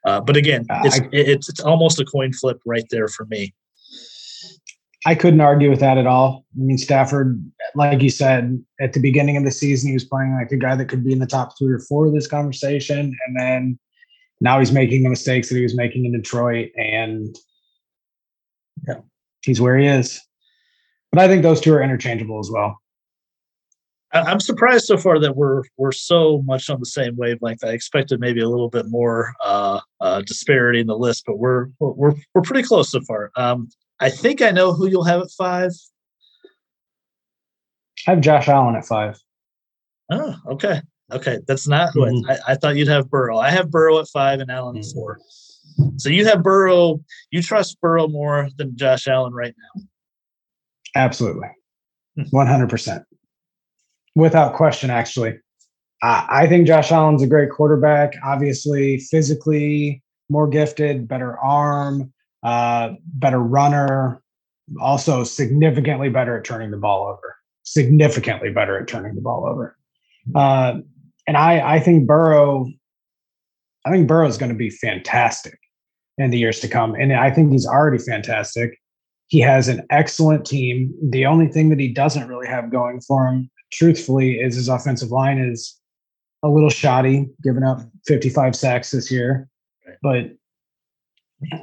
Uh, 0.05 0.21
but 0.21 0.37
again, 0.37 0.65
it's, 0.85 1.01
I, 1.01 1.09
it's 1.13 1.49
it's 1.49 1.61
almost 1.61 2.01
a 2.01 2.05
coin 2.05 2.33
flip 2.33 2.61
right 2.65 2.85
there 2.91 3.09
for 3.09 3.27
me. 3.27 3.55
I 5.07 5.15
couldn't 5.15 5.41
argue 5.41 5.71
with 5.71 5.81
that 5.81 5.97
at 5.97 6.07
all. 6.07 6.45
I 6.55 6.61
mean, 6.61 6.79
Stafford, 6.79 7.43
like 7.75 8.03
you 8.03 8.11
said, 8.11 8.63
at 8.81 8.93
the 8.93 9.01
beginning 9.01 9.37
of 9.37 9.45
the 9.45 9.51
season, 9.51 9.89
he 9.89 9.95
was 9.95 10.05
playing 10.05 10.35
like 10.35 10.51
a 10.51 10.57
guy 10.57 10.75
that 10.75 10.87
could 10.87 11.05
be 11.05 11.13
in 11.13 11.19
the 11.19 11.27
top 11.27 11.57
three 11.59 11.73
or 11.73 11.79
four 11.79 12.07
of 12.07 12.13
this 12.13 12.27
conversation. 12.27 13.17
And 13.27 13.37
then 13.39 13.79
now 14.41 14.59
he's 14.59 14.73
making 14.73 15.05
the 15.05 15.11
mistakes 15.11 15.49
that 15.49 15.57
he 15.57 15.63
was 15.63 15.77
making 15.77 16.05
in 16.05 16.13
Detroit. 16.13 16.71
And 16.77 17.35
yeah, 18.87 19.01
he's 19.43 19.61
where 19.61 19.79
he 19.79 19.87
is. 19.87 20.21
But 21.13 21.21
I 21.21 21.29
think 21.29 21.43
those 21.43 21.61
two 21.61 21.73
are 21.75 21.83
interchangeable 21.83 22.39
as 22.41 22.51
well. 22.51 22.79
I'm 24.13 24.41
surprised 24.41 24.87
so 24.87 24.97
far 24.97 25.19
that 25.21 25.37
we're 25.37 25.63
we're 25.77 25.93
so 25.93 26.43
much 26.43 26.71
on 26.71 26.81
the 26.81 26.87
same 26.87 27.17
wavelength. 27.17 27.63
I 27.63 27.69
expected 27.69 28.21
maybe 28.21 28.41
a 28.41 28.49
little 28.49 28.71
bit 28.71 28.87
more 28.89 29.35
uh, 29.45 29.81
uh, 30.01 30.23
disparity 30.23 30.81
in 30.81 30.87
the 30.87 30.97
list, 30.97 31.25
but 31.27 31.39
we're 31.39 31.67
we're 31.81 32.15
we're 32.35 32.43
pretty 32.43 32.67
close 32.67 32.91
so 32.91 33.01
far. 33.03 33.31
Um, 33.37 33.69
I 34.01 34.11
think 34.11 34.43
I 34.43 34.51
know 34.51 34.73
who 34.73 34.89
you'll 34.89 35.05
have 35.05 35.21
at 35.21 35.31
five. 35.31 35.73
I 38.07 38.13
have 38.13 38.21
Josh 38.21 38.49
Allen 38.49 38.77
at 38.77 38.87
five. 38.87 39.19
Oh, 40.11 40.35
okay, 40.51 40.81
okay. 41.13 41.39
That's 41.47 41.67
not 41.67 41.91
who 41.93 42.03
mm-hmm. 42.03 42.31
I, 42.31 42.53
I, 42.53 42.55
thought 42.55 42.77
you'd 42.77 42.89
have 42.89 43.11
Burrow. 43.11 43.39
I 43.39 43.51
have 43.51 43.71
Burrow 43.71 43.99
at 43.99 44.09
five 44.09 44.41
and 44.41 44.51
Allen 44.51 44.77
mm-hmm. 44.77 44.89
at 44.89 44.95
four. 44.95 45.19
So 45.97 46.09
you 46.09 46.25
have 46.27 46.43
Burrow. 46.43 47.01
You 47.31 47.43
trust 47.43 47.81
Burrow 47.81 48.09
more 48.09 48.49
than 48.57 48.77
Josh 48.77 49.07
Allen 49.07 49.33
right 49.33 49.55
now. 49.77 49.83
Absolutely, 50.95 51.49
hmm. 52.17 52.23
one 52.31 52.47
hundred 52.47 52.71
percent 52.71 53.05
without 54.15 54.55
question, 54.55 54.91
actually. 54.91 55.39
I, 56.03 56.47
think 56.47 56.67
Josh 56.67 56.93
Allen's 56.93 57.23
a 57.23 57.27
great 57.27 57.51
quarterback. 57.51 58.15
Obviously, 58.25 58.99
physically 58.99 60.03
more 60.29 60.47
gifted, 60.47 61.09
better 61.09 61.39
arm, 61.39 62.13
uh, 62.43 62.91
better 63.15 63.41
runner, 63.41 64.23
also 64.81 65.25
significantly 65.25 66.09
better 66.09 66.39
at 66.39 66.45
turning 66.45 66.71
the 66.71 66.77
ball 66.77 67.07
over. 67.07 67.37
Significantly 67.65 68.51
better 68.51 68.79
at 68.79 68.87
turning 68.87 69.15
the 69.15 69.21
ball 69.21 69.47
over. 69.47 69.77
Uh, 70.35 70.79
and 71.27 71.37
I, 71.37 71.77
I 71.77 71.81
think 71.81 72.07
Burrow, 72.07 72.71
I 73.85 73.91
think 73.91 74.07
Burrow 74.07 74.29
is 74.29 74.39
going 74.39 74.53
to 74.53 74.59
be 74.59 74.71
fantastic 74.71 75.59
in 76.17 76.31
the 76.31 76.39
years 76.39 76.61
to 76.61 76.69
come. 76.69 76.95
And 76.95 77.13
I 77.13 77.31
think 77.31 77.51
he's 77.51 77.67
already 77.67 77.99
fantastic. 77.99 78.79
He 79.27 79.41
has 79.41 79.69
an 79.69 79.87
excellent 79.91 80.47
team. 80.47 80.93
The 81.11 81.27
only 81.27 81.49
thing 81.49 81.69
that 81.71 81.81
he 81.81 81.93
doesn't 81.93 82.29
really 82.29 82.47
have 82.47 82.71
going 82.71 83.01
for 83.01 83.27
him 83.27 83.51
truthfully, 83.73 84.41
is 84.41 84.57
his 84.57 84.69
offensive 84.69 85.11
line 85.11 85.39
is 85.39 85.79
a 86.43 86.49
little 86.49 86.71
shoddy, 86.71 87.29
giving 87.43 87.63
up 87.63 87.81
55 88.07 88.55
sacks 88.55 88.91
this 88.91 89.11
year. 89.11 89.49
But 90.03 90.33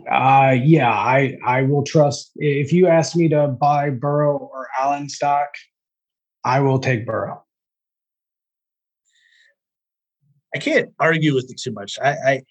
Uh, 0.09 0.55
yeah, 0.63 0.89
I 0.89 1.37
I 1.45 1.63
will 1.63 1.83
trust. 1.83 2.31
If 2.37 2.71
you 2.71 2.87
ask 2.87 3.13
me 3.15 3.27
to 3.29 3.47
buy 3.47 3.89
Burrow 3.89 4.37
or 4.37 4.69
Allen 4.79 5.09
stock, 5.09 5.49
I 6.45 6.61
will 6.61 6.79
take 6.79 7.05
Burrow. 7.05 7.43
I 10.55 10.59
can't 10.59 10.93
argue 10.97 11.35
with 11.35 11.51
it 11.51 11.59
too 11.59 11.73
much. 11.73 11.99
I, 12.01 12.11
I 12.11 12.41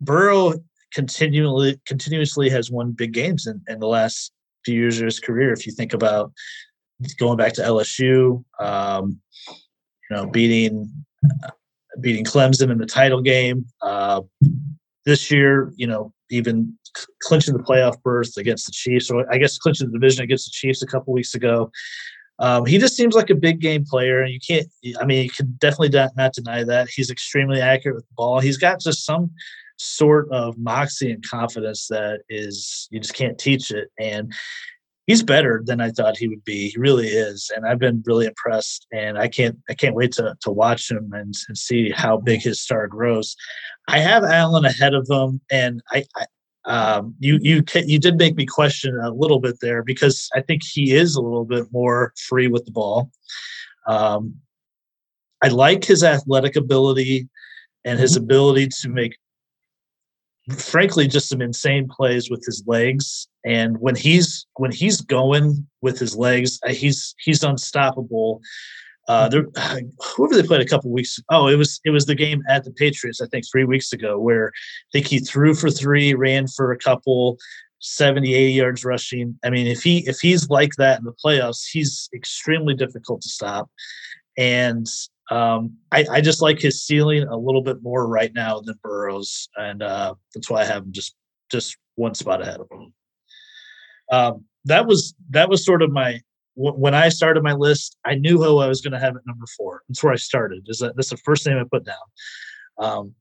Burrow 0.00 0.54
continually 0.94 1.80
continuously 1.84 2.48
has 2.50 2.70
won 2.70 2.92
big 2.92 3.12
games 3.12 3.48
in, 3.48 3.60
in 3.66 3.80
the 3.80 3.88
last 3.88 4.32
few 4.64 4.74
years 4.74 5.00
of 5.00 5.06
his 5.06 5.18
career. 5.18 5.52
If 5.52 5.66
you 5.66 5.72
think 5.72 5.92
about 5.92 6.32
going 7.18 7.36
back 7.36 7.54
to 7.54 7.62
LSU, 7.62 8.44
um, 8.60 9.20
you 9.48 10.16
know, 10.16 10.26
beating 10.26 10.88
beating 12.00 12.24
Clemson 12.24 12.70
in 12.70 12.78
the 12.78 12.86
title 12.86 13.22
game. 13.22 13.66
Uh, 13.82 14.22
this 15.04 15.30
year, 15.30 15.72
you 15.76 15.86
know, 15.86 16.12
even 16.30 16.76
clinching 17.22 17.56
the 17.56 17.62
playoff 17.62 18.00
berth 18.02 18.36
against 18.36 18.66
the 18.66 18.72
Chiefs, 18.72 19.10
or 19.10 19.32
I 19.32 19.38
guess 19.38 19.58
clinching 19.58 19.86
the 19.86 19.98
division 19.98 20.24
against 20.24 20.46
the 20.46 20.52
Chiefs 20.52 20.82
a 20.82 20.86
couple 20.86 21.12
weeks 21.12 21.34
ago. 21.34 21.70
Um, 22.38 22.66
he 22.66 22.78
just 22.78 22.96
seems 22.96 23.14
like 23.14 23.30
a 23.30 23.34
big 23.34 23.60
game 23.60 23.84
player, 23.84 24.22
and 24.22 24.32
you 24.32 24.40
can't. 24.46 24.66
I 25.00 25.06
mean, 25.06 25.24
you 25.24 25.30
can 25.30 25.56
definitely 25.58 25.90
not, 25.90 26.10
not 26.16 26.34
deny 26.34 26.64
that 26.64 26.88
he's 26.88 27.10
extremely 27.10 27.60
accurate 27.60 27.96
with 27.96 28.06
the 28.06 28.14
ball. 28.14 28.40
He's 28.40 28.58
got 28.58 28.80
just 28.80 29.06
some 29.06 29.30
sort 29.78 30.30
of 30.32 30.58
moxie 30.58 31.12
and 31.12 31.24
confidence 31.28 31.86
that 31.88 32.20
is 32.28 32.88
you 32.90 33.00
just 33.00 33.14
can't 33.14 33.38
teach 33.38 33.70
it, 33.70 33.88
and 33.98 34.32
he's 35.06 35.22
better 35.22 35.62
than 35.64 35.80
I 35.80 35.90
thought 35.90 36.16
he 36.16 36.28
would 36.28 36.44
be. 36.44 36.68
He 36.68 36.78
really 36.78 37.08
is, 37.08 37.50
and 37.54 37.66
I've 37.66 37.78
been 37.78 38.02
really 38.06 38.26
impressed. 38.26 38.86
And 38.92 39.18
I 39.18 39.28
can't 39.28 39.58
I 39.68 39.74
can't 39.74 39.94
wait 39.94 40.12
to 40.12 40.36
to 40.40 40.50
watch 40.50 40.90
him 40.90 41.10
and, 41.12 41.34
and 41.48 41.58
see 41.58 41.90
how 41.90 42.18
big 42.18 42.42
his 42.42 42.60
star 42.60 42.86
grows. 42.86 43.36
I 43.88 43.98
have 43.98 44.24
Allen 44.24 44.64
ahead 44.64 44.94
of 44.94 45.06
him, 45.08 45.40
and 45.50 45.82
I, 45.92 46.04
I 46.16 46.26
um, 46.66 47.14
you 47.20 47.38
you 47.40 47.62
you 47.86 47.98
did 47.98 48.18
make 48.18 48.34
me 48.36 48.44
question 48.44 48.98
a 48.98 49.10
little 49.10 49.38
bit 49.38 49.60
there 49.60 49.82
because 49.82 50.28
I 50.34 50.42
think 50.42 50.62
he 50.64 50.92
is 50.92 51.14
a 51.14 51.22
little 51.22 51.44
bit 51.44 51.66
more 51.72 52.12
free 52.28 52.48
with 52.48 52.64
the 52.64 52.72
ball. 52.72 53.10
Um, 53.86 54.34
I 55.42 55.48
like 55.48 55.84
his 55.84 56.02
athletic 56.02 56.56
ability 56.56 57.28
and 57.84 58.00
his 58.00 58.14
mm-hmm. 58.14 58.24
ability 58.24 58.68
to 58.80 58.88
make, 58.88 59.16
frankly, 60.54 61.06
just 61.06 61.28
some 61.28 61.42
insane 61.42 61.88
plays 61.88 62.30
with 62.30 62.44
his 62.44 62.62
legs. 62.66 63.28
And 63.44 63.78
when 63.80 63.94
he's 63.94 64.46
when 64.56 64.72
he's 64.72 65.00
going 65.00 65.66
with 65.82 65.98
his 65.98 66.16
legs, 66.16 66.58
uh, 66.66 66.72
he's 66.72 67.14
he's 67.18 67.42
unstoppable. 67.42 68.40
Uh, 69.08 69.28
there, 69.28 69.46
whoever 70.16 70.34
they 70.34 70.46
played 70.46 70.60
a 70.60 70.66
couple 70.66 70.90
weeks. 70.90 71.18
Oh, 71.30 71.48
it 71.48 71.56
was 71.56 71.80
it 71.84 71.90
was 71.90 72.06
the 72.06 72.14
game 72.14 72.42
at 72.48 72.64
the 72.64 72.72
Patriots, 72.72 73.20
I 73.20 73.26
think, 73.26 73.44
three 73.50 73.64
weeks 73.64 73.92
ago, 73.92 74.18
where 74.18 74.48
I 74.48 74.88
think 74.92 75.06
he 75.06 75.18
threw 75.18 75.54
for 75.54 75.70
three, 75.70 76.14
ran 76.14 76.46
for 76.46 76.72
a 76.72 76.78
couple, 76.78 77.38
70, 77.80 78.34
80 78.34 78.52
yards 78.52 78.84
rushing. 78.84 79.38
I 79.44 79.50
mean, 79.50 79.66
if 79.66 79.82
he 79.82 80.06
if 80.08 80.18
he's 80.20 80.48
like 80.48 80.72
that 80.78 80.98
in 80.98 81.04
the 81.04 81.14
playoffs, 81.24 81.66
he's 81.70 82.08
extremely 82.14 82.74
difficult 82.74 83.22
to 83.22 83.28
stop. 83.28 83.70
And 84.38 84.86
um, 85.30 85.76
I, 85.90 86.06
I 86.10 86.20
just 86.20 86.42
like 86.42 86.60
his 86.60 86.84
ceiling 86.84 87.24
a 87.24 87.36
little 87.36 87.62
bit 87.62 87.82
more 87.82 88.06
right 88.06 88.32
now 88.32 88.60
than 88.60 88.78
Burrows, 88.82 89.48
and 89.56 89.82
uh, 89.82 90.14
that's 90.34 90.48
why 90.48 90.62
I 90.62 90.64
have 90.64 90.84
him 90.84 90.92
just 90.92 91.14
just 91.50 91.76
one 91.96 92.14
spot 92.14 92.42
ahead 92.42 92.60
of 92.60 92.68
him. 92.70 92.92
Um, 94.12 94.44
that 94.64 94.86
was 94.86 95.14
that 95.30 95.48
was 95.48 95.64
sort 95.64 95.82
of 95.82 95.90
my 95.90 96.20
when 96.54 96.94
I 96.94 97.10
started 97.10 97.42
my 97.42 97.52
list, 97.52 97.98
I 98.06 98.14
knew 98.14 98.42
who 98.42 98.58
I 98.58 98.66
was 98.66 98.80
going 98.80 98.94
to 98.94 98.98
have 98.98 99.14
at 99.14 99.26
number 99.26 99.44
four. 99.58 99.82
That's 99.88 100.02
where 100.02 100.12
I 100.12 100.16
started. 100.16 100.64
Is 100.68 100.78
that 100.78 100.96
that's 100.96 101.10
the 101.10 101.18
first 101.18 101.46
name 101.46 101.58
I 101.58 101.64
put 101.70 101.84
down? 101.84 101.96
Um, 102.78 103.14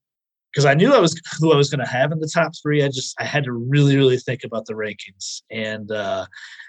because 0.52 0.66
I 0.66 0.74
knew 0.74 0.94
I 0.94 1.00
was 1.00 1.20
who 1.40 1.52
I 1.52 1.58
was 1.58 1.70
going 1.70 1.86
to 1.86 1.92
have 1.92 2.14
in 2.14 2.20
the 2.22 2.32
top 2.34 2.54
three. 2.62 2.82
I 2.82 2.88
just 2.88 3.14
I 3.20 3.26
had 3.26 3.44
to 3.44 3.52
really 3.52 3.98
really 3.98 4.18
think 4.18 4.46
about 4.46 4.66
the 4.66 4.74
rankings, 4.74 5.42
and 5.52 5.92
uh, 5.92 6.28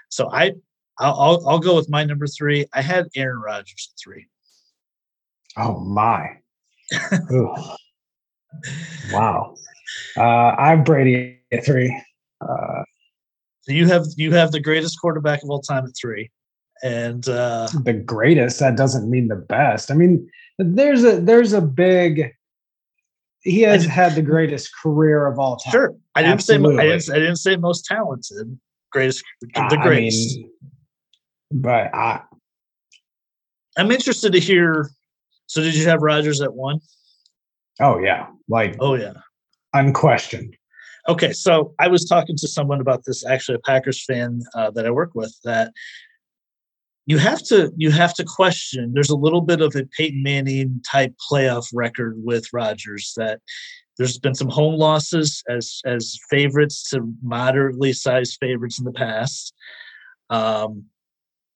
so 0.09 0.29
I 0.31 0.53
I'll, 0.99 1.47
I'll 1.47 1.59
go 1.59 1.75
with 1.75 1.89
my 1.89 2.03
number 2.03 2.27
three. 2.27 2.65
I 2.73 2.81
had 2.81 3.07
Aaron 3.15 3.39
Rodgers 3.39 3.93
at 3.93 3.99
three. 4.01 4.27
Oh 5.57 5.79
my! 5.79 6.37
wow. 9.11 9.55
Uh, 10.15 10.21
I'm 10.21 10.83
Brady 10.83 11.39
at 11.51 11.65
three. 11.65 11.95
Uh, 12.41 12.83
so 13.67 13.73
you 13.73 13.87
have 13.87 14.05
you 14.15 14.31
have 14.33 14.51
the 14.51 14.59
greatest 14.59 14.99
quarterback 15.01 15.43
of 15.43 15.49
all 15.49 15.61
time 15.61 15.85
at 15.85 15.91
three 15.99 16.31
and 16.83 17.27
uh, 17.27 17.67
the 17.83 17.93
greatest 17.93 18.59
that 18.59 18.77
doesn't 18.77 19.09
mean 19.09 19.27
the 19.27 19.35
best 19.35 19.91
i 19.91 19.93
mean 19.93 20.29
there's 20.57 21.03
a 21.03 21.19
there's 21.19 21.53
a 21.53 21.61
big 21.61 22.31
he 23.41 23.61
has 23.61 23.85
had 23.85 24.15
the 24.15 24.21
greatest 24.21 24.71
career 24.81 25.27
of 25.27 25.39
all 25.39 25.57
time 25.57 25.71
sure 25.71 25.95
i 26.15 26.21
didn't 26.21 26.33
Absolutely. 26.33 26.77
say 26.77 26.81
I 26.81 26.97
didn't, 26.97 27.09
I 27.09 27.19
didn't 27.19 27.35
say 27.37 27.55
most 27.57 27.85
talented 27.85 28.57
greatest 28.91 29.23
the 29.41 29.79
greatest 29.81 30.37
I 30.37 30.41
mean, 30.41 30.51
but 31.51 31.93
i 31.93 32.21
i'm 33.77 33.91
interested 33.91 34.31
to 34.33 34.39
hear 34.39 34.89
so 35.47 35.61
did 35.61 35.75
you 35.75 35.87
have 35.87 36.01
Rodgers 36.01 36.41
at 36.41 36.53
one? 36.53 36.79
Oh 37.79 37.99
yeah 37.99 38.27
like 38.47 38.75
oh 38.79 38.95
yeah 38.95 39.13
unquestioned 39.73 40.55
okay 41.07 41.31
so 41.31 41.73
i 41.79 41.87
was 41.87 42.05
talking 42.05 42.35
to 42.37 42.47
someone 42.47 42.79
about 42.79 43.03
this 43.05 43.25
actually 43.25 43.55
a 43.55 43.59
packers 43.59 44.03
fan 44.05 44.41
uh, 44.55 44.71
that 44.71 44.85
i 44.85 44.89
work 44.89 45.13
with 45.13 45.37
that 45.43 45.71
you 47.07 47.17
have 47.17 47.41
to 47.43 47.71
you 47.77 47.89
have 47.89 48.13
to 48.15 48.25
question. 48.25 48.91
There's 48.93 49.09
a 49.09 49.15
little 49.15 49.39
bit 49.41 49.61
of 49.61 49.73
a 49.75 49.85
Peyton 49.97 50.21
Manning 50.21 50.81
type 50.85 51.15
playoff 51.31 51.69
record 51.73 52.15
with 52.17 52.51
Rodgers 52.51 53.13
that 53.15 53.39
there's 53.97 54.19
been 54.19 54.35
some 54.35 54.49
home 54.49 54.75
losses 54.75 55.41
as 55.49 55.81
as 55.85 56.19
favorites 56.29 56.89
to 56.89 57.01
moderately 57.23 57.93
sized 57.93 58.37
favorites 58.41 58.77
in 58.77 58.83
the 58.83 58.91
past. 58.91 59.53
Um, 60.29 60.83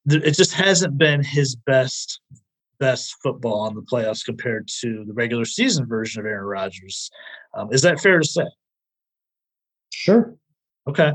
it 0.10 0.36
just 0.36 0.54
hasn't 0.54 0.97
been 0.97 1.21
his 1.21 1.54
best 1.54 2.21
best 2.81 3.15
football 3.21 3.67
in 3.67 3.75
the 3.75 3.81
playoffs 3.81 4.25
compared 4.25 4.67
to 4.81 5.05
the 5.05 5.13
regular 5.13 5.45
season 5.45 5.85
version 5.85 6.19
of 6.19 6.25
Aaron 6.25 6.45
Rodgers. 6.45 7.11
Um, 7.53 7.71
is 7.71 7.83
that 7.83 8.01
fair 8.01 8.19
to 8.19 8.27
say? 8.27 8.43
Sure. 9.93 10.35
Okay. 10.89 11.11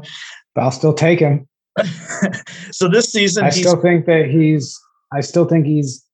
But 0.55 0.63
I'll 0.63 0.71
still 0.71 0.95
take 0.95 1.19
him. 1.19 1.47
so 2.71 2.89
this 2.89 3.11
season, 3.11 3.45
I 3.45 3.51
still 3.51 3.77
think 3.83 4.07
that 4.07 4.31
he's. 4.31 4.79
I 5.13 5.21
still 5.21 5.45
think 5.45 5.67
he's 5.67 6.05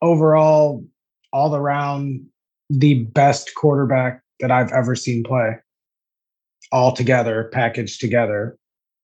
overall, 0.00 0.84
all 1.32 1.54
around, 1.54 2.26
the 2.70 3.04
best 3.04 3.54
quarterback 3.54 4.22
that 4.40 4.50
I've 4.50 4.72
ever 4.72 4.94
seen 4.94 5.22
play. 5.22 5.56
All 6.72 6.92
together, 6.92 7.50
packaged 7.52 8.00
together. 8.00 8.56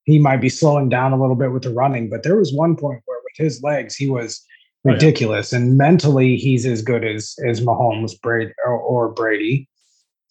He 0.04 0.18
might 0.18 0.40
be 0.40 0.48
slowing 0.48 0.88
down 0.88 1.12
a 1.12 1.20
little 1.20 1.36
bit 1.36 1.52
with 1.52 1.62
the 1.62 1.72
running, 1.72 2.08
but 2.08 2.22
there 2.22 2.36
was 2.36 2.52
one 2.52 2.76
point 2.76 3.02
where 3.04 3.18
with 3.18 3.44
his 3.44 3.62
legs, 3.62 3.94
he 3.94 4.08
was 4.08 4.44
ridiculous. 4.84 5.52
Oh, 5.52 5.56
yeah. 5.56 5.62
And 5.62 5.76
mentally, 5.76 6.36
he's 6.36 6.66
as 6.66 6.82
good 6.82 7.04
as 7.04 7.36
as 7.46 7.60
Mahomes, 7.60 8.20
Brady, 8.20 8.52
or, 8.64 8.78
or 8.78 9.08
Brady. 9.08 9.68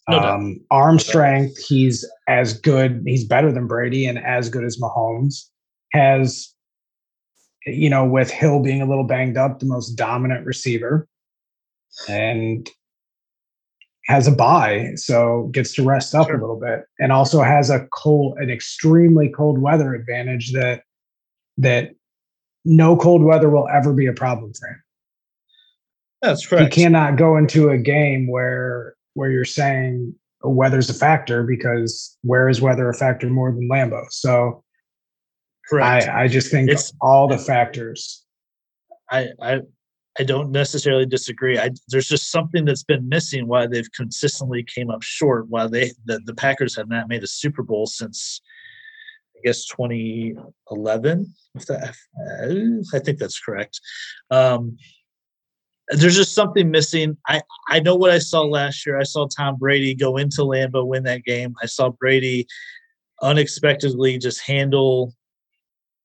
No 0.08 0.18
um, 0.18 0.60
arm 0.70 0.98
strength, 0.98 1.56
he's 1.58 2.04
as 2.26 2.58
good. 2.58 3.02
He's 3.06 3.24
better 3.24 3.52
than 3.52 3.68
Brady 3.68 4.04
and 4.04 4.18
as 4.18 4.48
good 4.48 4.64
as 4.64 4.80
Mahomes 4.80 5.48
has, 5.92 6.52
you 7.66 7.88
know, 7.88 8.04
with 8.04 8.28
Hill 8.28 8.60
being 8.60 8.82
a 8.82 8.88
little 8.88 9.04
banged 9.04 9.36
up, 9.36 9.60
the 9.60 9.66
most 9.66 9.90
dominant 9.92 10.44
receiver, 10.44 11.06
and 12.08 12.68
has 14.06 14.26
a 14.26 14.32
bye, 14.32 14.90
so 14.96 15.48
gets 15.52 15.72
to 15.74 15.84
rest 15.84 16.14
up 16.16 16.26
sure. 16.26 16.36
a 16.36 16.40
little 16.40 16.58
bit, 16.58 16.84
and 16.98 17.12
also 17.12 17.40
has 17.40 17.70
a 17.70 17.86
cold, 17.92 18.36
an 18.38 18.50
extremely 18.50 19.28
cold 19.28 19.60
weather 19.60 19.94
advantage 19.94 20.52
that 20.52 20.82
that 21.58 21.90
no 22.64 22.96
cold 22.96 23.22
weather 23.22 23.50
will 23.50 23.68
ever 23.68 23.92
be 23.92 24.06
a 24.06 24.12
problem 24.12 24.52
for 24.52 24.68
him. 24.68 24.82
That's 26.22 26.46
correct. 26.46 26.74
He 26.74 26.82
cannot 26.82 27.16
go 27.16 27.36
into 27.36 27.70
a 27.70 27.78
game 27.78 28.28
where 28.28 28.94
where 29.14 29.30
you're 29.30 29.44
saying 29.44 30.14
weather's 30.42 30.88
a 30.90 30.94
factor 30.94 31.42
because 31.42 32.16
where 32.22 32.48
is 32.48 32.60
weather 32.60 32.88
a 32.88 32.94
factor 32.94 33.28
more 33.28 33.52
than 33.52 33.68
Lambeau? 33.68 34.04
So 34.10 34.62
Correct. 35.68 36.08
I, 36.08 36.24
I 36.24 36.28
just 36.28 36.50
think 36.50 36.70
it's 36.70 36.92
all 37.00 37.28
the 37.28 37.38
factors. 37.38 38.24
I, 39.10 39.28
I 39.40 39.60
I 40.18 40.24
don't 40.24 40.50
necessarily 40.50 41.06
disagree. 41.06 41.58
I, 41.58 41.70
there's 41.88 42.08
just 42.08 42.30
something 42.30 42.66
that's 42.66 42.82
been 42.82 43.08
missing 43.08 43.46
why 43.46 43.66
they've 43.66 43.90
consistently 43.92 44.62
came 44.62 44.90
up 44.90 45.02
short. 45.02 45.48
Why 45.48 45.66
they 45.68 45.92
the, 46.04 46.20
the 46.24 46.34
Packers 46.34 46.76
have 46.76 46.88
not 46.88 47.08
made 47.08 47.22
a 47.22 47.26
Super 47.26 47.62
Bowl 47.62 47.86
since 47.86 48.40
guess 49.44 49.66
2011. 49.66 51.34
If 51.54 51.66
that, 51.66 51.94
I 52.94 52.98
think 52.98 53.18
that's 53.18 53.38
correct. 53.38 53.80
Um, 54.30 54.76
there's 55.88 56.16
just 56.16 56.34
something 56.34 56.70
missing. 56.70 57.16
I 57.28 57.42
I 57.68 57.80
know 57.80 57.94
what 57.94 58.10
I 58.10 58.18
saw 58.18 58.42
last 58.42 58.86
year. 58.86 58.98
I 58.98 59.02
saw 59.02 59.26
Tom 59.26 59.56
Brady 59.56 59.94
go 59.94 60.16
into 60.16 60.42
Lambeau, 60.42 60.86
win 60.86 61.02
that 61.04 61.24
game. 61.24 61.54
I 61.62 61.66
saw 61.66 61.90
Brady 61.90 62.46
unexpectedly 63.20 64.18
just 64.18 64.40
handle 64.40 65.12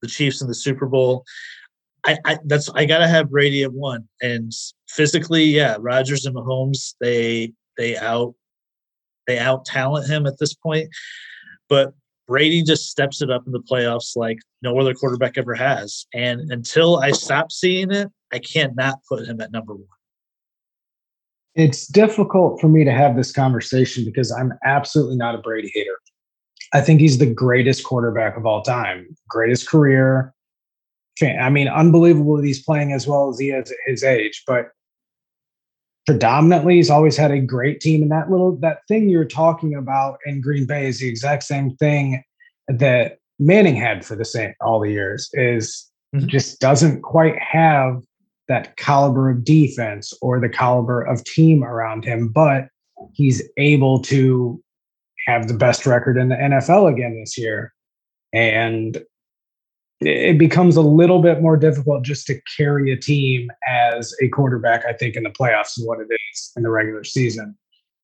the 0.02 0.08
Chiefs 0.08 0.41
in 0.41 0.47
the 0.47 0.56
Super 0.56 0.86
Bowl. 0.86 1.23
I, 2.06 2.17
I 2.26 2.38
that's 2.45 2.69
I 2.69 2.86
gotta 2.86 3.08
have 3.08 3.30
Brady 3.30 3.63
at 3.63 3.73
one. 3.73 4.08
And 4.21 4.52
physically, 4.88 5.43
yeah, 5.43 5.78
Rodgers 5.80 6.26
and 6.26 6.36
Mahomes, 6.36 6.95
they 7.00 7.54
they 7.78 7.97
out 7.97 8.34
they 9.28 9.38
out 9.39 9.65
talent 9.65 10.10
him 10.10 10.26
at 10.26 10.39
this 10.39 10.54
point. 10.54 10.89
but 11.69 11.93
Brady 12.28 12.62
just 12.62 12.90
steps 12.90 13.22
it 13.22 13.32
up 13.32 13.46
in 13.46 13.54
the 13.54 13.62
playoffs 13.62 14.16
like 14.16 14.40
no 14.62 14.78
other 14.80 14.94
quarterback 14.94 15.38
ever 15.38 15.54
has. 15.54 16.06
And 16.13 16.52
until 16.52 16.98
I 16.98 17.12
stop 17.12 17.52
seeing 17.52 17.92
it, 17.92 18.10
I 18.34 18.40
can't 18.40 18.76
not 18.76 19.00
put 19.08 19.26
him 19.26 19.40
at 19.40 19.52
number 19.52 19.74
one. 19.74 19.86
It's 21.56 21.88
difficult 21.88 22.62
for 22.62 22.68
me 22.68 22.84
to 22.84 22.92
have 22.92 23.16
this 23.16 23.32
conversation 23.32 24.06
because 24.06 24.32
I'm 24.32 24.54
absolutely 24.63 25.16
not 25.16 25.36
a 25.36 25.40
Brady 25.40 25.72
hater. 25.74 25.98
I 26.74 26.82
think 26.82 27.00
he's 27.00 27.18
the 27.18 27.34
greatest 27.34 27.84
quarterback 27.86 28.38
of 28.38 28.46
all 28.46 28.62
time, 28.62 29.16
greatest 29.30 29.70
career. 29.70 30.34
I 31.24 31.50
mean, 31.50 31.68
unbelievable 31.68 32.38
that 32.38 32.46
he's 32.46 32.62
playing 32.62 32.92
as 32.92 33.08
well 33.08 33.30
as 33.30 33.40
he 33.40 33.50
is 33.50 33.72
at 33.72 33.78
his 33.88 34.04
age, 34.04 34.44
but 34.46 34.68
predominantly 36.08 36.76
he's 36.76 36.89
always 36.89 37.17
had 37.17 37.32
a 37.32 37.39
great 37.39 37.82
team 37.82 38.02
and 38.02 38.10
that 38.10 38.32
little 38.32 38.56
that 38.56 38.80
thing 38.88 39.10
you're 39.10 39.26
talking 39.26 39.76
about 39.76 40.17
in 40.26 40.39
green 40.39 40.65
bay 40.65 40.88
is 40.88 41.00
the 41.00 41.08
exact 41.08 41.43
same 41.43 41.76
thing 41.76 42.24
that 42.70 43.17
manning 43.39 43.76
had 43.76 44.06
for 44.06 44.15
the 44.15 44.26
same 44.26 44.54
all 44.62 44.80
the 44.80 44.89
years 44.89 45.30
is 45.34 45.91
mm-hmm. 46.15 46.26
just 46.28 46.62
doesn't 46.62 47.02
quite 47.02 47.38
have 47.38 48.02
that 48.48 48.78
caliber 48.78 49.30
of 49.30 49.43
defense 49.43 50.13
or 50.22 50.39
the 50.39 50.48
caliber 50.48 51.02
of 51.02 51.22
team 51.26 51.62
around 51.62 52.06
him 52.06 52.30
but 52.30 52.70
he's 53.12 53.43
able 53.58 54.02
to 54.02 54.63
have 55.28 55.50
the 55.50 55.54
best 55.54 55.86
record 55.86 56.17
in 56.17 56.30
the 56.30 56.36
nfl 56.36 56.89
again 56.89 57.20
this 57.20 57.38
year 57.38 57.74
and 58.32 59.04
it 59.99 60.38
becomes 60.38 60.75
a 60.75 60.81
little 60.81 61.21
bit 61.21 61.41
more 61.41 61.57
difficult 61.57 62.03
just 62.03 62.27
to 62.27 62.39
carry 62.55 62.91
a 62.91 62.97
team 62.97 63.49
as 63.67 64.13
a 64.21 64.27
quarterback, 64.29 64.86
I 64.86 64.93
think, 64.93 65.15
in 65.15 65.23
the 65.23 65.29
playoffs 65.29 65.75
than 65.75 65.88
what 65.88 65.99
it 65.99 66.07
is 66.31 66.51
in 66.55 66.63
the 66.63 66.69
regular 66.69 67.03
season. 67.03 67.57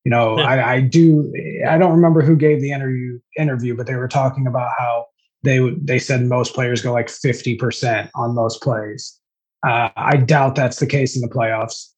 You 0.04 0.10
know, 0.10 0.38
yeah. 0.38 0.46
I, 0.46 0.72
I, 0.74 0.80
do. 0.80 1.32
I 1.66 1.78
don't 1.78 1.92
remember 1.92 2.20
who 2.20 2.36
gave 2.36 2.60
the 2.60 2.72
interview 2.72 3.18
interview, 3.38 3.76
but 3.76 3.86
they 3.86 3.94
were 3.94 4.08
talking 4.08 4.46
about 4.46 4.70
how 4.76 5.06
they 5.44 5.60
would 5.60 5.86
they 5.86 5.98
said 5.98 6.22
most 6.22 6.54
players 6.54 6.82
go 6.82 6.92
like 6.92 7.08
fifty 7.08 7.54
percent 7.54 8.10
on 8.14 8.34
most 8.34 8.60
plays. 8.60 9.18
Uh, 9.66 9.88
I 9.96 10.16
doubt 10.16 10.56
that's 10.56 10.78
the 10.78 10.86
case 10.86 11.16
in 11.16 11.22
the 11.22 11.28
playoffs. 11.28 11.90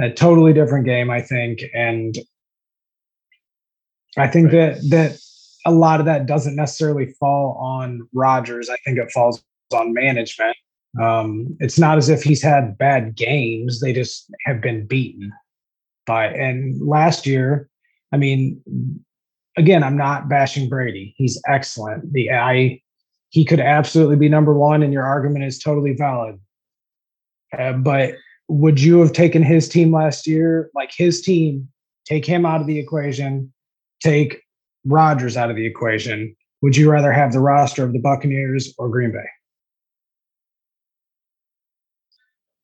A 0.00 0.10
totally 0.10 0.52
different 0.52 0.84
game, 0.84 1.10
I 1.10 1.22
think, 1.22 1.62
and 1.72 2.16
I 4.18 4.26
think 4.26 4.52
right. 4.52 4.74
that 4.74 4.90
that 4.90 5.18
a 5.64 5.72
lot 5.72 6.00
of 6.00 6.06
that 6.06 6.26
doesn't 6.26 6.56
necessarily 6.56 7.06
fall 7.18 7.56
on 7.58 8.06
Rodgers. 8.12 8.68
I 8.68 8.76
think 8.84 8.98
it 8.98 9.10
falls 9.10 9.42
on 9.72 9.92
management. 9.92 10.56
Um, 11.00 11.56
it's 11.60 11.78
not 11.78 11.98
as 11.98 12.08
if 12.08 12.22
he's 12.22 12.42
had 12.42 12.78
bad 12.78 13.16
games; 13.16 13.80
they 13.80 13.92
just 13.92 14.30
have 14.46 14.60
been 14.60 14.86
beaten 14.86 15.32
by. 16.06 16.26
And 16.26 16.80
last 16.86 17.26
year, 17.26 17.68
I 18.12 18.16
mean, 18.16 18.60
again, 19.56 19.82
I'm 19.82 19.96
not 19.96 20.28
bashing 20.28 20.68
Brady. 20.68 21.14
He's 21.16 21.40
excellent. 21.48 22.12
The 22.12 22.30
I 22.30 22.80
he 23.30 23.44
could 23.44 23.60
absolutely 23.60 24.16
be 24.16 24.28
number 24.28 24.54
one, 24.54 24.82
and 24.82 24.92
your 24.92 25.02
argument 25.02 25.44
is 25.44 25.58
totally 25.58 25.94
valid. 25.94 26.38
Uh, 27.58 27.72
but 27.72 28.14
would 28.48 28.80
you 28.80 29.00
have 29.00 29.12
taken 29.12 29.42
his 29.42 29.68
team 29.68 29.92
last 29.92 30.26
year, 30.26 30.70
like 30.74 30.92
his 30.96 31.22
team, 31.22 31.68
take 32.04 32.24
him 32.24 32.46
out 32.46 32.60
of 32.60 32.66
the 32.66 32.78
equation, 32.78 33.52
take 34.00 34.43
Rodgers 34.84 35.36
out 35.36 35.50
of 35.50 35.56
the 35.56 35.66
equation, 35.66 36.34
would 36.62 36.76
you 36.76 36.90
rather 36.90 37.12
have 37.12 37.32
the 37.32 37.40
roster 37.40 37.84
of 37.84 37.92
the 37.92 37.98
Buccaneers 37.98 38.74
or 38.78 38.88
Green 38.88 39.12
Bay? 39.12 39.28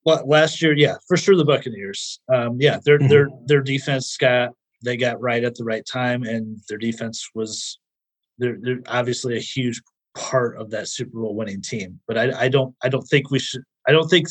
Well, 0.04 0.26
last 0.26 0.62
year, 0.62 0.74
yeah, 0.74 0.94
for 1.06 1.16
sure 1.16 1.36
the 1.36 1.44
Buccaneers. 1.44 2.20
Um, 2.32 2.56
yeah, 2.58 2.78
their 2.84 2.98
mm-hmm. 2.98 3.08
their 3.08 3.28
their 3.46 3.60
defense 3.60 4.16
got 4.16 4.50
they 4.82 4.96
got 4.96 5.20
right 5.20 5.44
at 5.44 5.54
the 5.56 5.64
right 5.64 5.84
time, 5.84 6.22
and 6.22 6.58
their 6.68 6.78
defense 6.78 7.28
was 7.34 7.78
they're, 8.38 8.56
they're 8.60 8.80
obviously 8.88 9.36
a 9.36 9.40
huge 9.40 9.82
part 10.16 10.56
of 10.56 10.70
that 10.70 10.88
Super 10.88 11.20
Bowl 11.20 11.34
winning 11.34 11.60
team. 11.60 12.00
But 12.08 12.16
I, 12.16 12.44
I 12.44 12.48
don't 12.48 12.74
I 12.82 12.88
don't 12.88 13.06
think 13.06 13.30
we 13.30 13.38
should 13.38 13.62
I 13.86 13.92
don't 13.92 14.08
think 14.08 14.28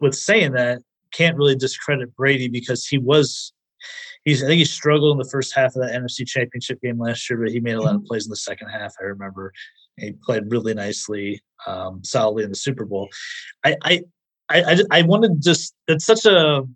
with 0.00 0.14
saying 0.14 0.52
that 0.52 0.82
can't 1.12 1.36
really 1.36 1.56
discredit 1.56 2.14
Brady 2.16 2.48
because 2.48 2.86
he 2.86 2.98
was 2.98 3.52
he's 4.24 4.42
I 4.42 4.46
think 4.46 4.58
he 4.58 4.64
struggled 4.64 5.12
in 5.12 5.18
the 5.18 5.30
first 5.30 5.54
half 5.54 5.74
of 5.76 5.82
that 5.82 5.92
NFC 5.92 6.26
Championship 6.26 6.80
game 6.80 6.98
last 6.98 7.28
year, 7.28 7.38
but 7.38 7.50
he 7.50 7.60
made 7.60 7.74
a 7.74 7.80
lot 7.80 7.94
of 7.94 8.00
mm-hmm. 8.00 8.06
plays 8.06 8.26
in 8.26 8.30
the 8.30 8.36
second 8.36 8.68
half. 8.68 8.94
I 9.00 9.04
remember 9.04 9.52
he 9.96 10.12
played 10.12 10.50
really 10.50 10.74
nicely, 10.74 11.42
um, 11.66 12.02
solidly 12.04 12.44
in 12.44 12.50
the 12.50 12.56
Super 12.56 12.84
Bowl. 12.84 13.08
I 13.64 13.76
I 13.82 14.02
I, 14.50 14.82
I, 14.90 15.02
wanted 15.02 15.42
just 15.42 15.74
it's 15.88 16.06
such 16.06 16.24
a 16.24 16.66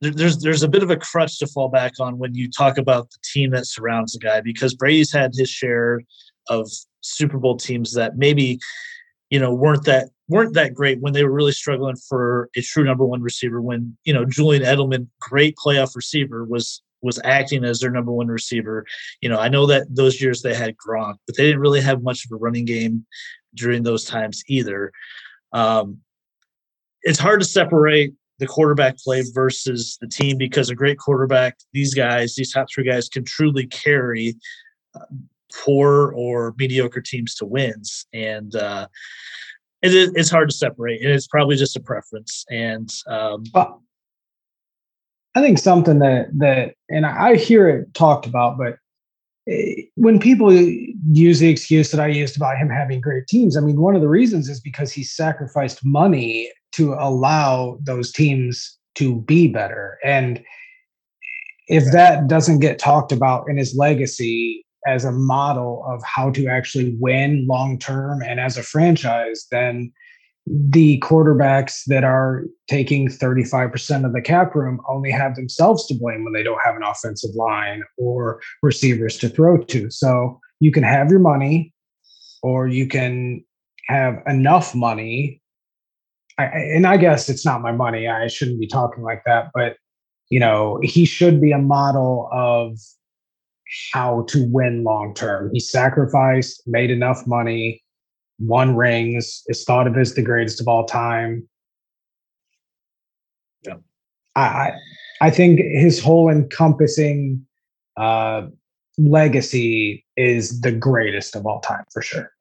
there's 0.00 0.38
there's 0.38 0.62
a 0.62 0.68
bit 0.68 0.82
of 0.82 0.90
a 0.90 0.96
crutch 0.96 1.38
to 1.38 1.46
fall 1.46 1.68
back 1.68 1.92
on 2.00 2.18
when 2.18 2.34
you 2.34 2.50
talk 2.50 2.78
about 2.78 3.10
the 3.10 3.18
team 3.22 3.50
that 3.50 3.66
surrounds 3.66 4.12
the 4.12 4.18
guy 4.18 4.40
because 4.40 4.74
Brady's 4.74 5.12
had 5.12 5.32
his 5.34 5.50
share 5.50 6.00
of 6.48 6.70
Super 7.02 7.38
Bowl 7.38 7.56
teams 7.56 7.92
that 7.94 8.16
maybe 8.16 8.58
you 9.28 9.38
know 9.38 9.52
weren't 9.52 9.84
that 9.84 10.08
weren't 10.30 10.54
that 10.54 10.74
great 10.74 11.00
when 11.00 11.12
they 11.12 11.24
were 11.24 11.32
really 11.32 11.52
struggling 11.52 11.96
for 11.96 12.48
a 12.56 12.62
true 12.62 12.84
number 12.84 13.04
one 13.04 13.20
receiver. 13.20 13.60
When 13.60 13.96
you 14.04 14.14
know 14.14 14.24
Julian 14.24 14.62
Edelman, 14.62 15.08
great 15.20 15.56
playoff 15.56 15.94
receiver, 15.96 16.44
was 16.44 16.82
was 17.02 17.20
acting 17.24 17.64
as 17.64 17.80
their 17.80 17.90
number 17.90 18.12
one 18.12 18.28
receiver. 18.28 18.86
You 19.20 19.28
know, 19.28 19.38
I 19.38 19.48
know 19.48 19.66
that 19.66 19.86
those 19.90 20.20
years 20.20 20.42
they 20.42 20.54
had 20.54 20.76
Gronk, 20.76 21.16
but 21.26 21.36
they 21.36 21.44
didn't 21.44 21.60
really 21.60 21.80
have 21.80 22.02
much 22.02 22.24
of 22.24 22.32
a 22.32 22.36
running 22.36 22.64
game 22.64 23.04
during 23.54 23.82
those 23.82 24.04
times 24.04 24.42
either. 24.48 24.92
Um, 25.52 25.98
it's 27.02 27.18
hard 27.18 27.40
to 27.40 27.46
separate 27.46 28.12
the 28.38 28.46
quarterback 28.46 28.98
play 28.98 29.22
versus 29.32 29.98
the 30.00 30.06
team 30.06 30.38
because 30.38 30.70
a 30.70 30.74
great 30.74 30.98
quarterback, 30.98 31.56
these 31.72 31.94
guys, 31.94 32.34
these 32.36 32.52
top 32.52 32.68
three 32.72 32.84
guys, 32.84 33.08
can 33.08 33.24
truly 33.24 33.66
carry 33.66 34.36
uh, 34.94 35.04
poor 35.52 36.12
or 36.14 36.54
mediocre 36.56 37.00
teams 37.00 37.34
to 37.36 37.44
wins. 37.44 38.06
And 38.12 38.54
uh, 38.54 38.88
it 39.82 39.94
is, 39.94 40.12
it's 40.14 40.30
hard 40.30 40.50
to 40.50 40.56
separate, 40.56 41.02
and 41.02 41.10
it's 41.10 41.26
probably 41.26 41.56
just 41.56 41.76
a 41.76 41.80
preference. 41.80 42.44
And 42.50 42.90
um, 43.06 43.44
well, 43.54 43.82
I 45.34 45.40
think 45.40 45.58
something 45.58 46.00
that 46.00 46.26
that, 46.38 46.74
and 46.88 47.06
I 47.06 47.36
hear 47.36 47.68
it 47.68 47.94
talked 47.94 48.26
about, 48.26 48.58
but 48.58 48.76
eh, 49.48 49.82
when 49.94 50.18
people 50.18 50.52
use 50.52 51.38
the 51.38 51.48
excuse 51.48 51.90
that 51.92 52.00
I 52.00 52.08
used 52.08 52.36
about 52.36 52.58
him 52.58 52.68
having 52.68 53.00
great 53.00 53.26
teams, 53.26 53.56
I 53.56 53.60
mean, 53.60 53.80
one 53.80 53.94
of 53.94 54.02
the 54.02 54.08
reasons 54.08 54.48
is 54.48 54.60
because 54.60 54.92
he 54.92 55.02
sacrificed 55.02 55.84
money 55.84 56.50
to 56.72 56.94
allow 56.94 57.78
those 57.82 58.12
teams 58.12 58.78
to 58.96 59.20
be 59.22 59.48
better. 59.48 59.98
And 60.04 60.42
if 61.68 61.92
that 61.92 62.26
doesn't 62.26 62.58
get 62.58 62.78
talked 62.78 63.12
about 63.12 63.48
in 63.48 63.56
his 63.56 63.74
legacy, 63.76 64.64
as 64.86 65.04
a 65.04 65.12
model 65.12 65.84
of 65.86 66.02
how 66.04 66.30
to 66.30 66.46
actually 66.46 66.96
win 66.98 67.46
long 67.46 67.78
term 67.78 68.22
and 68.22 68.40
as 68.40 68.56
a 68.56 68.62
franchise, 68.62 69.46
then 69.50 69.92
the 70.46 70.98
quarterbacks 71.00 71.84
that 71.86 72.02
are 72.02 72.44
taking 72.68 73.08
35% 73.08 74.04
of 74.04 74.12
the 74.12 74.22
cap 74.22 74.54
room 74.54 74.80
only 74.88 75.10
have 75.10 75.36
themselves 75.36 75.86
to 75.86 75.94
blame 75.94 76.24
when 76.24 76.32
they 76.32 76.42
don't 76.42 76.60
have 76.64 76.76
an 76.76 76.82
offensive 76.82 77.30
line 77.34 77.82
or 77.98 78.40
receivers 78.62 79.16
to 79.18 79.28
throw 79.28 79.58
to. 79.58 79.90
So 79.90 80.40
you 80.58 80.72
can 80.72 80.82
have 80.82 81.10
your 81.10 81.20
money 81.20 81.72
or 82.42 82.66
you 82.66 82.86
can 82.88 83.44
have 83.86 84.22
enough 84.26 84.74
money. 84.74 85.40
I, 86.38 86.44
and 86.44 86.86
I 86.86 86.96
guess 86.96 87.28
it's 87.28 87.44
not 87.44 87.60
my 87.60 87.72
money. 87.72 88.08
I 88.08 88.26
shouldn't 88.26 88.60
be 88.60 88.66
talking 88.66 89.04
like 89.04 89.22
that, 89.26 89.50
but 89.54 89.76
you 90.30 90.40
know, 90.40 90.78
he 90.82 91.04
should 91.04 91.40
be 91.40 91.52
a 91.52 91.58
model 91.58 92.28
of 92.32 92.78
how 93.92 94.24
to 94.28 94.44
win 94.50 94.84
long 94.84 95.14
term. 95.14 95.50
He 95.52 95.60
sacrificed, 95.60 96.62
made 96.66 96.90
enough 96.90 97.26
money, 97.26 97.82
won 98.38 98.76
rings, 98.76 99.42
is 99.46 99.64
thought 99.64 99.86
of 99.86 99.96
as 99.96 100.14
the 100.14 100.22
greatest 100.22 100.60
of 100.60 100.68
all 100.68 100.84
time. 100.84 101.48
Yeah. 103.64 103.76
I 104.36 104.72
I 105.20 105.30
think 105.30 105.60
his 105.60 106.02
whole 106.02 106.30
encompassing 106.30 107.46
uh, 107.96 108.46
legacy 108.98 110.04
is 110.16 110.60
the 110.60 110.72
greatest 110.72 111.36
of 111.36 111.46
all 111.46 111.60
time 111.60 111.84
for 111.92 112.02
sure. 112.02 112.32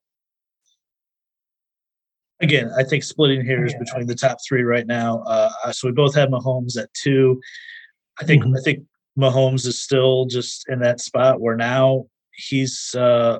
Again, 2.42 2.72
I 2.78 2.84
think 2.84 3.04
splitting 3.04 3.46
hairs 3.46 3.74
yeah. 3.74 3.80
between 3.80 4.08
the 4.08 4.16
top 4.16 4.38
three 4.48 4.64
right 4.64 4.88
now. 4.88 5.24
Uh, 5.24 5.72
so 5.74 5.90
we 5.90 5.92
both 5.92 6.16
have 6.16 6.30
Mahomes 6.30 6.78
at 6.78 6.94
two. 6.94 7.40
I 8.22 8.24
think 8.24 8.44
mm-hmm. 8.44 8.56
I 8.56 8.62
think 8.64 8.86
Mahomes 9.20 9.66
is 9.68 9.84
still 9.84 10.26
just 10.26 10.68
in 10.70 10.80
that 10.80 11.00
spot 11.00 11.40
where 11.40 11.56
now 11.56 12.06
he's 12.32 12.96
uh 12.96 13.40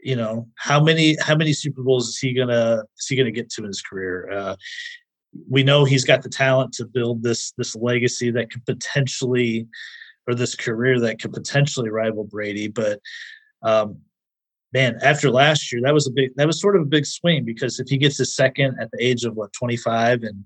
you 0.00 0.16
know 0.16 0.46
how 0.56 0.82
many 0.82 1.16
how 1.20 1.34
many 1.34 1.52
Super 1.52 1.82
Bowls 1.82 2.08
is 2.08 2.18
he 2.18 2.34
gonna 2.34 2.82
is 2.98 3.06
he 3.08 3.16
gonna 3.16 3.30
get 3.30 3.50
to 3.50 3.62
in 3.62 3.68
his 3.68 3.82
career? 3.82 4.30
Uh, 4.30 4.56
we 5.48 5.64
know 5.64 5.84
he's 5.84 6.04
got 6.04 6.22
the 6.22 6.28
talent 6.28 6.72
to 6.74 6.84
build 6.84 7.22
this 7.22 7.52
this 7.56 7.74
legacy 7.74 8.30
that 8.30 8.50
could 8.50 8.64
potentially 8.66 9.66
or 10.26 10.34
this 10.34 10.54
career 10.54 11.00
that 11.00 11.20
could 11.20 11.32
potentially 11.32 11.90
rival 11.90 12.24
Brady, 12.24 12.68
but 12.68 13.00
um, 13.62 13.98
man, 14.72 14.98
after 15.02 15.30
last 15.30 15.72
year, 15.72 15.80
that 15.84 15.94
was 15.94 16.06
a 16.06 16.10
big 16.10 16.34
that 16.36 16.46
was 16.46 16.60
sort 16.60 16.76
of 16.76 16.82
a 16.82 16.86
big 16.86 17.06
swing 17.06 17.44
because 17.44 17.80
if 17.80 17.88
he 17.88 17.96
gets 17.96 18.18
his 18.18 18.36
second 18.36 18.76
at 18.80 18.90
the 18.90 19.02
age 19.02 19.24
of 19.24 19.34
what 19.34 19.52
25 19.54 20.22
and 20.22 20.44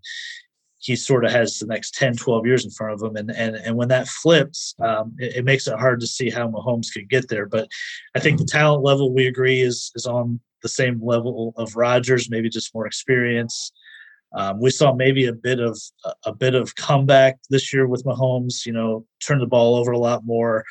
he 0.79 0.95
sort 0.95 1.25
of 1.25 1.33
has 1.33 1.59
the 1.59 1.67
next 1.67 1.95
10, 1.95 2.17
12 2.17 2.47
years 2.47 2.65
in 2.65 2.71
front 2.71 2.95
of 2.95 3.03
him. 3.03 3.17
And 3.17 3.31
and 3.31 3.57
and 3.57 3.77
when 3.77 3.89
that 3.89 4.09
flips, 4.09 4.75
um, 4.81 5.15
it, 5.19 5.37
it, 5.37 5.45
makes 5.45 5.67
it 5.67 5.79
hard 5.79 6.01
to 6.01 6.07
see 6.07 6.31
how 6.31 6.49
Mahomes 6.49 6.93
could 6.93 7.09
get 7.09 7.29
there. 7.29 7.47
But 7.47 7.69
I 8.15 8.21
think 8.21 8.39
the 8.39 8.45
talent 8.45 8.85
level 8.85 9.13
we 9.13 9.27
agree 9.27 9.61
is 9.61 9.91
is 9.95 10.07
on 10.07 10.41
the 10.63 10.69
same 10.69 11.01
level 11.03 11.53
of 11.57 11.77
Rodgers, 11.77 12.31
maybe 12.31 12.49
just 12.49 12.75
more 12.75 12.87
experience. 12.87 13.73
Um, 14.33 14.61
we 14.61 14.71
saw 14.71 14.93
maybe 14.95 15.27
a 15.27 15.33
bit 15.33 15.59
of 15.59 15.81
a 16.25 16.33
bit 16.33 16.55
of 16.55 16.75
comeback 16.77 17.39
this 17.51 17.73
year 17.73 17.87
with 17.87 18.05
Mahomes. 18.05 18.65
You 18.65 18.73
know, 18.73 19.07
turn 19.25 19.39
the 19.41 19.47
ball 19.47 19.77
over 19.77 19.93
a 19.93 19.99
lot 19.99 20.25
more. 20.25 20.65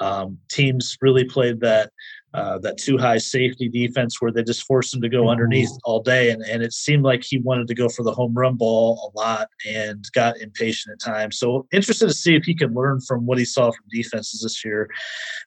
Um, 0.00 0.38
teams 0.50 0.98
really 1.00 1.24
played 1.24 1.60
that 1.60 1.92
uh, 2.34 2.58
that 2.58 2.76
too 2.76 2.98
high 2.98 3.16
safety 3.16 3.68
defense 3.68 4.20
where 4.20 4.32
they 4.32 4.42
just 4.42 4.66
forced 4.66 4.92
him 4.92 5.00
to 5.00 5.08
go 5.08 5.28
underneath 5.28 5.68
mm-hmm. 5.68 5.78
all 5.84 6.02
day. 6.02 6.30
And, 6.30 6.42
and 6.42 6.64
it 6.64 6.72
seemed 6.72 7.04
like 7.04 7.22
he 7.22 7.38
wanted 7.38 7.68
to 7.68 7.74
go 7.74 7.88
for 7.88 8.02
the 8.02 8.12
home 8.12 8.34
run 8.34 8.56
ball 8.56 9.12
a 9.14 9.18
lot 9.18 9.48
and 9.68 10.04
got 10.14 10.38
impatient 10.38 10.94
at 10.94 11.00
times. 11.00 11.38
So 11.38 11.68
interested 11.72 12.08
to 12.08 12.12
see 12.12 12.34
if 12.34 12.44
he 12.44 12.54
can 12.54 12.74
learn 12.74 13.00
from 13.00 13.24
what 13.24 13.38
he 13.38 13.44
saw 13.44 13.70
from 13.70 13.84
defenses 13.88 14.40
this 14.40 14.64
year. 14.64 14.90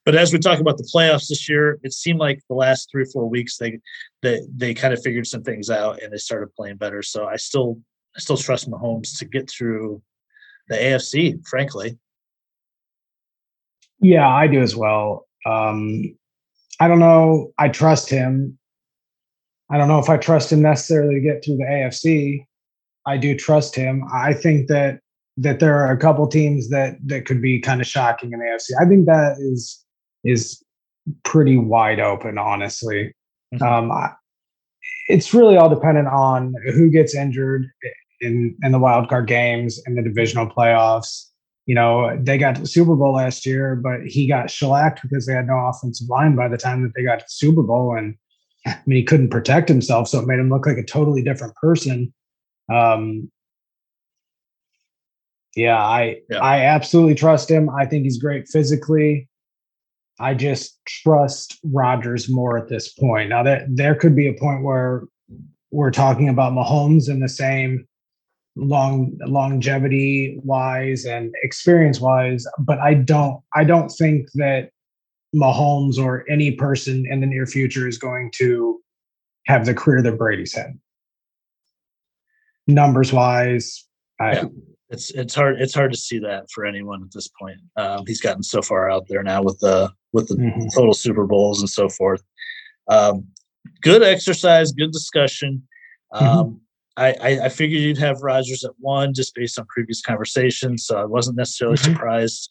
But 0.06 0.16
as 0.16 0.32
we 0.32 0.40
talk 0.40 0.60
about 0.60 0.78
the 0.78 0.90
playoffs 0.94 1.28
this 1.28 1.50
year, 1.50 1.78
it 1.84 1.92
seemed 1.92 2.20
like 2.20 2.40
the 2.48 2.56
last 2.56 2.90
three 2.90 3.04
or 3.04 3.08
four 3.08 3.30
weeks 3.30 3.58
they 3.58 3.80
they 4.22 4.42
they 4.56 4.74
kind 4.74 4.94
of 4.94 5.04
figured 5.04 5.28
some 5.28 5.44
things 5.44 5.70
out 5.70 6.02
and 6.02 6.14
they 6.14 6.18
started 6.18 6.56
playing 6.56 6.78
better. 6.78 7.04
So 7.04 7.28
I 7.28 7.36
still 7.36 7.82
I 8.16 8.20
still 8.20 8.38
trust 8.38 8.72
Mahomes 8.72 9.20
to 9.20 9.26
get 9.26 9.50
through 9.50 10.02
the 10.70 10.76
AFC, 10.76 11.46
frankly. 11.48 11.98
Yeah, 14.00 14.28
I 14.28 14.48
do 14.48 14.62
as 14.62 14.76
well. 14.76 15.28
Um, 15.46 16.16
I 16.80 16.88
don't 16.88 17.00
know. 17.00 17.52
I 17.58 17.70
trust 17.70 18.10
him. 18.10 18.58
I 19.70 19.78
don't 19.78 19.88
know 19.88 20.00
if 20.00 20.10
I 20.10 20.18
trust 20.18 20.52
him 20.52 20.62
necessarily 20.62 21.16
to 21.16 21.22
get 21.22 21.44
through 21.44 21.58
the 21.58 21.66
AFC. 21.66 22.46
I 23.06 23.18
do 23.18 23.36
trust 23.36 23.76
him. 23.76 24.04
I 24.14 24.34
think 24.34 24.68
that 24.68 25.00
that 25.38 25.60
there 25.60 25.78
are 25.80 25.92
a 25.92 25.98
couple 25.98 26.28
teams 26.28 26.70
that 26.70 26.98
that 27.06 27.26
could 27.26 27.42
be 27.42 27.60
kind 27.60 27.82
of 27.82 27.88
shocking 27.88 28.34
in 28.34 28.40
the 28.40 28.46
AFC. 28.46 28.82
I 28.82 28.88
think 28.88 29.06
that 29.06 29.38
is 29.40 29.84
is 30.24 30.64
pretty 31.24 31.58
wide 31.58 32.00
open, 32.00 32.38
honestly. 32.38 33.14
Mm-hmm. 33.54 33.64
Um, 33.64 33.92
I, 33.92 34.12
it's 35.08 35.34
really 35.34 35.58
all 35.58 35.70
dependent 35.70 36.08
on 36.08 36.54
who 36.74 36.90
gets 36.90 37.16
injured 37.16 37.66
in 38.22 38.58
in 38.64 38.72
the 38.72 38.80
wild 38.80 39.10
card 39.10 39.28
games 39.28 39.82
and 39.86 39.98
the 39.98 40.02
divisional 40.02 40.48
playoffs 40.48 41.27
you 41.68 41.76
know, 41.76 42.18
they 42.20 42.38
got 42.38 42.56
to 42.56 42.62
the 42.62 42.68
Super 42.68 42.96
Bowl 42.96 43.14
last 43.14 43.46
year, 43.46 43.76
but 43.76 44.00
he 44.08 44.26
got 44.26 44.50
shellacked 44.50 45.02
because 45.02 45.26
they 45.26 45.34
had 45.34 45.48
no 45.48 45.68
offensive 45.68 46.08
line 46.10 46.36
by 46.36 46.48
the 46.48 46.58
time 46.58 46.82
that 46.82 46.94
they 46.96 47.04
got 47.04 47.20
to 47.20 47.26
the 47.26 47.30
Super 47.30 47.62
Bowl. 47.62 47.96
And 47.96 48.16
I 48.66 48.80
mean, 48.88 48.98
he 48.98 49.04
couldn't 49.04 49.30
protect 49.30 49.68
himself, 49.68 50.08
so 50.08 50.20
it 50.20 50.28
made 50.28 50.40
him 50.40 50.50
look 50.50 50.66
like 50.66 50.78
a 50.78 50.84
totally 50.84 51.22
different 51.22 51.56
person. 51.56 52.14
Um, 52.74 53.30
yeah, 55.58 55.78
I 55.78 56.22
yeah. 56.30 56.40
I 56.40 56.62
absolutely 56.62 57.16
trust 57.16 57.52
him. 57.52 57.70
I 57.70 57.86
think 57.86 58.04
he's 58.04 58.18
great 58.18 58.48
physically. 58.48 59.28
I 60.20 60.36
just 60.36 60.80
trust 60.86 61.60
Rodgers 61.64 62.30
more 62.30 62.58
at 62.58 62.70
this 62.70 62.94
point. 62.94 63.30
Now 63.30 63.44
that 63.44 63.64
there 63.70 63.94
could 63.94 64.16
be 64.16 64.28
a 64.28 64.34
point 64.34 64.64
where 64.64 65.04
we're 65.72 65.92
talking 65.92 66.30
about 66.30 66.54
Mahomes 66.54 67.10
in 67.10 67.20
the 67.20 67.30
same 67.30 67.86
long 68.58 69.18
longevity 69.26 70.40
wise 70.44 71.06
and 71.06 71.34
experience 71.44 72.00
wise 72.00 72.46
but 72.60 72.80
i 72.80 72.94
don't 72.94 73.42
i 73.54 73.64
don't 73.64 73.90
think 73.90 74.28
that 74.34 74.72
mahomes 75.36 75.98
or 75.98 76.26
any 76.30 76.52
person 76.52 77.06
in 77.10 77.20
the 77.20 77.28
near 77.28 77.46
future 77.46 77.88
is 77.88 77.98
going 77.98 78.32
to 78.34 78.80
have 79.46 79.66
the 79.66 79.74
career 79.74 80.02
that 80.02 80.18
brady's 80.18 80.56
had 80.56 80.78
numbers 82.66 83.14
wise 83.14 83.86
I, 84.20 84.34
yeah. 84.34 84.46
it's 84.90 85.12
it's 85.12 85.36
hard 85.36 85.62
it's 85.62 85.76
hard 85.76 85.92
to 85.92 85.98
see 85.98 86.18
that 86.20 86.50
for 86.52 86.66
anyone 86.66 87.04
at 87.04 87.12
this 87.12 87.30
point 87.40 87.60
um, 87.76 88.06
he's 88.08 88.22
gotten 88.22 88.44
so 88.44 88.62
far 88.62 88.90
out 88.90 89.08
there 89.08 89.22
now 89.22 89.44
with 89.44 89.60
the 89.60 89.92
with 90.14 90.30
the 90.30 90.36
mm-hmm. 90.36 90.68
total 90.74 90.94
super 90.94 91.28
bowls 91.28 91.60
and 91.60 91.70
so 91.70 91.90
forth 91.90 92.24
um, 92.90 93.28
good 93.82 94.02
exercise 94.02 94.72
good 94.72 94.92
discussion 94.92 95.62
mm-hmm. 96.14 96.26
um, 96.26 96.46
mm-hmm 96.46 96.58
I, 96.98 97.40
I, 97.44 97.50
figured 97.50 97.82
you'd 97.82 97.98
have 98.00 98.22
Rodgers 98.22 98.64
at 98.64 98.72
one 98.80 99.14
just 99.14 99.36
based 99.36 99.60
on 99.60 99.66
previous 99.68 100.02
conversations, 100.02 100.86
so 100.86 100.98
I 100.98 101.06
wasn't 101.06 101.38
necessarily 101.38 101.78
mm-hmm. 101.78 101.94
surprised. 101.94 102.50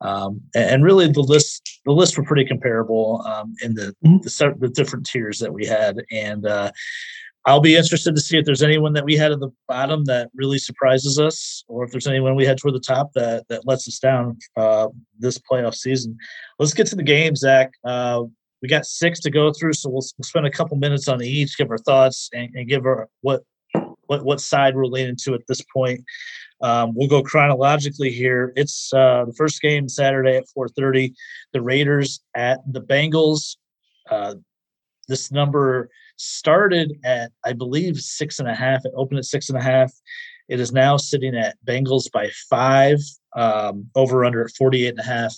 Um, 0.00 0.40
and, 0.54 0.70
and, 0.70 0.84
really, 0.84 1.10
the 1.10 1.20
list 1.20 1.80
the 1.84 1.92
lists 1.92 2.16
were 2.16 2.24
pretty 2.24 2.44
comparable 2.44 3.22
um, 3.26 3.54
in 3.62 3.74
the, 3.74 3.94
mm-hmm. 4.04 4.18
the, 4.18 4.54
the 4.60 4.68
different 4.68 5.06
tiers 5.06 5.40
that 5.40 5.52
we 5.52 5.66
had, 5.66 5.96
and 6.12 6.46
uh, 6.46 6.70
I'll 7.46 7.60
be 7.60 7.76
interested 7.76 8.14
to 8.14 8.20
see 8.20 8.38
if 8.38 8.44
there's 8.44 8.62
anyone 8.62 8.92
that 8.92 9.04
we 9.04 9.16
had 9.16 9.32
at 9.32 9.40
the 9.40 9.50
bottom 9.66 10.04
that 10.04 10.30
really 10.34 10.58
surprises 10.58 11.18
us, 11.18 11.64
or 11.66 11.84
if 11.84 11.90
there's 11.90 12.06
anyone 12.06 12.36
we 12.36 12.44
had 12.44 12.58
toward 12.58 12.74
the 12.74 12.80
top 12.80 13.12
that 13.14 13.48
that 13.48 13.66
lets 13.66 13.88
us 13.88 13.98
down 13.98 14.38
uh, 14.56 14.88
this 15.18 15.38
playoff 15.38 15.74
season. 15.74 16.16
Let's 16.60 16.74
get 16.74 16.86
to 16.88 16.96
the 16.96 17.02
game, 17.02 17.34
Zach. 17.34 17.72
Uh, 17.84 18.24
we 18.62 18.68
got 18.68 18.86
six 18.86 19.20
to 19.20 19.30
go 19.30 19.52
through, 19.52 19.72
so 19.72 19.88
we'll, 19.88 20.02
we'll 20.18 20.24
spend 20.24 20.46
a 20.46 20.50
couple 20.50 20.76
minutes 20.76 21.08
on 21.08 21.22
each, 21.22 21.56
give 21.56 21.70
our 21.70 21.78
thoughts, 21.78 22.28
and, 22.32 22.54
and 22.54 22.68
give 22.68 22.84
our 22.84 23.08
what 23.22 23.42
what 24.08 24.24
what 24.24 24.40
side 24.40 24.74
we're 24.74 24.86
leaning 24.86 25.16
to 25.24 25.34
at 25.34 25.46
this 25.46 25.62
point. 25.72 26.04
Um, 26.60 26.92
we'll 26.94 27.08
go 27.08 27.22
chronologically 27.22 28.10
here. 28.10 28.52
It's 28.56 28.92
uh, 28.92 29.24
the 29.26 29.32
first 29.34 29.62
game 29.62 29.88
Saturday 29.88 30.36
at 30.36 30.46
4:30. 30.56 31.14
The 31.52 31.62
Raiders 31.62 32.20
at 32.34 32.60
the 32.70 32.80
Bengals. 32.80 33.56
Uh, 34.10 34.34
this 35.06 35.30
number 35.30 35.88
started 36.16 36.98
at 37.04 37.30
I 37.44 37.52
believe 37.52 37.98
six 37.98 38.40
and 38.40 38.48
a 38.48 38.54
half. 38.54 38.84
It 38.84 38.92
opened 38.96 39.18
at 39.18 39.24
six 39.24 39.48
and 39.48 39.58
a 39.58 39.62
half. 39.62 39.92
It 40.48 40.60
is 40.60 40.72
now 40.72 40.96
sitting 40.96 41.36
at 41.36 41.56
Bengals 41.64 42.10
by 42.10 42.30
five. 42.50 42.98
Um, 43.36 43.88
over 43.94 44.24
under 44.24 44.42
at 44.42 44.50
48 44.56 44.88
and 44.88 44.98
a 44.98 45.02
half. 45.02 45.34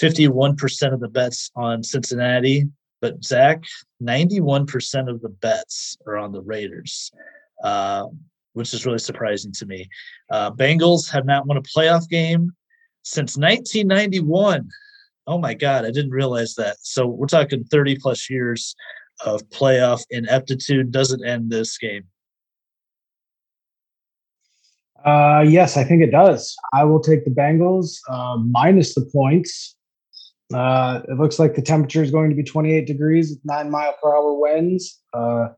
51% 0.00 0.92
of 0.92 1.00
the 1.00 1.08
bets 1.08 1.50
on 1.56 1.82
Cincinnati. 1.82 2.68
But 3.00 3.24
Zach, 3.24 3.62
91% 4.02 5.08
of 5.08 5.22
the 5.22 5.30
bets 5.30 5.96
are 6.06 6.18
on 6.18 6.32
the 6.32 6.42
Raiders. 6.42 7.10
Uh, 7.62 8.06
which 8.54 8.74
is 8.74 8.84
really 8.84 8.98
surprising 8.98 9.52
to 9.52 9.66
me. 9.66 9.88
Uh, 10.30 10.50
Bengals 10.50 11.10
have 11.10 11.24
not 11.24 11.46
won 11.46 11.56
a 11.56 11.62
playoff 11.62 12.08
game 12.08 12.52
since 13.02 13.36
1991. 13.36 14.68
Oh 15.26 15.38
my 15.38 15.54
God, 15.54 15.84
I 15.84 15.90
didn't 15.90 16.10
realize 16.10 16.54
that. 16.56 16.76
So 16.80 17.06
we're 17.06 17.26
talking 17.26 17.64
30 17.64 17.98
plus 17.98 18.28
years 18.28 18.74
of 19.24 19.42
playoff 19.50 20.02
ineptitude. 20.10 20.90
Doesn't 20.90 21.24
end 21.24 21.50
this 21.50 21.78
game. 21.78 22.04
Uh, 25.04 25.44
yes, 25.46 25.76
I 25.76 25.84
think 25.84 26.02
it 26.02 26.10
does. 26.10 26.54
I 26.74 26.84
will 26.84 27.00
take 27.00 27.24
the 27.24 27.30
Bengals 27.30 27.98
uh, 28.08 28.36
minus 28.36 28.94
the 28.94 29.08
points. 29.12 29.76
Uh, 30.52 31.00
it 31.08 31.16
looks 31.16 31.38
like 31.38 31.54
the 31.54 31.62
temperature 31.62 32.02
is 32.02 32.10
going 32.10 32.28
to 32.28 32.36
be 32.36 32.42
28 32.42 32.86
degrees, 32.86 33.30
with 33.30 33.40
nine 33.44 33.70
mile 33.70 33.94
per 34.02 34.14
hour 34.14 34.34
winds. 34.34 35.00
Uh, 35.14 35.48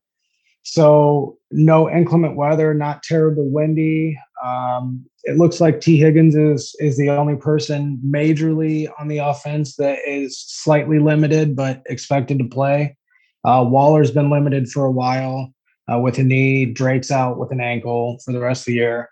so 0.63 1.39
no 1.51 1.91
inclement 1.91 2.37
weather, 2.37 2.73
not 2.73 3.03
terribly 3.03 3.47
windy. 3.47 4.19
Um, 4.45 5.05
it 5.25 5.37
looks 5.37 5.61
like 5.61 5.81
T. 5.81 5.99
Higgins 5.99 6.35
is 6.35 6.75
is 6.81 6.97
the 6.97 7.11
only 7.11 7.37
person 7.37 8.01
majorly 8.05 8.89
on 8.99 9.09
the 9.09 9.19
offense 9.19 9.77
that 9.77 9.99
is 10.07 10.39
slightly 10.39 10.99
limited 10.99 11.55
but 11.55 11.83
expected 11.87 12.39
to 12.39 12.45
play. 12.45 12.97
Uh, 13.45 13.65
Waller's 13.69 14.11
been 14.11 14.31
limited 14.31 14.69
for 14.69 14.85
a 14.85 14.91
while 14.91 15.53
uh, 15.93 15.99
with 15.99 16.19
a 16.19 16.23
knee. 16.23 16.67
Drake's 16.67 17.11
out 17.11 17.39
with 17.39 17.51
an 17.53 17.61
ankle 17.61 18.19
for 18.25 18.33
the 18.33 18.41
rest 18.41 18.63
of 18.63 18.67
the 18.67 18.75
year. 18.75 19.09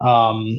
Um, 0.00 0.56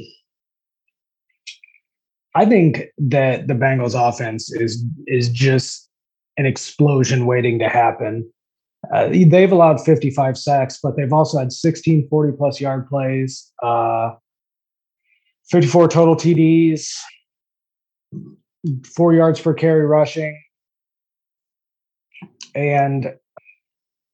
I 2.36 2.46
think 2.46 2.84
that 2.98 3.48
the 3.48 3.54
Bengals 3.54 3.96
offense 3.96 4.52
is 4.52 4.84
is 5.08 5.30
just 5.30 5.90
an 6.38 6.46
explosion 6.46 7.26
waiting 7.26 7.60
to 7.60 7.70
happen. 7.70 8.30
Uh, 8.94 9.10
they've 9.10 9.52
allowed 9.52 9.84
55 9.84 10.38
sacks, 10.38 10.80
but 10.82 10.96
they've 10.96 11.14
also 11.14 11.40
had 11.40 11.52
16 11.52 12.08
40 12.10 12.38
plus 12.38 12.60
yard 12.60 12.88
plays, 12.88 13.52
uh, 13.64 14.12
54 15.50 15.88
total 15.88 16.16
TDs, 16.16 16.90
four 18.96 19.14
yards 19.14 19.40
per 19.40 19.54
carry 19.54 19.86
rushing. 19.86 20.42
And 22.54 23.14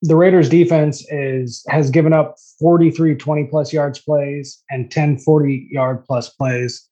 the 0.01 0.15
Raiders 0.15 0.49
defense 0.49 1.05
is 1.11 1.63
has 1.69 1.91
given 1.91 2.11
up 2.11 2.35
43 2.59 3.15
20 3.15 3.43
plus 3.45 3.71
yards 3.71 3.99
plays 3.99 4.63
and 4.69 4.89
10 4.89 5.19
40 5.19 5.69
yard 5.71 6.03
plus 6.05 6.29
plays. 6.29 6.87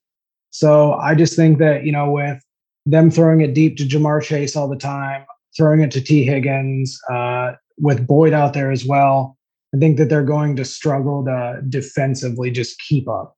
So 0.50 0.94
I 0.94 1.14
just 1.14 1.34
think 1.34 1.58
that, 1.58 1.84
you 1.84 1.92
know, 1.92 2.10
with 2.10 2.42
them 2.86 3.10
throwing 3.10 3.40
it 3.40 3.54
deep 3.54 3.76
to 3.78 3.84
Ja'Marr 3.84 4.22
Chase 4.22 4.56
all 4.56 4.68
the 4.68 4.76
time, 4.76 5.24
throwing 5.56 5.80
it 5.80 5.90
to 5.92 6.00
T. 6.00 6.24
Higgins, 6.24 6.98
uh, 7.10 7.52
with 7.80 8.06
Boyd 8.06 8.32
out 8.32 8.52
there 8.52 8.70
as 8.70 8.84
well, 8.84 9.36
I 9.74 9.78
think 9.78 9.96
that 9.98 10.08
they're 10.08 10.22
going 10.22 10.56
to 10.56 10.64
struggle 10.64 11.24
to 11.24 11.62
defensively 11.68 12.50
just 12.50 12.80
keep 12.80 13.08
up. 13.08 13.36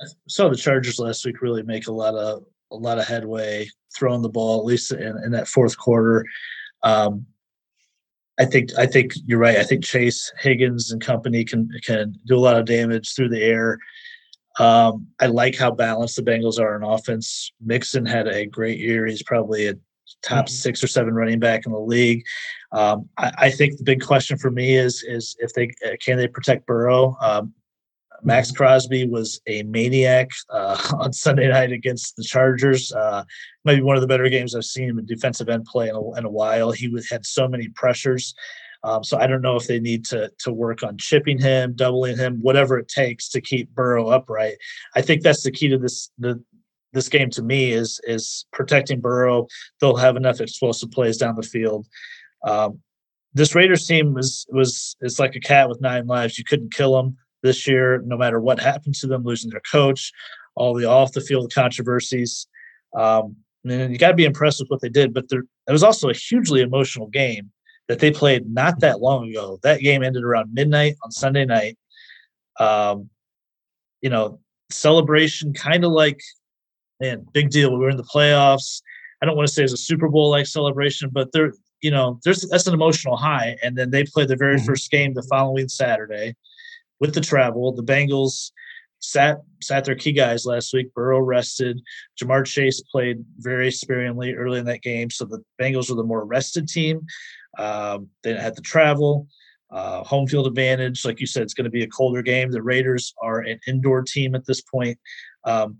I 0.00 0.06
saw 0.28 0.48
the 0.48 0.56
Chargers 0.56 0.98
last 0.98 1.24
week 1.24 1.40
really 1.40 1.62
make 1.62 1.86
a 1.86 1.92
lot 1.92 2.14
of 2.14 2.44
a 2.72 2.76
lot 2.76 2.98
of 2.98 3.06
headway 3.06 3.68
throwing 3.96 4.22
the 4.22 4.28
ball, 4.28 4.58
at 4.58 4.66
least 4.66 4.92
in, 4.92 5.16
in 5.24 5.30
that 5.30 5.48
fourth 5.48 5.78
quarter. 5.78 6.24
Um, 6.82 7.26
I 8.38 8.44
think 8.44 8.70
I 8.78 8.86
think 8.86 9.14
you're 9.24 9.38
right. 9.38 9.56
I 9.56 9.64
think 9.64 9.84
Chase 9.84 10.30
Higgins 10.38 10.92
and 10.92 11.00
company 11.00 11.44
can 11.44 11.70
can 11.82 12.14
do 12.26 12.36
a 12.36 12.40
lot 12.40 12.58
of 12.58 12.66
damage 12.66 13.14
through 13.14 13.30
the 13.30 13.42
air. 13.42 13.78
Um, 14.58 15.06
I 15.20 15.26
like 15.26 15.56
how 15.56 15.70
balanced 15.70 16.16
the 16.16 16.22
Bengals 16.22 16.58
are 16.58 16.76
in 16.76 16.82
offense. 16.82 17.52
Mixon 17.60 18.04
had 18.04 18.26
a 18.26 18.46
great 18.46 18.78
year. 18.78 19.06
He's 19.06 19.22
probably 19.22 19.68
a 19.68 19.74
top 20.22 20.46
mm-hmm. 20.46 20.52
six 20.52 20.82
or 20.82 20.86
seven 20.86 21.14
running 21.14 21.38
back 21.38 21.66
in 21.66 21.72
the 21.72 21.78
league. 21.78 22.24
Um, 22.72 23.08
I, 23.18 23.32
I, 23.38 23.50
think 23.50 23.76
the 23.76 23.84
big 23.84 24.04
question 24.04 24.38
for 24.38 24.50
me 24.50 24.76
is 24.76 25.04
is 25.06 25.36
if 25.38 25.52
they 25.54 25.70
can 26.00 26.18
they 26.18 26.28
protect 26.28 26.66
Burrow. 26.66 27.16
Um, 27.20 27.54
Maxx 28.22 28.48
mm-hmm. 28.48 28.56
Crosby 28.56 29.06
was 29.06 29.40
a 29.46 29.62
maniac 29.64 30.30
uh, 30.50 30.76
on 30.98 31.12
Sunday 31.12 31.48
night 31.48 31.72
against 31.72 32.16
the 32.16 32.24
Chargers. 32.24 32.92
Uh, 32.92 33.24
maybe 33.64 33.82
one 33.82 33.96
of 33.96 34.02
the 34.02 34.08
better 34.08 34.28
games 34.28 34.54
I've 34.54 34.64
seen 34.64 34.88
him 34.88 34.98
in 34.98 35.06
defensive 35.06 35.48
end 35.48 35.64
play 35.64 35.88
in 35.88 35.94
a, 35.94 36.12
in 36.18 36.24
a 36.24 36.30
while. 36.30 36.72
He 36.72 36.88
was, 36.88 37.08
had 37.10 37.26
so 37.26 37.48
many 37.48 37.68
pressures. 37.68 38.34
Um, 38.84 39.02
so 39.02 39.18
I 39.18 39.26
don't 39.26 39.42
know 39.42 39.56
if 39.56 39.66
they 39.66 39.80
need 39.80 40.04
to 40.06 40.30
to 40.40 40.52
work 40.52 40.82
on 40.82 40.96
chipping 40.98 41.40
him, 41.40 41.74
doubling 41.74 42.16
him, 42.16 42.38
whatever 42.40 42.78
it 42.78 42.88
takes 42.88 43.28
to 43.30 43.40
keep 43.40 43.74
Burrow 43.74 44.08
upright. 44.08 44.56
I 44.94 45.02
think 45.02 45.22
that's 45.22 45.42
the 45.42 45.50
key 45.50 45.68
to 45.68 45.78
this 45.78 46.10
the 46.18 46.42
this 46.96 47.08
game 47.08 47.30
to 47.30 47.42
me 47.42 47.70
is 47.70 48.00
is 48.04 48.46
protecting 48.52 49.00
Burrow. 49.00 49.46
They'll 49.80 49.96
have 49.96 50.16
enough 50.16 50.40
explosive 50.40 50.90
plays 50.90 51.18
down 51.18 51.36
the 51.36 51.42
field. 51.42 51.86
Um, 52.44 52.80
this 53.34 53.54
Raiders 53.54 53.86
team 53.86 54.14
was 54.14 54.46
was 54.48 54.96
it's 55.00 55.18
like 55.18 55.36
a 55.36 55.40
cat 55.40 55.68
with 55.68 55.80
nine 55.80 56.06
lives. 56.06 56.38
You 56.38 56.44
couldn't 56.44 56.74
kill 56.74 56.96
them 56.96 57.16
this 57.42 57.68
year, 57.68 58.02
no 58.04 58.16
matter 58.16 58.40
what 58.40 58.58
happened 58.58 58.94
to 58.96 59.06
them, 59.06 59.24
losing 59.24 59.50
their 59.50 59.62
coach, 59.70 60.10
all 60.54 60.74
the 60.74 60.86
off 60.86 61.12
the 61.12 61.20
field 61.20 61.52
controversies. 61.54 62.46
Um, 62.96 63.36
and 63.64 63.92
you 63.92 63.98
got 63.98 64.08
to 64.08 64.14
be 64.14 64.24
impressed 64.24 64.60
with 64.60 64.70
what 64.70 64.80
they 64.80 64.88
did. 64.88 65.12
But 65.12 65.28
there, 65.28 65.44
it 65.68 65.72
was 65.72 65.82
also 65.82 66.08
a 66.08 66.14
hugely 66.14 66.62
emotional 66.62 67.08
game 67.08 67.50
that 67.88 67.98
they 67.98 68.10
played 68.10 68.48
not 68.48 68.80
that 68.80 69.00
long 69.00 69.28
ago. 69.28 69.58
That 69.62 69.80
game 69.80 70.02
ended 70.02 70.24
around 70.24 70.54
midnight 70.54 70.96
on 71.04 71.10
Sunday 71.10 71.44
night. 71.44 71.76
Um, 72.58 73.10
you 74.00 74.08
know, 74.08 74.40
celebration 74.70 75.52
kind 75.52 75.84
of 75.84 75.92
like, 75.92 76.20
man, 77.00 77.26
big 77.32 77.50
deal. 77.50 77.72
We 77.72 77.78
were 77.78 77.90
in 77.90 77.96
the 77.96 78.02
playoffs. 78.02 78.82
I 79.22 79.26
don't 79.26 79.36
want 79.36 79.48
to 79.48 79.54
say 79.54 79.64
it's 79.64 79.72
a 79.72 79.78
Super 79.78 80.08
Bowl 80.08 80.30
like 80.30 80.46
celebration, 80.46 81.10
but 81.12 81.32
there, 81.32 81.52
you 81.80 81.90
know, 81.90 82.20
there's 82.24 82.46
that's 82.48 82.66
an 82.66 82.74
emotional 82.74 83.16
high. 83.16 83.56
And 83.62 83.76
then 83.76 83.90
they 83.90 84.04
play 84.04 84.26
the 84.26 84.36
very 84.36 84.56
mm-hmm. 84.56 84.66
first 84.66 84.90
game 84.90 85.14
the 85.14 85.26
following 85.30 85.68
Saturday 85.68 86.34
with 87.00 87.14
the 87.14 87.20
travel. 87.20 87.72
The 87.72 87.82
Bengals 87.82 88.50
sat 89.00 89.38
sat 89.62 89.84
their 89.84 89.94
key 89.94 90.12
guys 90.12 90.44
last 90.46 90.72
week. 90.72 90.92
Burrow 90.94 91.20
rested. 91.20 91.80
Ja'Marr 92.20 92.46
Chase 92.46 92.82
played 92.92 93.24
very 93.38 93.70
sparingly 93.70 94.34
early 94.34 94.58
in 94.58 94.66
that 94.66 94.82
game, 94.82 95.10
so 95.10 95.24
the 95.24 95.42
Bengals 95.60 95.90
were 95.90 95.96
the 95.96 96.04
more 96.04 96.24
rested 96.24 96.68
team. 96.68 97.00
Um, 97.58 98.08
they 98.22 98.34
had 98.34 98.56
to 98.56 98.62
travel. 98.62 99.26
Uh, 99.70 100.04
home 100.04 100.28
field 100.28 100.46
advantage, 100.46 101.04
like 101.04 101.18
you 101.18 101.26
said, 101.26 101.42
it's 101.42 101.54
going 101.54 101.64
to 101.64 101.70
be 101.70 101.82
a 101.82 101.88
colder 101.88 102.22
game. 102.22 102.50
The 102.52 102.62
Raiders 102.62 103.12
are 103.20 103.40
an 103.40 103.58
indoor 103.66 104.02
team 104.02 104.36
at 104.36 104.46
this 104.46 104.60
point. 104.60 104.96
Um, 105.44 105.78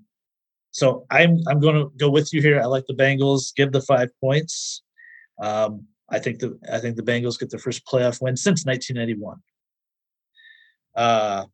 so 0.77 1.07
I'm 1.11 1.41
I'm 1.49 1.59
going 1.59 1.75
to 1.75 1.91
go 1.97 2.11
with 2.11 2.35
you 2.35 2.43
here. 2.43 2.61
I 2.61 2.67
like 2.67 2.85
the 2.87 2.93
Bengals. 2.93 3.55
Give 3.55 3.73
the 3.73 3.81
five 3.81 4.11
points. 4.21 4.83
Um, 5.43 5.87
I 6.11 6.19
think 6.19 6.39
the 6.39 6.59
I 6.71 6.79
think 6.81 6.97
the 6.97 7.03
Bengals 7.03 7.39
get 7.39 7.49
their 7.49 7.59
first 7.59 7.87
playoff 7.87 8.21
win 8.21 8.37
since 8.37 8.67
1991. 8.67 9.39
Uh, 10.95 11.47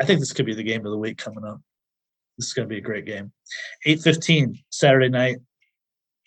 I 0.00 0.04
think 0.04 0.18
this 0.18 0.32
could 0.32 0.46
be 0.46 0.54
the 0.54 0.64
game 0.64 0.84
of 0.84 0.90
the 0.90 0.98
week 0.98 1.16
coming 1.16 1.44
up. 1.44 1.60
This 2.38 2.48
is 2.48 2.54
going 2.54 2.68
to 2.68 2.72
be 2.72 2.78
a 2.78 2.88
great 2.88 3.06
game. 3.06 3.30
8:15 3.86 4.58
Saturday 4.70 5.08
night. 5.08 5.36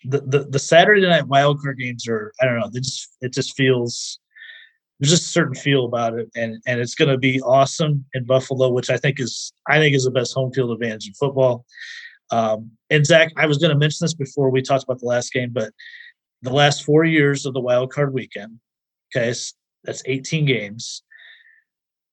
The, 0.04 0.22
the 0.22 0.46
the 0.48 0.58
Saturday 0.58 1.02
night 1.02 1.24
wildcard 1.24 1.76
games 1.76 2.08
are 2.08 2.32
I 2.40 2.46
don't 2.46 2.58
know. 2.58 2.70
They 2.72 2.80
just 2.80 3.14
it 3.20 3.34
just 3.34 3.54
feels 3.54 4.18
there's 4.98 5.10
just 5.10 5.26
a 5.26 5.32
certain 5.32 5.54
feel 5.54 5.84
about 5.84 6.18
it, 6.18 6.28
and 6.34 6.60
and 6.66 6.80
it's 6.80 6.94
going 6.94 7.10
to 7.10 7.18
be 7.18 7.40
awesome 7.42 8.04
in 8.14 8.24
Buffalo, 8.24 8.70
which 8.70 8.90
I 8.90 8.96
think 8.96 9.20
is 9.20 9.52
I 9.68 9.78
think 9.78 9.94
is 9.94 10.04
the 10.04 10.10
best 10.10 10.34
home 10.34 10.52
field 10.52 10.70
advantage 10.70 11.06
in 11.06 11.14
football. 11.14 11.64
Um, 12.30 12.72
and 12.90 13.06
Zach, 13.06 13.32
I 13.36 13.46
was 13.46 13.58
going 13.58 13.70
to 13.70 13.78
mention 13.78 14.04
this 14.04 14.14
before 14.14 14.50
we 14.50 14.60
talked 14.60 14.84
about 14.84 15.00
the 15.00 15.06
last 15.06 15.32
game, 15.32 15.50
but 15.52 15.72
the 16.42 16.52
last 16.52 16.84
four 16.84 17.04
years 17.04 17.46
of 17.46 17.54
the 17.54 17.60
wild 17.60 17.92
card 17.92 18.12
weekend, 18.12 18.60
okay, 19.16 19.32
that's 19.84 20.02
18 20.06 20.44
games. 20.44 21.02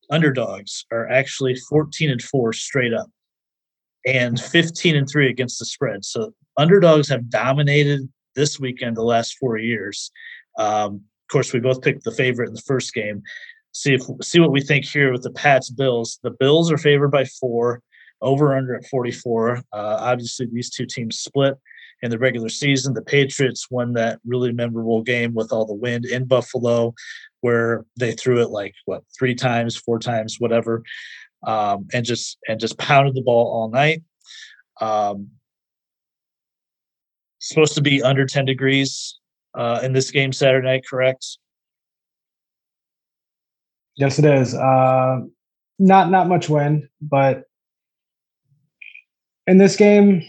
Underdogs 0.10 0.86
are 0.92 1.10
actually 1.10 1.56
14 1.56 2.12
and 2.12 2.22
4 2.22 2.54
straight 2.54 2.94
up 2.94 3.10
and 4.06 4.40
15 4.40 4.96
and 4.96 5.10
3 5.10 5.30
against 5.30 5.60
the 5.60 5.66
spread. 5.66 6.06
So 6.06 6.34
underdogs 6.58 7.10
have 7.10 7.30
dominated 7.30 8.08
this 8.36 8.60
weekend 8.60 8.96
the 8.96 9.04
last 9.04 9.38
four 9.38 9.58
years. 9.58 10.12
Um, 10.58 11.02
of 11.26 11.32
course, 11.32 11.54
we 11.54 11.60
both 11.60 11.82
picked 11.82 12.04
the 12.04 12.12
favorite 12.12 12.50
in 12.50 12.54
the 12.54 12.62
first 12.62 12.94
game. 12.94 13.24
See 13.72 13.96
if 13.96 14.04
see 14.22 14.40
what 14.40 14.52
we 14.52 14.62
think 14.62 14.86
here 14.86 15.12
with 15.12 15.24
the 15.24 15.32
Pats 15.32 15.70
Bills. 15.72 16.20
The 16.22 16.32
Bills 16.32 16.72
are 16.72 16.78
favored 16.78 17.10
by 17.10 17.26
four, 17.26 17.82
over 18.22 18.56
under 18.56 18.76
at 18.76 18.86
44. 18.86 19.58
Uh, 19.58 19.62
obviously, 19.74 20.48
these 20.52 20.70
two 20.70 20.86
teams 20.86 21.18
split 21.18 21.56
in 22.04 22.12
the 22.12 22.20
regular 22.20 22.50
season. 22.50 22.94
The 22.94 23.02
Patriots 23.02 23.72
won 23.72 23.94
that 23.94 24.20
really 24.24 24.54
memorable 24.54 25.02
game 25.02 25.34
with 25.34 25.52
all 25.52 25.66
the 25.66 25.74
wind 25.74 26.06
in 26.06 26.26
Buffalo 26.26 26.94
where 27.42 27.86
they 27.98 28.12
threw 28.12 28.42
it 28.42 28.50
like 28.50 28.74
what 28.86 29.04
three 29.18 29.36
times, 29.36 29.76
four 29.76 30.00
times, 30.00 30.38
whatever, 30.40 30.84
um, 31.46 31.88
and 31.92 32.06
just 32.06 32.38
and 32.48 32.60
just 32.60 32.78
pounded 32.78 33.16
the 33.16 33.22
ball 33.22 33.48
all 33.48 33.70
night. 33.70 34.04
Um, 34.80 35.30
supposed 37.40 37.76
to 37.76 37.82
be 37.82 38.02
under 38.02 38.26
10 38.26 38.46
degrees 38.46 39.20
uh, 39.56 39.80
in 39.84 39.94
this 39.94 40.12
game 40.12 40.34
Saturday 40.34 40.68
night, 40.68 40.84
correct? 40.90 41.38
Yes, 43.96 44.20
it 44.20 44.26
is. 44.26 44.54
Uh, 44.54 45.22
not 45.80 46.10
not 46.10 46.28
much 46.28 46.50
wind, 46.50 46.88
but 47.02 47.44
in 49.48 49.58
this 49.58 49.76
game, 49.76 50.24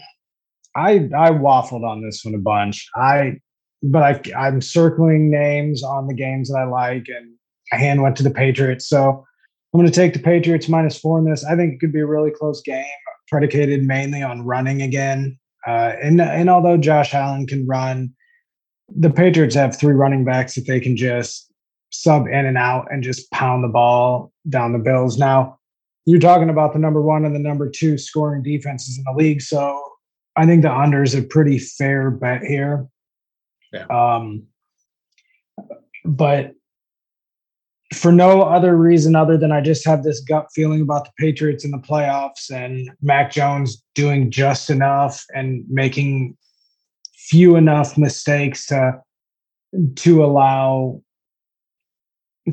I 0.75 1.09
I 1.17 1.31
waffled 1.31 1.83
on 1.83 2.01
this 2.01 2.23
one 2.23 2.35
a 2.35 2.39
bunch. 2.39 2.87
I 2.95 3.37
but 3.83 4.03
I, 4.03 4.47
I'm 4.47 4.61
circling 4.61 5.29
names 5.29 5.83
on 5.83 6.07
the 6.07 6.13
games 6.13 6.49
that 6.49 6.59
I 6.59 6.63
like, 6.65 7.07
and 7.07 7.33
my 7.71 7.77
hand 7.77 8.01
went 8.01 8.15
to 8.17 8.23
the 8.23 8.31
Patriots. 8.31 8.87
So 8.87 9.25
I'm 9.73 9.79
going 9.79 9.91
to 9.91 9.95
take 9.95 10.13
the 10.13 10.19
Patriots 10.19 10.69
minus 10.69 10.97
four 10.97 11.19
in 11.19 11.25
this. 11.25 11.45
I 11.45 11.55
think 11.55 11.73
it 11.73 11.79
could 11.79 11.93
be 11.93 11.99
a 11.99 12.05
really 12.05 12.31
close 12.31 12.61
game, 12.61 12.85
predicated 13.27 13.83
mainly 13.83 14.23
on 14.23 14.45
running 14.45 14.81
again. 14.81 15.37
Uh, 15.65 15.93
and 16.01 16.21
and 16.21 16.49
although 16.49 16.77
Josh 16.77 17.13
Allen 17.13 17.45
can 17.45 17.67
run, 17.67 18.13
the 18.95 19.09
Patriots 19.09 19.55
have 19.55 19.77
three 19.77 19.93
running 19.93 20.23
backs 20.23 20.55
that 20.55 20.65
they 20.67 20.79
can 20.79 20.95
just 20.95 21.51
sub 21.89 22.27
in 22.27 22.45
and 22.45 22.57
out 22.57 22.87
and 22.91 23.03
just 23.03 23.29
pound 23.31 23.63
the 23.63 23.69
ball 23.69 24.31
down 24.49 24.73
the 24.73 24.79
Bills. 24.79 25.17
Now, 25.17 25.57
you're 26.05 26.19
talking 26.19 26.49
about 26.49 26.73
the 26.73 26.79
number 26.79 27.01
one 27.01 27.25
and 27.25 27.35
the 27.35 27.39
number 27.39 27.69
two 27.69 27.97
scoring 27.97 28.41
defenses 28.41 28.97
in 28.97 29.03
the 29.03 29.11
league. 29.11 29.41
So 29.41 29.81
I 30.35 30.45
think 30.45 30.61
the 30.61 30.71
under 30.71 31.03
is 31.03 31.15
a 31.15 31.23
pretty 31.23 31.59
fair 31.59 32.11
bet 32.11 32.43
here. 32.43 32.87
Yeah. 33.73 33.85
Um, 33.89 34.43
but 36.05 36.53
for 37.93 38.11
no 38.11 38.41
other 38.41 38.75
reason 38.75 39.15
other 39.15 39.37
than 39.37 39.51
I 39.51 39.61
just 39.61 39.85
have 39.85 40.03
this 40.03 40.19
gut 40.21 40.47
feeling 40.53 40.81
about 40.81 41.05
the 41.05 41.11
Patriots 41.17 41.63
in 41.63 41.71
the 41.71 41.77
playoffs 41.77 42.49
and 42.51 42.89
Mac 43.01 43.31
Jones 43.31 43.83
doing 43.95 44.29
just 44.29 44.69
enough 44.69 45.25
and 45.33 45.65
making 45.69 46.37
few 47.27 47.55
enough 47.55 47.97
mistakes 47.97 48.65
to 48.67 49.01
to 49.95 50.23
allow 50.23 51.01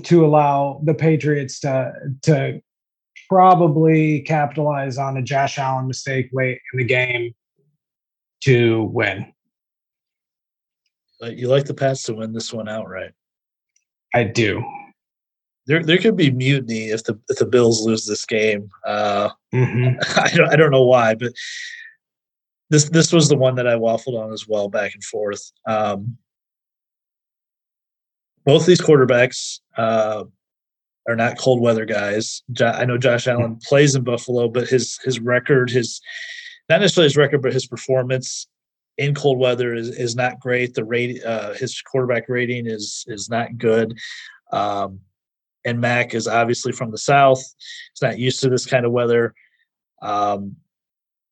to 0.03 0.27
allow 0.27 0.81
the 0.85 0.95
Patriots 0.95 1.61
to 1.61 1.93
to 2.23 2.61
probably 3.29 4.21
capitalize 4.21 4.99
on 4.99 5.17
a 5.17 5.23
Josh 5.23 5.59
Allen 5.59 5.87
mistake 5.87 6.29
late 6.33 6.59
in 6.73 6.79
the 6.79 6.85
game 6.85 7.33
to 8.43 8.85
win. 8.85 9.33
But 11.21 11.37
you 11.37 11.49
like 11.49 11.65
the 11.65 11.75
Pats 11.75 12.03
to 12.05 12.15
win 12.15 12.33
this 12.33 12.53
one 12.53 12.69
outright. 12.69 13.13
I 14.15 14.25
do. 14.25 14.63
There, 15.67 15.83
there 15.83 15.97
could 15.97 16.17
be 16.17 16.31
mutiny 16.31 16.91
if 16.91 17.05
the 17.05 17.19
if 17.29 17.39
the 17.39 17.47
Bills 17.47 17.87
lose 17.87 18.05
this 18.05 18.27
game. 18.27 18.69
Uh, 18.85 19.31
mm-hmm. 19.55 19.99
I 20.21 20.31
don't 20.35 20.53
I 20.53 20.57
don't 20.57 20.71
know 20.71 20.85
why, 20.85 21.15
but 21.15 21.33
this 22.71 22.89
this 22.91 23.13
was 23.13 23.29
the 23.29 23.37
one 23.37 23.57
that 23.57 23.67
I 23.67 23.75
waffled 23.75 24.19
on 24.19 24.33
as 24.33 24.47
well, 24.49 24.69
back 24.69 24.95
and 24.95 25.05
forth. 25.05 25.53
Um, 25.67 26.17
both 28.45 28.67
these 28.67 28.81
quarterbacks 28.81 29.61
uh, 29.77 30.25
are 31.09 31.17
not 31.17 31.39
cold 31.39 31.61
weather 31.61 31.85
guys. 31.85 32.43
I 32.61 32.85
know 32.85 32.99
Josh 32.99 33.27
Allen 33.27 33.53
mm-hmm. 33.53 33.69
plays 33.69 33.95
in 33.95 34.05
Buffalo, 34.05 34.49
but 34.49 34.69
his 34.69 34.99
his 35.05 35.21
record, 35.21 35.71
his 35.71 36.01
not 36.69 36.81
necessarily 36.81 37.07
his 37.07 37.17
record, 37.17 37.43
but 37.43 37.53
his 37.53 37.67
performance 37.67 38.49
in 38.97 39.15
cold 39.15 39.39
weather 39.39 39.75
is, 39.75 39.89
is 39.89 40.15
not 40.15 40.41
great. 40.41 40.75
The 40.75 40.85
rate, 40.85 41.23
uh, 41.25 41.55
his 41.55 41.81
quarterback 41.83 42.29
rating 42.29 42.67
is 42.67 43.05
is 43.09 43.29
not 43.29 43.59
good. 43.59 43.99
Um, 44.53 45.01
and 45.65 45.81
Mac 45.81 46.15
is 46.15 46.29
obviously 46.29 46.73
from 46.73 46.91
the 46.91 46.99
south. 46.99 47.41
He's 47.41 48.03
not 48.03 48.19
used 48.19 48.41
to 48.41 48.51
this 48.51 48.67
kind 48.67 48.85
of 48.85 48.93
weather. 48.93 49.35
Um, 50.03 50.57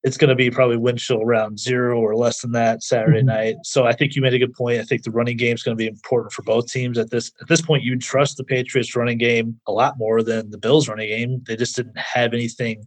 it's 0.05 0.17
going 0.17 0.29
to 0.29 0.35
be 0.35 0.51
probably 0.51 0.77
wind 0.77 0.99
chill 0.99 1.23
around 1.23 1.61
zero 1.61 2.01
or 2.01 2.17
less 2.17 2.41
than 2.41 2.53
that 2.53 2.83
Saturday 2.83 3.19
mm-hmm. 3.19 3.29
night. 3.29 3.57
So 3.63 3.85
I 3.87 3.93
think 3.93 4.17
you 4.17 4.23
made 4.23 4.35
a 4.35 4.39
good 4.39 4.53
point. 4.53 4.81
I 4.81 4.85
think 4.85 5.05
the 5.05 5.13
running 5.13 5.37
game 5.37 5.55
is 5.55 5.63
going 5.63 5.77
to 5.77 5.83
be 5.83 5.87
important 5.87 6.33
for 6.33 6.43
both 6.43 6.67
teams 6.67 6.99
at 6.99 7.11
this 7.11 7.31
at 7.41 7.49
this 7.49 7.61
point. 7.61 7.85
You 7.85 7.97
trust 7.99 8.37
the 8.37 8.45
Patriots 8.45 8.97
running 8.97 9.19
game 9.19 9.61
a 9.67 9.73
lot 9.73 9.99
more 9.99 10.23
than 10.23 10.51
the 10.51 10.59
Bills 10.59 10.89
running 10.89 11.09
game. 11.09 11.43
They 11.47 11.57
just 11.57 11.77
didn't 11.77 11.99
have 11.99 12.35
anything 12.35 12.85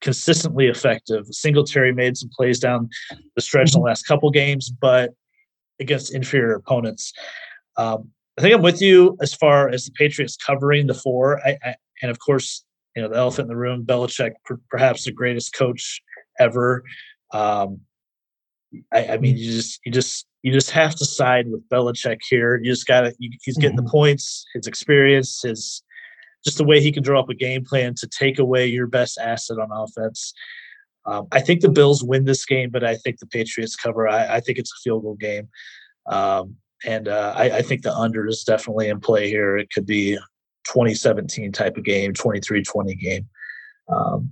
consistently 0.00 0.66
effective. 0.66 1.26
Singletary 1.30 1.92
made 1.92 2.16
some 2.16 2.30
plays 2.34 2.58
down 2.58 2.88
the 3.34 3.42
stretch 3.42 3.68
in 3.68 3.72
the 3.72 3.78
mm-hmm. 3.78 3.88
last 3.88 4.06
couple 4.06 4.30
games, 4.30 4.70
but 4.70 5.10
against 5.80 6.14
inferior 6.14 6.54
opponents. 6.54 7.12
Um, 7.76 8.10
I 8.38 8.42
think 8.42 8.54
I'm 8.54 8.62
with 8.62 8.80
you 8.82 9.16
as 9.20 9.34
far 9.34 9.68
as 9.68 9.84
the 9.84 9.92
Patriots 9.92 10.36
covering 10.36 10.86
the 10.86 10.94
four. 10.94 11.40
I, 11.46 11.56
I, 11.64 11.74
and 12.02 12.10
of 12.10 12.18
course, 12.18 12.64
you 12.96 13.02
know, 13.02 13.08
the 13.08 13.16
elephant 13.16 13.46
in 13.46 13.48
the 13.48 13.56
room, 13.56 13.84
Belichick, 13.84 14.32
per, 14.44 14.58
perhaps 14.70 15.04
the 15.04 15.12
greatest 15.12 15.52
coach 15.52 16.00
ever. 16.38 16.84
Um, 17.32 17.80
I, 18.92 19.06
I, 19.08 19.18
mean, 19.18 19.36
you 19.36 19.52
just 19.52 19.80
you 19.84 19.92
just 19.92 20.26
you 20.42 20.52
just 20.52 20.70
have 20.70 20.94
to 20.96 21.04
side 21.04 21.48
with 21.48 21.68
Belichick 21.68 22.18
here. 22.28 22.60
You 22.62 22.72
just 22.72 22.86
got 22.86 23.02
to. 23.02 23.14
He's 23.18 23.56
getting 23.56 23.76
mm-hmm. 23.76 23.86
the 23.86 23.90
points, 23.90 24.44
his 24.54 24.66
experience, 24.66 25.42
his 25.42 25.82
just 26.44 26.58
the 26.58 26.64
way 26.64 26.80
he 26.80 26.92
can 26.92 27.02
draw 27.02 27.20
up 27.20 27.30
a 27.30 27.34
game 27.34 27.64
plan 27.64 27.94
to 27.94 28.06
take 28.06 28.38
away 28.38 28.66
your 28.66 28.86
best 28.86 29.18
asset 29.18 29.58
on 29.58 29.70
offense. 29.72 30.34
Um, 31.06 31.26
I 31.32 31.40
think 31.40 31.60
the 31.60 31.70
Bills 31.70 32.02
win 32.02 32.24
this 32.24 32.44
game, 32.44 32.70
but 32.70 32.84
I 32.84 32.96
think 32.96 33.18
the 33.18 33.26
Patriots 33.26 33.76
cover. 33.76 34.08
I, 34.08 34.36
I 34.36 34.40
think 34.40 34.58
it's 34.58 34.72
a 34.72 34.80
field 34.82 35.02
goal 35.02 35.16
game, 35.16 35.48
um, 36.06 36.56
and 36.84 37.08
uh, 37.08 37.34
I, 37.36 37.58
I, 37.58 37.62
think 37.62 37.82
the 37.82 37.94
under 37.94 38.26
is 38.26 38.42
definitely 38.44 38.88
in 38.88 39.00
play 39.00 39.28
here. 39.28 39.56
It 39.56 39.70
could 39.72 39.86
be 39.86 40.16
2017 40.66 41.52
type 41.52 41.76
of 41.76 41.84
game, 41.84 42.14
23-20 42.14 42.98
game. 42.98 43.28
Um, 43.88 44.30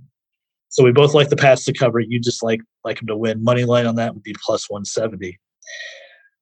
so 0.73 0.83
we 0.83 0.91
both 0.91 1.13
like 1.13 1.29
the 1.29 1.35
Pats 1.35 1.65
to 1.65 1.73
cover. 1.73 1.99
You 1.99 2.19
just 2.19 2.41
like 2.41 2.59
like 2.83 2.97
them 2.97 3.05
to 3.05 3.15
win. 3.15 3.43
Money 3.43 3.63
line 3.63 3.85
on 3.85 3.93
that 3.97 4.15
would 4.15 4.23
be 4.23 4.35
plus 4.43 4.71
170. 4.71 5.39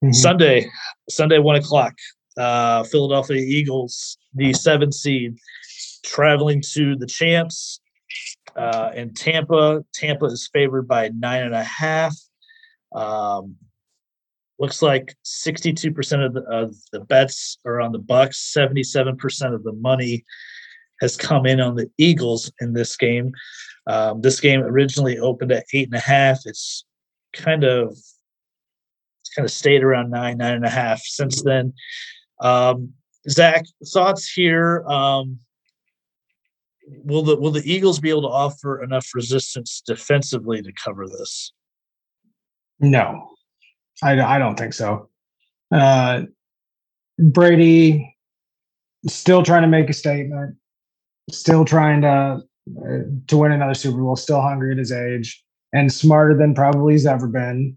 Mm-hmm. 0.02 0.12
Sunday, 0.12 0.70
Sunday 1.10 1.38
one 1.38 1.56
o'clock. 1.56 1.92
Uh, 2.38 2.82
Philadelphia 2.84 3.36
Eagles, 3.36 4.16
the 4.32 4.54
seven 4.54 4.90
seed, 4.90 5.36
traveling 6.02 6.62
to 6.72 6.96
the 6.96 7.04
champs 7.06 7.80
uh, 8.56 8.90
in 8.94 9.12
Tampa. 9.12 9.84
Tampa 9.92 10.24
is 10.24 10.48
favored 10.50 10.88
by 10.88 11.10
nine 11.10 11.42
and 11.42 11.54
a 11.54 11.62
half. 11.62 12.16
Um, 12.94 13.56
looks 14.58 14.80
like 14.80 15.14
62% 15.26 16.24
of 16.24 16.32
the, 16.32 16.40
of 16.44 16.74
the 16.92 17.00
bets 17.00 17.58
are 17.66 17.82
on 17.82 17.92
the 17.92 17.98
Bucks. 17.98 18.50
77% 18.56 19.54
of 19.54 19.62
the 19.62 19.74
money 19.74 20.24
has 21.02 21.16
come 21.16 21.44
in 21.44 21.60
on 21.60 21.74
the 21.74 21.90
Eagles 21.98 22.50
in 22.60 22.72
this 22.72 22.96
game. 22.96 23.32
Um, 23.86 24.22
this 24.22 24.40
game 24.40 24.60
originally 24.62 25.18
opened 25.18 25.52
at 25.52 25.66
eight 25.74 25.88
and 25.88 25.96
a 25.96 26.00
half. 26.00 26.38
It's 26.46 26.86
kind 27.34 27.64
of 27.64 27.98
kind 29.36 29.44
of 29.44 29.50
stayed 29.50 29.82
around 29.82 30.10
nine, 30.10 30.38
nine 30.38 30.54
and 30.54 30.64
a 30.64 30.70
half 30.70 31.00
since 31.00 31.42
then. 31.42 31.74
Um, 32.40 32.92
Zach, 33.28 33.64
thoughts 33.92 34.30
here? 34.30 34.84
Um, 34.86 35.38
will 36.86 37.22
the 37.22 37.36
will 37.36 37.50
the 37.50 37.62
Eagles 37.70 37.98
be 37.98 38.10
able 38.10 38.22
to 38.22 38.28
offer 38.28 38.82
enough 38.82 39.08
resistance 39.14 39.82
defensively 39.84 40.62
to 40.62 40.72
cover 40.72 41.06
this? 41.08 41.52
No, 42.80 43.30
I, 44.02 44.20
I 44.20 44.38
don't 44.38 44.56
think 44.56 44.74
so. 44.74 45.08
Uh, 45.72 46.22
Brady 47.18 48.16
still 49.06 49.42
trying 49.42 49.62
to 49.62 49.68
make 49.68 49.88
a 49.90 49.92
statement, 49.92 50.56
still 51.30 51.64
trying 51.64 52.02
to 52.02 52.42
uh, 52.78 52.98
to 53.26 53.36
win 53.36 53.52
another 53.52 53.74
Super 53.74 53.98
Bowl, 53.98 54.16
still 54.16 54.40
hungry 54.40 54.72
at 54.72 54.78
his 54.78 54.92
age 54.92 55.42
and 55.72 55.92
smarter 55.92 56.36
than 56.36 56.54
probably 56.54 56.94
he's 56.94 57.06
ever 57.06 57.26
been. 57.26 57.76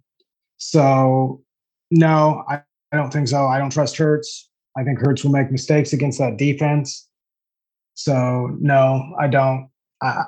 So, 0.58 1.44
no, 1.92 2.44
I, 2.50 2.62
I 2.92 2.98
don't 2.98 3.12
think 3.12 3.28
so. 3.28 3.46
I 3.48 3.58
don't 3.58 3.72
trust 3.72 3.98
Hurts. 3.98 4.50
I 4.78 4.84
think 4.84 5.00
Hurts 5.00 5.24
will 5.24 5.32
make 5.32 5.52
mistakes 5.52 5.94
against 5.94 6.20
that 6.20 6.38
defense. 6.38 7.08
So, 7.94 8.56
no, 8.60 9.16
I 9.20 9.28
don't. 9.28 9.70
I, 10.02 10.24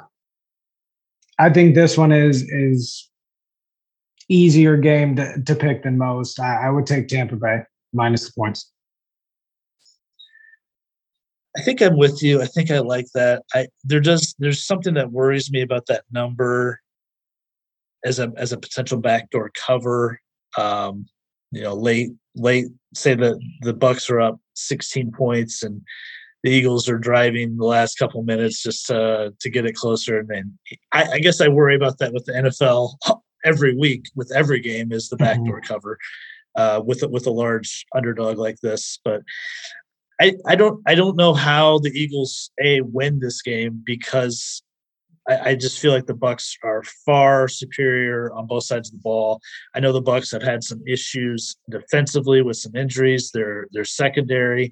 I 1.39 1.49
think 1.49 1.75
this 1.75 1.97
one 1.97 2.11
is 2.11 2.43
is 2.43 3.09
easier 4.29 4.75
game 4.75 5.15
to, 5.15 5.41
to 5.45 5.55
pick 5.55 5.83
than 5.83 5.97
most. 5.97 6.39
I, 6.39 6.67
I 6.67 6.69
would 6.69 6.85
take 6.85 7.07
Tampa 7.07 7.35
Bay 7.35 7.59
minus 7.93 8.25
the 8.25 8.33
points. 8.37 8.71
I 11.57 11.61
think 11.61 11.81
I'm 11.81 11.97
with 11.97 12.21
you. 12.21 12.41
I 12.41 12.45
think 12.45 12.69
I 12.69 12.79
like 12.79 13.07
that. 13.15 13.43
I 13.53 13.67
there 13.83 13.99
does 13.99 14.35
there's 14.37 14.65
something 14.65 14.93
that 14.93 15.11
worries 15.11 15.51
me 15.51 15.61
about 15.61 15.87
that 15.87 16.03
number 16.11 16.79
as 18.05 18.19
a 18.19 18.31
as 18.37 18.51
a 18.51 18.59
potential 18.59 18.99
backdoor 18.99 19.51
cover. 19.55 20.21
Um, 20.57 21.07
you 21.51 21.63
know, 21.63 21.73
late 21.73 22.11
late 22.35 22.67
say 22.93 23.15
that 23.15 23.39
the 23.61 23.73
Bucks 23.73 24.09
are 24.09 24.21
up 24.21 24.39
16 24.53 25.11
points 25.11 25.63
and 25.63 25.81
the 26.43 26.51
Eagles 26.51 26.87
are 26.87 26.99
driving 26.99 27.57
the 27.57 27.65
last 27.65 27.97
couple 27.97 28.21
minutes 28.21 28.61
just 28.61 28.85
to 28.87 29.33
to 29.39 29.49
get 29.49 29.65
it 29.65 29.75
closer. 29.75 30.19
And 30.19 30.29
then 30.29 30.59
I, 30.93 31.13
I 31.13 31.19
guess 31.19 31.41
I 31.41 31.47
worry 31.47 31.75
about 31.75 31.97
that 31.97 32.13
with 32.13 32.25
the 32.25 32.33
NFL 32.33 32.97
every 33.45 33.75
week 33.75 34.05
with 34.15 34.31
every 34.35 34.59
game 34.59 34.91
is 34.91 35.09
the 35.09 35.17
backdoor 35.17 35.61
mm-hmm. 35.61 35.73
cover. 35.73 35.97
Uh, 36.55 36.81
with 36.83 37.03
with 37.11 37.27
a 37.27 37.31
large 37.31 37.85
underdog 37.95 38.39
like 38.39 38.59
this. 38.61 38.99
But 39.03 39.21
I, 40.19 40.35
I 40.45 40.55
don't 40.55 40.81
I 40.87 40.95
don't 40.95 41.15
know 41.15 41.33
how 41.33 41.79
the 41.79 41.91
Eagles 41.91 42.51
a 42.63 42.81
win 42.81 43.19
this 43.19 43.41
game 43.41 43.81
because 43.85 44.63
I, 45.27 45.49
I, 45.49 45.55
just 45.55 45.79
feel 45.79 45.91
like 45.91 46.05
the 46.05 46.13
Bucks 46.13 46.57
are 46.63 46.83
far 47.05 47.47
superior 47.47 48.31
on 48.33 48.47
both 48.47 48.63
sides 48.63 48.89
of 48.89 48.93
the 48.93 49.01
ball. 49.01 49.41
I 49.75 49.79
know 49.79 49.91
the 49.91 50.01
Bucks 50.01 50.31
have 50.31 50.41
had 50.41 50.63
some 50.63 50.81
issues 50.87 51.57
defensively 51.69 52.41
with 52.41 52.57
some 52.57 52.75
injuries. 52.75 53.31
They're 53.31 53.67
they're 53.71 53.85
secondary, 53.85 54.71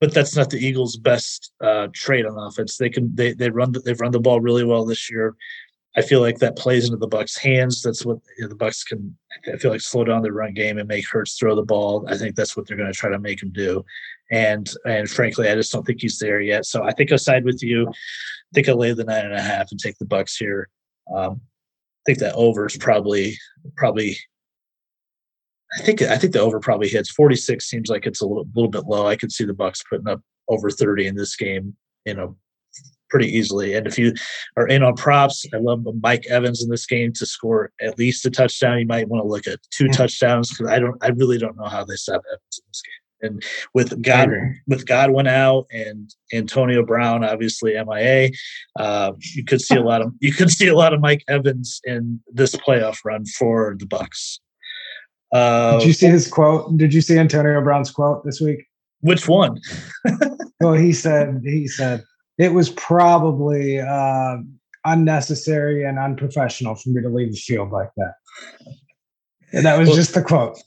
but 0.00 0.14
that's 0.14 0.36
not 0.36 0.50
the 0.50 0.64
Eagles' 0.64 0.96
best 0.96 1.52
uh, 1.60 1.88
on 2.08 2.48
offense. 2.48 2.76
They 2.76 2.90
can 2.90 3.14
they 3.14 3.32
they 3.34 3.50
run 3.50 3.72
the, 3.72 3.80
they've 3.80 4.00
run 4.00 4.12
the 4.12 4.20
ball 4.20 4.40
really 4.40 4.64
well 4.64 4.86
this 4.86 5.10
year. 5.10 5.34
I 5.94 6.00
feel 6.00 6.20
like 6.20 6.38
that 6.38 6.56
plays 6.56 6.86
into 6.86 6.96
the 6.96 7.06
Bucks' 7.06 7.36
hands. 7.36 7.82
That's 7.82 8.04
what 8.04 8.18
you 8.38 8.44
know, 8.44 8.48
the 8.48 8.54
Bucks 8.54 8.82
can. 8.82 9.16
I 9.52 9.56
feel 9.56 9.70
like 9.70 9.82
slow 9.82 10.04
down 10.04 10.22
their 10.22 10.32
run 10.32 10.54
game 10.54 10.78
and 10.78 10.88
make 10.88 11.06
Hurts 11.06 11.36
throw 11.38 11.54
the 11.54 11.62
ball. 11.62 12.06
I 12.08 12.16
think 12.16 12.34
that's 12.34 12.56
what 12.56 12.66
they're 12.66 12.76
going 12.76 12.90
to 12.92 12.98
try 12.98 13.10
to 13.10 13.18
make 13.18 13.42
him 13.42 13.50
do. 13.50 13.84
And 14.30 14.70
and 14.86 15.08
frankly, 15.08 15.48
I 15.48 15.54
just 15.54 15.70
don't 15.70 15.86
think 15.86 16.00
he's 16.00 16.18
there 16.18 16.40
yet. 16.40 16.64
So 16.64 16.82
I 16.82 16.92
think 16.92 17.12
I'll 17.12 17.18
side 17.18 17.44
with 17.44 17.62
you. 17.62 17.88
I 17.88 17.92
think 18.54 18.68
I'll 18.68 18.76
lay 18.76 18.92
the 18.92 19.04
nine 19.04 19.26
and 19.26 19.34
a 19.34 19.42
half 19.42 19.70
and 19.70 19.78
take 19.78 19.98
the 19.98 20.06
Bucks 20.06 20.36
here. 20.36 20.68
Um, 21.14 21.42
I 21.42 22.02
think 22.06 22.18
that 22.20 22.34
over 22.34 22.66
is 22.66 22.76
probably 22.76 23.36
probably. 23.76 24.16
I 25.78 25.82
think 25.82 26.02
I 26.02 26.16
think 26.16 26.32
the 26.32 26.40
over 26.40 26.58
probably 26.58 26.88
hits 26.88 27.10
46. 27.10 27.64
Seems 27.64 27.90
like 27.90 28.06
it's 28.06 28.22
a 28.22 28.26
little, 28.26 28.46
little 28.54 28.70
bit 28.70 28.84
low. 28.84 29.06
I 29.06 29.16
could 29.16 29.32
see 29.32 29.44
the 29.44 29.54
Bucks 29.54 29.82
putting 29.88 30.08
up 30.08 30.20
over 30.48 30.70
30 30.70 31.06
in 31.06 31.14
this 31.16 31.36
game. 31.36 31.76
You 32.06 32.14
know, 32.14 32.36
pretty 33.12 33.28
easily. 33.28 33.74
And 33.74 33.86
if 33.86 33.98
you 33.98 34.14
are 34.56 34.66
in 34.66 34.82
on 34.82 34.94
props, 34.94 35.44
I 35.54 35.58
love 35.58 35.84
Mike 36.02 36.26
Evans 36.28 36.64
in 36.64 36.70
this 36.70 36.86
game 36.86 37.12
to 37.12 37.26
score 37.26 37.70
at 37.80 37.98
least 37.98 38.24
a 38.24 38.30
touchdown. 38.30 38.80
You 38.80 38.86
might 38.86 39.08
want 39.08 39.22
to 39.22 39.28
look 39.28 39.46
at 39.46 39.60
two 39.70 39.86
yeah. 39.86 39.92
touchdowns 39.92 40.48
because 40.48 40.72
I 40.72 40.78
don't, 40.78 40.96
I 41.04 41.08
really 41.08 41.36
don't 41.36 41.56
know 41.58 41.66
how 41.66 41.84
they 41.84 41.94
set 41.94 42.14
Evans 42.14 42.58
in 42.58 42.64
this 42.68 42.82
game. 42.82 42.92
And 43.24 43.44
with 43.74 44.02
God, 44.02 44.30
with 44.66 44.84
Godwin 44.86 45.28
out 45.28 45.66
and 45.70 46.12
Antonio 46.32 46.84
Brown 46.84 47.22
obviously 47.22 47.74
MIA, 47.74 48.30
uh, 48.80 49.12
you 49.36 49.44
could 49.44 49.60
see 49.60 49.76
a 49.76 49.82
lot 49.82 50.02
of 50.02 50.12
you 50.18 50.32
could 50.32 50.50
see 50.50 50.66
a 50.66 50.74
lot 50.74 50.92
of 50.92 51.00
Mike 51.00 51.22
Evans 51.28 51.80
in 51.84 52.18
this 52.32 52.56
playoff 52.56 52.98
run 53.04 53.24
for 53.26 53.76
the 53.78 53.86
Bucks. 53.86 54.40
Uh, 55.32 55.78
Did 55.78 55.86
you 55.86 55.92
see 55.92 56.08
his 56.08 56.26
quote? 56.26 56.76
Did 56.76 56.92
you 56.92 57.00
see 57.00 57.16
Antonio 57.16 57.62
Brown's 57.62 57.92
quote 57.92 58.24
this 58.24 58.40
week? 58.40 58.66
Which 59.02 59.28
one? 59.28 59.60
well, 60.60 60.72
he 60.72 60.92
said 60.92 61.42
he 61.44 61.68
said 61.68 62.02
it 62.38 62.52
was 62.52 62.70
probably 62.70 63.80
uh, 63.80 64.36
unnecessary 64.84 65.84
and 65.84 65.98
unprofessional 65.98 66.74
for 66.74 66.90
me 66.90 67.02
to 67.02 67.08
leave 67.08 67.32
the 67.32 67.38
field 67.38 67.70
like 67.70 67.90
that. 67.96 68.14
And 69.52 69.64
that 69.66 69.78
was 69.78 69.88
well, 69.88 69.96
just 69.96 70.14
the 70.14 70.22
quote. 70.22 70.58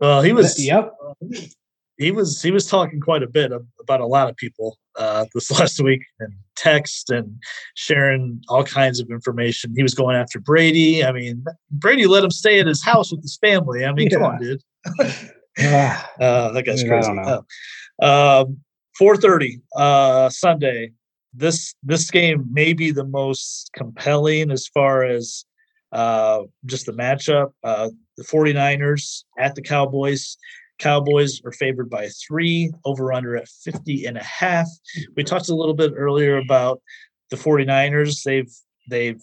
Well, 0.00 0.22
he 0.22 0.32
was. 0.32 0.62
Yep. 0.64 0.92
He 1.98 2.10
was 2.10 2.42
he 2.42 2.50
was 2.50 2.66
talking 2.66 3.00
quite 3.00 3.22
a 3.22 3.26
bit 3.26 3.52
about 3.80 4.00
a 4.00 4.06
lot 4.06 4.28
of 4.28 4.36
people 4.36 4.78
uh, 4.96 5.24
this 5.34 5.50
last 5.58 5.80
week 5.82 6.02
and 6.20 6.32
text 6.54 7.10
and 7.10 7.38
sharing 7.74 8.40
all 8.48 8.64
kinds 8.64 9.00
of 9.00 9.10
information. 9.10 9.72
He 9.76 9.82
was 9.82 9.94
going 9.94 10.14
after 10.14 10.38
Brady. 10.38 11.04
I 11.04 11.12
mean, 11.12 11.44
Brady 11.70 12.06
let 12.06 12.22
him 12.22 12.30
stay 12.30 12.60
at 12.60 12.66
his 12.66 12.84
house 12.84 13.10
with 13.10 13.22
his 13.22 13.38
family. 13.38 13.84
I 13.84 13.92
mean, 13.92 14.08
yeah. 14.10 14.16
come 14.16 14.22
on, 14.24 14.38
dude. 14.40 14.62
yeah. 15.58 16.02
Uh, 16.20 16.52
that 16.52 16.64
guy's 16.64 16.82
crazy. 16.82 17.10
I 17.10 17.14
don't 17.14 17.46
Um, 18.02 18.58
4:30 19.00 19.60
uh, 19.76 20.28
Sunday. 20.30 20.92
This 21.34 21.74
this 21.82 22.10
game 22.10 22.46
may 22.50 22.72
be 22.72 22.90
the 22.90 23.04
most 23.04 23.70
compelling 23.74 24.50
as 24.50 24.66
far 24.68 25.04
as 25.04 25.44
uh, 25.92 26.42
just 26.64 26.86
the 26.86 26.92
matchup. 26.92 27.52
Uh, 27.62 27.90
the 28.16 28.24
49ers 28.24 29.24
at 29.38 29.54
the 29.54 29.62
Cowboys. 29.62 30.36
Cowboys 30.78 31.40
are 31.44 31.52
favored 31.52 31.88
by 31.88 32.08
three, 32.26 32.70
over 32.84 33.12
under 33.12 33.36
at 33.36 33.48
50 33.48 34.04
and 34.04 34.18
a 34.18 34.22
half. 34.22 34.68
We 35.16 35.24
talked 35.24 35.48
a 35.48 35.54
little 35.54 35.74
bit 35.74 35.92
earlier 35.96 36.36
about 36.36 36.82
the 37.30 37.36
49ers. 37.36 38.22
They've 38.22 38.52
they've 38.88 39.22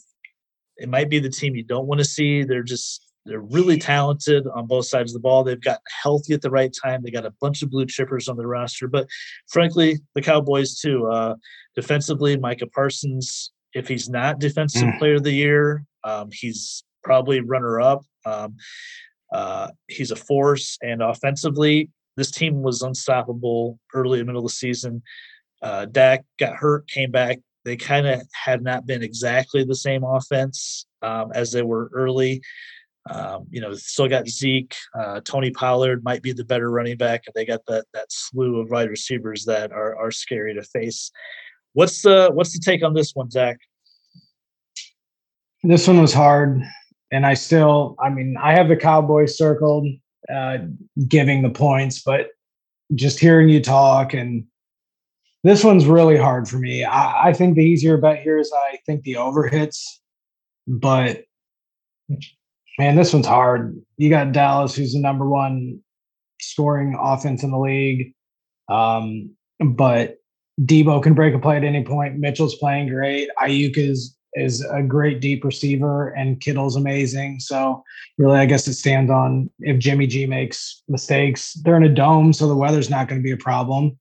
it 0.78 0.90
might 0.90 1.10
be 1.10 1.20
the 1.20 1.30
team 1.30 1.56
you 1.56 1.64
don't 1.64 1.88
want 1.88 2.00
to 2.00 2.06
see. 2.06 2.44
They're 2.44 2.64
just 2.64 3.13
they're 3.26 3.42
really 3.42 3.78
talented 3.78 4.46
on 4.54 4.68
both 4.68 4.86
sides 4.86 5.12
of 5.12 5.14
the 5.14 5.22
ball. 5.22 5.44
They've 5.44 5.60
gotten 5.60 5.82
healthy 6.02 6.34
at 6.34 6.42
the 6.42 6.50
right 6.50 6.74
time. 6.84 7.02
They 7.04 7.12
got 7.12 7.26
a 7.26 7.34
bunch 7.40 7.62
of 7.62 7.70
blue 7.70 7.86
chippers 7.86 8.30
on 8.30 8.36
the 8.36 8.48
roster, 8.48 8.88
but 8.88 9.08
frankly, 9.50 10.00
the 10.16 10.22
Cowboys 10.22 10.80
too. 10.80 11.08
Uh, 11.08 11.36
defensively, 11.76 12.38
Micah 12.38 12.68
Parsons, 12.68 13.52
if 13.74 13.88
he's 13.88 14.10
not 14.10 14.40
defensive 14.40 14.84
mm. 14.84 15.00
player 15.00 15.16
of 15.16 15.24
the 15.24 15.32
year, 15.32 15.86
um, 16.04 16.30
he's 16.32 16.84
probably 17.04 17.40
runner 17.40 17.80
up. 17.80 18.04
Um, 18.26 18.56
uh, 19.32 19.70
he's 19.88 20.12
a 20.12 20.16
force, 20.16 20.78
and 20.82 21.02
offensively, 21.02 21.90
this 22.18 22.30
team 22.30 22.62
was 22.62 22.82
unstoppable 22.82 23.80
early 23.94 24.20
and 24.20 24.28
middle 24.28 24.42
of 24.42 24.48
the 24.48 24.54
season. 24.54 25.02
Uh, 25.62 25.86
Dak 25.86 26.24
got 26.40 26.56
hurt, 26.56 26.88
came 26.88 27.10
back. 27.10 27.40
They 27.66 27.78
kind 27.78 28.06
of 28.06 28.22
had 28.34 28.62
not 28.62 28.86
been 28.86 29.02
exactly 29.02 29.64
the 29.64 29.76
same 29.76 30.04
offense 30.04 30.86
um, 31.02 31.32
as 31.34 31.52
they 31.52 31.62
were 31.62 31.90
early. 31.94 32.42
Um, 33.10 33.48
you 33.50 33.60
know, 33.60 33.74
still 33.74 34.08
got 34.08 34.30
Zeke, 34.30 34.76
uh, 34.98 35.20
Tony 35.26 35.52
Pollard 35.52 36.04
might 36.04 36.22
be 36.22 36.32
the 36.32 36.46
better 36.46 36.70
running 36.70 36.96
back, 36.96 37.24
and 37.26 37.34
they 37.36 37.46
got 37.46 37.66
that 37.68 37.86
that 37.94 38.12
slew 38.12 38.60
of 38.60 38.70
wide 38.70 38.90
receivers 38.90 39.44
that 39.46 39.72
are 39.72 39.96
are 39.98 40.12
scary 40.12 40.54
to 40.54 40.64
face. 40.64 41.12
What's 41.74 42.02
the 42.02 42.30
what's 42.34 42.54
the 42.54 42.64
take 42.64 42.84
on 42.84 42.94
this 42.94 43.12
one, 43.14 43.30
Zach? 43.30 43.58
This 45.64 45.88
one 45.88 46.00
was 46.02 46.14
hard, 46.14 46.62
and 47.12 47.26
I 47.26 47.34
still, 47.34 47.96
I 48.00 48.10
mean, 48.10 48.38
I 48.42 48.54
have 48.54 48.70
the 48.70 48.76
Cowboys 48.78 49.38
circled, 49.38 49.88
uh, 50.34 50.60
giving 51.08 51.42
the 51.42 51.50
points, 51.50 52.02
but 52.02 52.30
just 52.96 53.20
hearing 53.20 53.50
you 53.50 53.62
talk 53.62 54.14
and 54.14 54.46
this 55.44 55.64
one's 55.64 55.86
really 55.86 56.18
hard 56.18 56.48
for 56.48 56.58
me. 56.58 56.86
I, 56.86 57.30
I 57.30 57.34
think 57.34 57.56
the 57.56 57.64
easier 57.64 57.98
bet 57.98 58.22
here 58.22 58.38
is 58.38 58.52
I 58.72 58.78
think 58.86 59.04
the 59.04 59.18
over 59.18 59.48
hits, 59.48 60.02
but 60.68 61.24
Man, 62.80 62.96
this 62.96 63.14
one's 63.14 63.28
hard. 63.28 63.80
You 63.98 64.10
got 64.10 64.32
Dallas, 64.32 64.76
who's 64.76 64.94
the 64.94 65.00
number 65.00 65.28
one 65.28 65.80
scoring 66.42 66.98
offense 67.00 67.44
in 67.44 67.52
the 67.52 67.60
league. 67.60 68.14
Um, 68.70 69.32
but 69.60 70.18
Deebo 70.62 71.02
can 71.02 71.14
break 71.14 71.34
a 71.34 71.40
play 71.40 71.58
at 71.58 71.64
any 71.64 71.84
point. 71.84 72.18
Mitchell's 72.18 72.56
playing 72.56 72.90
great. 72.90 73.30
Aiyuk 73.42 73.78
is 73.78 74.18
is 74.36 74.66
a 74.72 74.82
great 74.82 75.22
deep 75.22 75.44
receiver, 75.44 76.10
and 76.10 76.40
Kittle's 76.42 76.76
amazing. 76.76 77.40
So 77.40 77.84
really, 78.18 78.40
I 78.40 78.46
guess 78.46 78.68
it 78.68 78.74
stands 78.74 79.12
on 79.12 79.50
if 79.60 79.78
Jimmy 79.78 80.08
G 80.08 80.26
makes 80.26 80.82
mistakes. 80.88 81.54
They're 81.64 81.78
in 81.78 81.84
a 81.84 81.90
dome, 81.90 82.34
so 82.34 82.48
the 82.48 82.56
weather's 82.56 82.90
not 82.90 83.08
going 83.08 83.22
to 83.22 83.24
be 83.24 83.32
a 83.32 83.38
problem. 83.38 83.98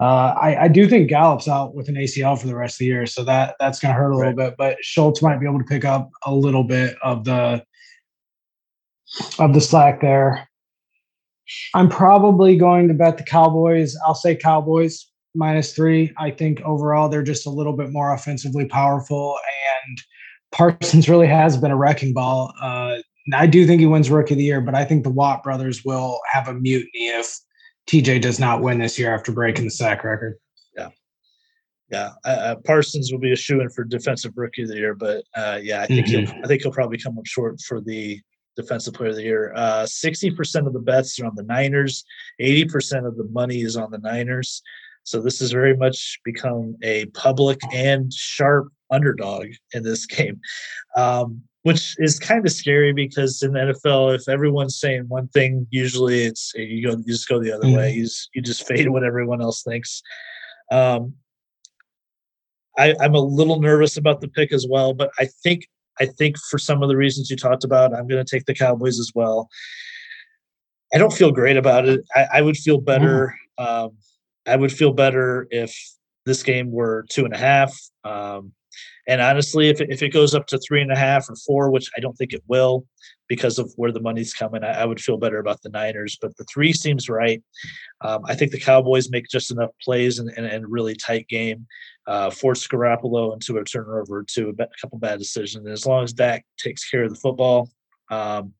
Uh, 0.00 0.34
I, 0.40 0.64
I, 0.64 0.68
do 0.68 0.88
think 0.88 1.08
Gallup's 1.08 1.46
out 1.46 1.76
with 1.76 1.88
an 1.88 1.94
ACL 1.94 2.36
for 2.36 2.48
the 2.48 2.56
rest 2.56 2.74
of 2.74 2.78
the 2.80 2.86
year, 2.86 3.06
so 3.06 3.22
that 3.24 3.54
that's 3.60 3.78
going 3.78 3.94
to 3.94 3.98
hurt 3.98 4.10
a 4.10 4.16
little 4.16 4.32
right. 4.32 4.50
bit. 4.50 4.54
But 4.58 4.76
Schultz 4.82 5.22
might 5.22 5.38
be 5.38 5.46
able 5.46 5.60
to 5.60 5.64
pick 5.64 5.84
up 5.84 6.10
a 6.26 6.34
little 6.34 6.64
bit 6.64 6.96
of 7.02 7.24
the 7.24 7.64
of 9.38 9.54
the 9.54 9.60
slack 9.60 10.00
there. 10.00 10.48
I'm 11.74 11.88
probably 11.88 12.56
going 12.56 12.88
to 12.88 12.94
bet 12.94 13.18
the 13.18 13.24
Cowboys. 13.24 13.96
I'll 14.06 14.14
say 14.14 14.36
Cowboys 14.36 15.06
minus 15.34 15.74
three. 15.74 16.12
I 16.18 16.30
think 16.30 16.60
overall 16.62 17.08
they're 17.08 17.22
just 17.22 17.46
a 17.46 17.50
little 17.50 17.76
bit 17.76 17.90
more 17.90 18.12
offensively 18.12 18.66
powerful, 18.66 19.38
and 19.86 19.98
Parsons 20.52 21.08
really 21.08 21.26
has 21.26 21.56
been 21.56 21.70
a 21.70 21.76
wrecking 21.76 22.12
ball. 22.12 22.52
Uh, 22.60 22.98
I 23.32 23.46
do 23.46 23.66
think 23.66 23.80
he 23.80 23.86
wins 23.86 24.10
Rookie 24.10 24.34
of 24.34 24.38
the 24.38 24.44
Year, 24.44 24.60
but 24.60 24.74
I 24.74 24.84
think 24.84 25.04
the 25.04 25.10
Watt 25.10 25.42
brothers 25.42 25.84
will 25.84 26.20
have 26.30 26.48
a 26.48 26.54
mutiny 26.54 27.08
if 27.08 27.38
TJ 27.88 28.20
does 28.20 28.38
not 28.38 28.62
win 28.62 28.78
this 28.78 28.98
year 28.98 29.14
after 29.14 29.32
breaking 29.32 29.64
the 29.64 29.70
sack 29.70 30.04
record. 30.04 30.36
Yeah, 30.76 30.88
yeah. 31.90 32.10
Uh, 32.24 32.56
Parsons 32.64 33.12
will 33.12 33.20
be 33.20 33.32
a 33.32 33.36
shoe 33.36 33.60
in 33.60 33.70
for 33.70 33.84
Defensive 33.84 34.32
Rookie 34.36 34.62
of 34.62 34.68
the 34.68 34.76
Year, 34.76 34.94
but 34.94 35.24
uh, 35.36 35.60
yeah, 35.62 35.82
I 35.82 35.86
think 35.86 36.06
mm-hmm. 36.06 36.32
he'll 36.32 36.44
I 36.44 36.46
think 36.46 36.62
he'll 36.62 36.72
probably 36.72 36.98
come 36.98 37.18
up 37.18 37.26
short 37.26 37.60
for 37.60 37.80
the 37.80 38.20
defensive 38.56 38.94
player 38.94 39.10
of 39.10 39.16
the 39.16 39.22
year. 39.22 39.52
Uh, 39.54 39.84
60% 39.84 40.66
of 40.66 40.72
the 40.72 40.78
bets 40.78 41.18
are 41.20 41.26
on 41.26 41.34
the 41.34 41.42
Niners, 41.42 42.04
80% 42.40 43.06
of 43.06 43.16
the 43.16 43.28
money 43.32 43.62
is 43.62 43.76
on 43.76 43.90
the 43.90 43.98
Niners. 43.98 44.62
So 45.04 45.20
this 45.20 45.40
has 45.40 45.50
very 45.50 45.76
much 45.76 46.20
become 46.24 46.76
a 46.82 47.06
public 47.06 47.60
and 47.72 48.12
sharp 48.12 48.68
underdog 48.90 49.48
in 49.72 49.82
this 49.82 50.06
game, 50.06 50.40
um, 50.96 51.42
which 51.62 51.96
is 51.98 52.18
kind 52.18 52.46
of 52.46 52.52
scary 52.52 52.92
because 52.92 53.42
in 53.42 53.52
the 53.52 53.60
NFL, 53.60 54.14
if 54.14 54.28
everyone's 54.28 54.78
saying 54.78 55.04
one 55.08 55.28
thing, 55.28 55.66
usually 55.70 56.22
it's 56.22 56.52
you 56.54 56.88
go 56.88 56.96
you 56.96 57.04
just 57.04 57.28
go 57.28 57.40
the 57.40 57.52
other 57.52 57.66
mm-hmm. 57.66 57.76
way. 57.76 57.92
You 57.92 58.04
just, 58.04 58.30
you 58.34 58.42
just 58.42 58.66
fade 58.66 58.88
what 58.88 59.04
everyone 59.04 59.42
else 59.42 59.62
thinks. 59.62 60.02
Um, 60.70 61.14
I, 62.78 62.94
I'm 63.00 63.14
a 63.14 63.20
little 63.20 63.60
nervous 63.60 63.96
about 63.96 64.20
the 64.20 64.28
pick 64.28 64.52
as 64.52 64.66
well, 64.68 64.94
but 64.94 65.10
I 65.18 65.26
think 65.42 65.68
I 66.00 66.06
think 66.06 66.36
for 66.50 66.58
some 66.58 66.82
of 66.82 66.88
the 66.88 66.96
reasons 66.96 67.30
you 67.30 67.36
talked 67.36 67.64
about, 67.64 67.94
I'm 67.94 68.08
going 68.08 68.24
to 68.24 68.36
take 68.36 68.46
the 68.46 68.54
Cowboys 68.54 68.98
as 68.98 69.12
well. 69.14 69.48
I 70.94 70.98
don't 70.98 71.12
feel 71.12 71.32
great 71.32 71.56
about 71.56 71.88
it. 71.88 72.00
I, 72.14 72.26
I 72.34 72.42
would 72.42 72.56
feel 72.56 72.78
better. 72.78 73.34
Mm. 73.58 73.66
Um, 73.66 73.90
I 74.46 74.56
would 74.56 74.72
feel 74.72 74.92
better 74.92 75.46
if 75.50 75.74
this 76.26 76.42
game 76.42 76.70
were 76.70 77.06
two 77.08 77.24
and 77.24 77.34
a 77.34 77.38
half. 77.38 77.74
Um, 78.04 78.52
and 79.08 79.20
honestly, 79.20 79.68
if 79.68 79.80
it, 79.80 79.90
if 79.90 80.02
it 80.02 80.10
goes 80.10 80.34
up 80.34 80.46
to 80.48 80.58
three 80.58 80.80
and 80.80 80.92
a 80.92 80.96
half 80.96 81.28
or 81.28 81.36
four, 81.46 81.70
which 81.70 81.90
I 81.96 82.00
don't 82.00 82.16
think 82.16 82.32
it 82.32 82.42
will 82.46 82.86
because 83.32 83.58
of 83.58 83.72
where 83.76 83.90
the 83.90 83.98
money's 83.98 84.34
coming, 84.34 84.62
I, 84.62 84.82
I 84.82 84.84
would 84.84 85.00
feel 85.00 85.16
better 85.16 85.38
about 85.38 85.62
the 85.62 85.70
Niners. 85.70 86.18
But 86.20 86.36
the 86.36 86.44
three 86.52 86.70
seems 86.70 87.08
right. 87.08 87.42
Um, 88.02 88.20
I 88.26 88.34
think 88.34 88.52
the 88.52 88.60
Cowboys 88.60 89.08
make 89.08 89.26
just 89.26 89.50
enough 89.50 89.70
plays 89.82 90.18
and, 90.18 90.28
and, 90.36 90.44
and 90.44 90.70
really 90.70 90.94
tight 90.94 91.28
game, 91.28 91.66
uh, 92.06 92.28
force 92.28 92.68
Garoppolo 92.68 93.32
into 93.32 93.56
a 93.56 93.64
turnover 93.64 94.22
to 94.34 94.50
a, 94.50 94.66
couple 94.78 94.98
bad 94.98 95.18
decisions. 95.18 95.64
And 95.64 95.72
as 95.72 95.86
long 95.86 96.04
as 96.04 96.12
Dak 96.12 96.44
takes 96.58 96.86
care 96.90 97.04
of 97.04 97.08
the 97.08 97.16
football, 97.16 97.70
um, 98.10 98.52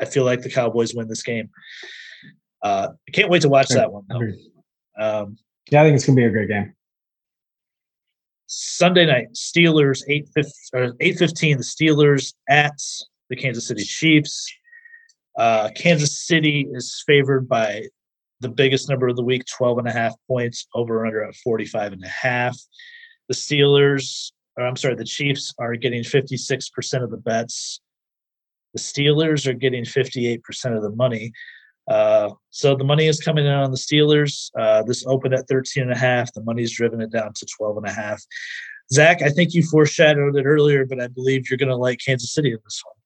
I 0.00 0.06
feel 0.06 0.24
like 0.24 0.40
the 0.40 0.48
Cowboys 0.48 0.94
win 0.94 1.06
this 1.06 1.22
game. 1.22 1.50
Uh, 2.62 2.88
I 3.06 3.10
can't 3.10 3.28
wait 3.28 3.42
to 3.42 3.50
watch 3.50 3.68
that 3.68 3.92
one. 3.92 4.06
Um, 4.98 5.36
yeah, 5.70 5.82
I 5.82 5.84
think 5.84 5.96
it's 5.96 6.06
gonna 6.06 6.16
be 6.16 6.24
a 6.24 6.30
great 6.30 6.48
game. 6.48 6.72
Sunday 8.46 9.04
night, 9.04 9.34
Steelers 9.34 10.02
eight 10.08 10.30
eight 11.00 11.18
fifteen. 11.18 11.58
The 11.58 11.62
Steelers 11.62 12.32
at 12.48 12.80
the 13.30 13.36
Kansas 13.36 13.68
City 13.68 13.84
Chiefs. 13.84 14.52
Uh, 15.38 15.70
Kansas 15.74 16.26
City 16.26 16.68
is 16.72 17.02
favored 17.06 17.48
by 17.48 17.84
the 18.40 18.48
biggest 18.48 18.88
number 18.88 19.08
of 19.08 19.16
the 19.16 19.24
week, 19.24 19.44
12 19.46 19.78
and 19.78 19.88
a 19.88 19.92
half 19.92 20.14
points, 20.28 20.66
over 20.74 21.04
under 21.06 21.24
at 21.24 21.34
45 21.36 21.94
and 21.94 22.04
a 22.04 22.08
half. 22.08 22.56
The 23.28 23.34
Steelers, 23.34 24.32
or 24.56 24.66
I'm 24.66 24.76
sorry, 24.76 24.94
the 24.94 25.04
Chiefs 25.04 25.54
are 25.58 25.76
getting 25.76 26.02
56% 26.02 27.02
of 27.02 27.10
the 27.10 27.16
bets. 27.16 27.80
The 28.74 28.80
Steelers 28.80 29.46
are 29.46 29.54
getting 29.54 29.84
58% 29.84 30.40
of 30.76 30.82
the 30.82 30.90
money. 30.90 31.32
Uh, 31.88 32.30
so 32.50 32.74
the 32.74 32.84
money 32.84 33.06
is 33.06 33.20
coming 33.20 33.46
in 33.46 33.52
on 33.52 33.70
the 33.70 33.76
Steelers. 33.76 34.50
Uh, 34.58 34.82
this 34.82 35.04
opened 35.06 35.34
at 35.34 35.48
13 35.48 35.84
and 35.84 35.92
a 35.92 35.96
half. 35.96 36.32
The 36.32 36.42
money's 36.42 36.72
driven 36.72 37.00
it 37.00 37.12
down 37.12 37.32
to 37.34 37.46
12 37.56 37.78
and 37.78 37.86
a 37.86 37.92
half. 37.92 38.22
Zach, 38.92 39.22
I 39.22 39.30
think 39.30 39.54
you 39.54 39.62
foreshadowed 39.62 40.36
it 40.36 40.44
earlier, 40.44 40.84
but 40.84 41.00
I 41.00 41.08
believe 41.08 41.48
you're 41.48 41.58
going 41.58 41.68
to 41.68 41.76
like 41.76 42.00
Kansas 42.04 42.34
City 42.34 42.52
in 42.52 42.58
this 42.64 42.82
one. 42.84 43.03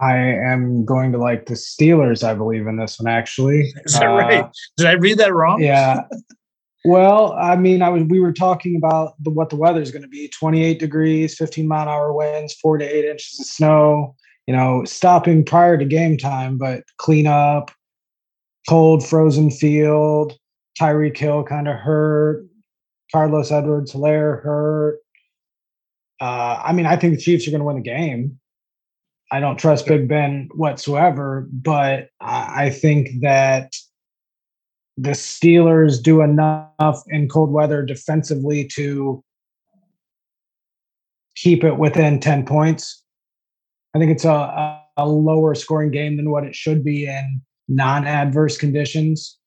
I 0.00 0.16
am 0.16 0.84
going 0.84 1.12
to 1.12 1.18
like 1.18 1.46
the 1.46 1.54
Steelers, 1.54 2.24
I 2.24 2.34
believe, 2.34 2.66
in 2.66 2.76
this 2.76 2.98
one, 2.98 3.12
actually. 3.12 3.72
Is 3.84 3.98
that 3.98 4.08
uh, 4.08 4.14
right? 4.14 4.46
Did 4.76 4.86
I 4.86 4.92
read 4.92 5.18
that 5.18 5.34
wrong? 5.34 5.62
Yeah. 5.62 6.02
well, 6.84 7.34
I 7.34 7.56
mean, 7.56 7.82
I 7.82 7.90
was 7.90 8.04
we 8.04 8.20
were 8.20 8.32
talking 8.32 8.76
about 8.76 9.14
the, 9.22 9.30
what 9.30 9.50
the 9.50 9.56
weather 9.56 9.82
is 9.82 9.90
going 9.90 10.02
to 10.02 10.08
be 10.08 10.28
28 10.28 10.78
degrees, 10.78 11.36
15 11.36 11.68
mile 11.68 11.82
an 11.82 11.88
hour 11.88 12.12
winds, 12.12 12.54
four 12.54 12.78
to 12.78 12.84
eight 12.84 13.04
inches 13.04 13.38
of 13.38 13.46
snow 13.46 14.14
you 14.50 14.56
know, 14.56 14.82
stopping 14.84 15.44
prior 15.44 15.78
to 15.78 15.84
game 15.84 16.16
time, 16.18 16.58
but 16.58 16.82
clean 16.96 17.28
up, 17.28 17.70
cold, 18.68 19.06
frozen 19.06 19.48
field. 19.48 20.36
Tyreek 20.76 21.16
Hill 21.16 21.44
kind 21.44 21.68
of 21.68 21.76
hurt. 21.76 22.48
Carlos 23.12 23.52
Edwards 23.52 23.92
Helaire 23.92 24.42
hurt. 24.42 24.98
Uh, 26.20 26.60
I 26.64 26.72
mean, 26.72 26.84
I 26.84 26.96
think 26.96 27.14
the 27.14 27.20
Chiefs 27.20 27.46
are 27.46 27.52
going 27.52 27.60
to 27.60 27.64
win 27.64 27.76
the 27.76 27.82
game. 27.82 28.40
I 29.30 29.40
don't 29.40 29.58
trust 29.58 29.86
Big 29.86 30.08
Ben 30.08 30.48
whatsoever, 30.54 31.48
but 31.52 32.08
I, 32.20 32.70
think 32.70 33.20
that 33.20 33.72
the 34.96 35.10
Steelers 35.10 36.02
do 36.02 36.20
enough 36.20 37.02
in 37.08 37.28
cold 37.28 37.52
weather 37.52 37.84
defensively 37.84 38.66
to 38.74 39.22
keep 41.36 41.62
it 41.62 41.78
within 41.78 42.18
10 42.18 42.44
points. 42.44 43.04
I 43.94 43.98
think 43.98 44.10
it's 44.10 44.24
a, 44.24 44.80
a 44.96 45.08
lower 45.08 45.54
scoring 45.54 45.92
game 45.92 46.16
than 46.16 46.30
what 46.30 46.44
it 46.44 46.54
should 46.54 46.84
be 46.84 47.06
in 47.06 47.40
non 47.68 48.06
adverse 48.06 48.58
conditions. 48.58 49.38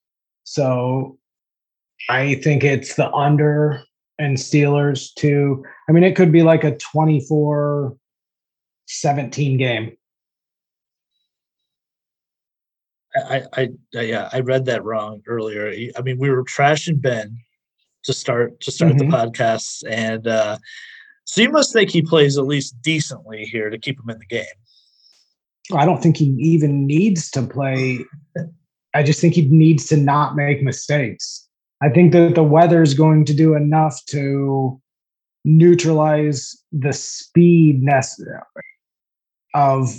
So 0.45 1.17
I 2.09 2.36
think 2.36 2.63
it's 2.63 2.95
the 2.95 3.11
under 3.11 3.84
and 4.17 4.38
Steelers 4.38 5.13
to, 5.15 5.63
I 5.89 5.91
mean, 5.91 6.03
it 6.03 6.15
could 6.15 6.31
be 6.31 6.43
like 6.43 6.63
a 6.63 6.77
24 6.77 7.97
17 8.88 9.57
game. 9.57 9.97
I, 13.15 13.43
I, 13.53 13.69
yeah, 13.93 14.29
I 14.34 14.39
read 14.39 14.65
that 14.65 14.84
wrong 14.84 15.21
earlier. 15.27 15.71
I 15.97 16.01
mean, 16.01 16.17
we 16.17 16.29
were 16.29 16.43
trashing 16.43 16.99
Ben 16.99 17.38
to 18.03 18.13
start 18.13 18.59
to 18.61 18.71
start 18.71 18.93
mm-hmm. 18.93 19.09
the 19.09 19.15
podcast, 19.15 19.84
and 19.88 20.27
uh, 20.27 20.57
So 21.25 21.41
you 21.41 21.51
must 21.51 21.71
think 21.73 21.89
he 21.89 22.01
plays 22.01 22.38
at 22.38 22.45
least 22.45 22.81
decently 22.81 23.45
here 23.45 23.69
to 23.69 23.77
keep 23.77 23.99
him 23.99 24.09
in 24.09 24.19
the 24.19 24.25
game. 24.25 24.45
I 25.73 25.86
don't 25.86 26.01
think 26.01 26.17
he 26.17 26.36
even 26.39 26.86
needs 26.86 27.29
to 27.31 27.43
play. 27.43 27.99
I 28.93 29.03
just 29.03 29.21
think 29.21 29.36
he 29.36 29.43
needs 29.43 29.86
to 29.88 29.97
not 29.97 30.36
make 30.36 30.61
mistakes. 30.61 31.47
I 31.81 31.89
think 31.89 32.11
that 32.13 32.36
the 32.36 32.43
weather 32.43 32.81
is 32.81 32.93
going 32.93 33.25
to 33.25 33.34
do 33.34 33.55
enough 33.55 34.03
to 34.07 34.81
neutralize 35.45 36.57
the 36.71 36.93
speed 36.93 37.81
necessary 37.84 38.41
of 39.54 39.89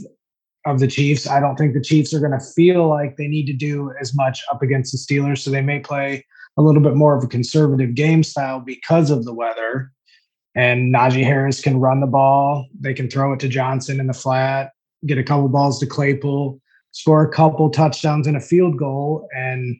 of 0.66 0.80
the 0.80 0.88
Chiefs. 0.88 1.28
I 1.28 1.40
don't 1.40 1.56
think 1.56 1.74
the 1.74 1.80
Chiefs 1.80 2.14
are 2.14 2.20
going 2.20 2.38
to 2.38 2.44
feel 2.54 2.88
like 2.88 3.16
they 3.16 3.28
need 3.28 3.46
to 3.46 3.52
do 3.52 3.92
as 4.00 4.14
much 4.14 4.42
up 4.50 4.62
against 4.62 4.92
the 4.92 4.98
Steelers, 4.98 5.38
so 5.38 5.50
they 5.50 5.60
may 5.60 5.80
play 5.80 6.24
a 6.56 6.62
little 6.62 6.82
bit 6.82 6.94
more 6.94 7.16
of 7.16 7.24
a 7.24 7.28
conservative 7.28 7.94
game 7.94 8.22
style 8.22 8.60
because 8.60 9.10
of 9.10 9.24
the 9.24 9.34
weather. 9.34 9.90
And 10.54 10.94
Najee 10.94 11.24
Harris 11.24 11.60
can 11.60 11.80
run 11.80 12.00
the 12.00 12.06
ball. 12.06 12.66
They 12.80 12.94
can 12.94 13.10
throw 13.10 13.32
it 13.32 13.40
to 13.40 13.48
Johnson 13.48 13.98
in 13.98 14.06
the 14.06 14.12
flat, 14.12 14.70
get 15.04 15.18
a 15.18 15.24
couple 15.24 15.48
balls 15.48 15.80
to 15.80 15.86
Claypool, 15.86 16.60
score 16.92 17.24
a 17.24 17.30
couple 17.30 17.68
touchdowns 17.70 18.26
and 18.26 18.36
a 18.36 18.40
field 18.40 18.78
goal. 18.78 19.28
And 19.36 19.76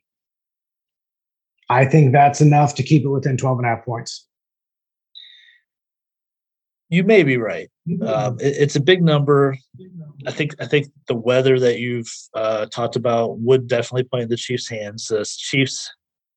I 1.71 1.85
think 1.85 2.13
that's 2.13 2.41
enough 2.41 2.75
to 2.75 2.83
keep 2.83 3.05
it 3.05 3.09
within 3.09 3.37
12 3.37 3.59
and 3.59 3.67
a 3.67 3.71
half 3.71 3.85
points. 3.85 4.27
You 6.91 7.03
may 7.03 7.23
be 7.23 7.37
right. 7.37 7.69
Um, 8.07 8.39
it, 8.41 8.57
it's 8.59 8.77
a 8.77 8.81
big 8.81 9.03
number. 9.03 9.57
I 10.27 10.31
think 10.31 10.55
I 10.61 10.67
think 10.67 10.89
the 11.09 11.15
weather 11.15 11.59
that 11.59 11.81
you've 11.81 12.11
uh, 12.35 12.67
talked 12.67 12.97
about 12.97 13.39
would 13.39 13.67
definitely 13.67 14.05
play 14.05 14.23
in 14.23 14.29
the 14.29 14.37
Chiefs' 14.37 14.69
hands. 14.69 15.09
The 15.09 15.25
Chiefs 15.25 15.91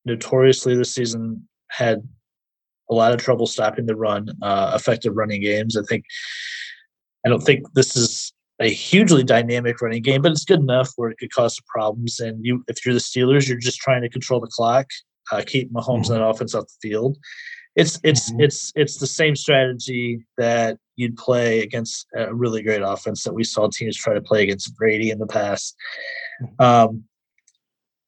notoriously 0.06 0.76
this 0.76 0.94
season 0.94 1.48
had 1.70 2.08
a 2.90 2.94
lot 2.94 3.14
of 3.14 3.20
trouble 3.22 3.48
stopping 3.48 3.86
the 3.86 3.96
run, 3.96 4.30
uh, 4.42 4.72
effective 4.74 5.16
running 5.16 5.42
games. 5.42 5.76
I 5.78 5.84
think 5.84 6.06
I 7.26 7.30
don't 7.30 7.42
think 7.42 7.72
this 7.74 7.96
is 7.96 8.34
a 8.60 8.70
hugely 8.70 9.24
dynamic 9.24 9.82
running 9.82 10.02
game, 10.02 10.22
but 10.22 10.32
it's 10.32 10.46
good 10.46 10.60
enough 10.60 10.92
where 10.96 11.10
it 11.10 11.18
could 11.18 11.32
cause 11.32 11.56
some 11.56 11.66
problems. 11.68 12.20
And 12.20 12.44
you, 12.44 12.64
if 12.68 12.86
you're 12.86 12.94
the 12.94 13.00
Steelers, 13.00 13.48
you're 13.48 13.60
just 13.60 13.80
trying 13.80 14.02
to 14.02 14.10
control 14.10 14.40
the 14.40 14.48
clock, 14.48 14.88
uh, 15.32 15.44
keep 15.46 15.72
Mahomes 15.72 16.06
mm-hmm. 16.06 16.14
and 16.14 16.22
that 16.22 16.28
offense 16.28 16.56
off 16.56 16.66
the 16.66 16.90
field. 16.90 17.18
It's 17.78 18.00
it's 18.04 18.32
mm-hmm. 18.32 18.42
it's 18.42 18.74
it's 18.76 18.98
the 18.98 19.06
same 19.06 19.36
strategy 19.36 20.26
that 20.38 20.80
you'd 20.96 21.16
play 21.16 21.62
against 21.62 22.08
a 22.16 22.34
really 22.34 22.64
great 22.64 22.82
offense 22.82 23.24
that 23.24 23.36
we 23.36 23.44
saw 23.44 23.70
teams 23.70 23.96
try 23.96 24.16
to 24.16 24.22
play 24.22 24.42
against 24.42 24.76
Brady 24.76 25.12
in 25.12 25.20
the 25.20 25.28
past. 25.28 25.76
Mm-hmm. 26.42 26.64
Um, 26.64 27.04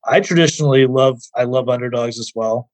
I 0.06 0.22
traditionally 0.22 0.88
love 0.88 1.22
I 1.36 1.44
love 1.44 1.70
underdogs 1.70 2.18
as 2.18 2.32
well. 2.34 2.70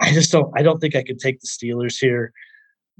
I 0.00 0.12
just 0.12 0.30
don't 0.30 0.52
I 0.54 0.62
don't 0.62 0.80
think 0.80 0.94
I 0.94 1.02
could 1.02 1.18
take 1.18 1.40
the 1.40 1.48
Steelers 1.48 1.96
here, 1.98 2.34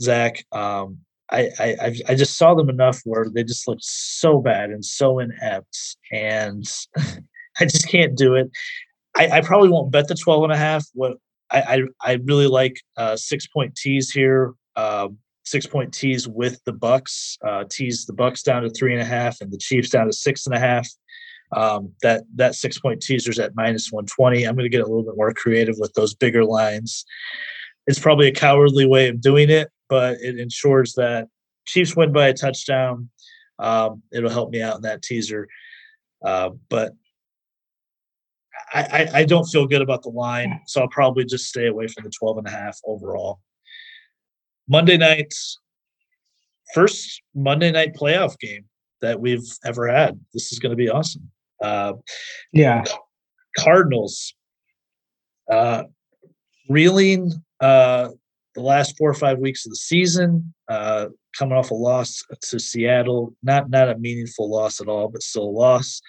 Zach. 0.01 0.43
Um, 0.51 1.01
I, 1.31 1.51
I 1.61 1.97
I 2.09 2.15
just 2.15 2.39
saw 2.39 2.55
them 2.55 2.71
enough 2.71 3.03
where 3.05 3.27
they 3.29 3.45
just 3.45 3.69
looked 3.69 3.85
so 3.85 4.41
bad 4.41 4.71
and 4.71 4.83
so 4.83 5.19
inept, 5.19 5.97
and 6.11 6.65
I 7.61 7.67
just 7.67 7.89
can't 7.89 8.17
do 8.17 8.37
it. 8.37 8.51
I, 9.17 9.29
I, 9.29 9.41
probably 9.41 9.69
won't 9.69 9.91
bet 9.91 10.07
the 10.07 10.15
12 10.15 10.45
and 10.45 10.53
a 10.53 10.57
half. 10.57 10.87
What 10.95 11.19
I 11.51 11.61
I, 11.61 11.83
I 12.03 12.13
really 12.25 12.47
like 12.47 12.81
uh, 12.97 13.17
six 13.17 13.47
point 13.47 13.75
tees 13.77 14.11
here. 14.11 14.55
Uh, 14.77 15.09
six 15.45 15.67
point 15.67 15.93
tees 15.93 16.29
with 16.29 16.63
the 16.65 16.73
Bucks. 16.73 17.39
Uh, 17.47 17.65
tees 17.69 18.07
the 18.07 18.13
Bucks 18.13 18.43
down 18.43 18.63
to 18.63 18.71
three 18.71 18.93
and 18.93 19.03
a 19.03 19.05
half, 19.05 19.41
and 19.41 19.53
the 19.53 19.59
Chiefs 19.59 19.91
down 19.91 20.07
to 20.07 20.13
six 20.13 20.47
and 20.47 20.55
a 20.55 20.61
half. 20.61 20.89
Um, 21.57 21.93
that 22.03 22.23
that 22.37 22.55
six 22.55 22.79
point 22.79 23.03
teaser's 23.03 23.39
at 23.39 23.57
minus 23.57 23.91
120. 23.91 24.45
I'm 24.45 24.55
going 24.55 24.65
to 24.65 24.69
get 24.69 24.83
a 24.83 24.87
little 24.87 25.03
bit 25.03 25.17
more 25.17 25.33
creative 25.33 25.77
with 25.79 25.93
those 25.95 26.15
bigger 26.15 26.45
lines. 26.45 27.05
It's 27.87 27.99
probably 27.99 28.29
a 28.29 28.33
cowardly 28.33 28.87
way 28.87 29.09
of 29.09 29.21
doing 29.21 29.51
it, 29.51 29.69
but 29.89 30.19
it 30.21 30.39
ensures 30.39 30.93
that 30.95 31.29
Chiefs 31.67 31.97
win 31.97 32.13
by 32.13 32.29
a 32.29 32.35
touchdown. 32.35 33.11
Um, 33.59 34.03
it'll 34.13 34.31
help 34.31 34.51
me 34.51 34.63
out 34.63 34.77
in 34.77 34.83
that 34.83 35.03
teaser. 35.03 35.49
Uh, 36.25 36.51
but 36.69 36.93
I, 38.73 39.09
I, 39.15 39.25
don't 39.25 39.45
feel 39.45 39.67
good 39.67 39.83
about 39.83 40.03
the 40.03 40.11
line, 40.11 40.61
so 40.67 40.81
I'll 40.81 40.89
probably 40.89 41.25
just 41.25 41.47
stay 41.47 41.67
away 41.67 41.87
from 41.89 42.05
the 42.05 42.11
12 42.19 42.39
and 42.39 42.47
a 42.47 42.51
half 42.51 42.79
overall. 42.87 43.41
Monday 44.69 44.97
nights, 44.97 45.59
first 46.75 47.23
Monday 47.35 47.73
night 47.73 47.95
playoff 47.95 48.39
game 48.39 48.65
that 49.01 49.21
we've 49.21 49.47
ever 49.65 49.89
had. 49.89 50.21
This 50.33 50.53
is 50.53 50.59
going 50.59 50.71
to 50.71 50.77
be 50.77 50.89
awesome. 50.89 51.31
Uh, 51.61 51.95
yeah. 52.53 52.85
Cardinals 53.59 54.35
uh, 55.51 55.85
reeling 56.69 57.33
uh, 57.61 58.11
the 58.55 58.61
last 58.61 58.97
four 58.97 59.11
or 59.11 59.15
five 59.15 59.39
weeks 59.39 59.67
of 59.67 59.71
the 59.71 59.77
season, 59.77 60.55
uh, 60.69 61.07
coming 61.37 61.57
off 61.57 61.71
a 61.71 61.75
loss 61.75 62.23
to 62.43 62.59
Seattle. 62.59 63.35
Not 63.43 63.71
not 63.71 63.89
a 63.89 63.99
meaningful 63.99 64.51
loss 64.51 64.81
at 64.81 64.89
all, 64.89 65.09
but 65.09 65.23
still 65.23 65.45
a 65.45 65.51
loss. 65.51 66.01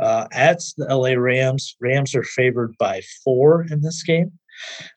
Uh, 0.00 0.26
at 0.32 0.60
the 0.76 0.86
LA 0.86 1.14
Rams, 1.14 1.76
Rams 1.80 2.14
are 2.14 2.22
favored 2.22 2.76
by 2.78 3.02
four 3.24 3.66
in 3.70 3.82
this 3.82 4.02
game. 4.02 4.32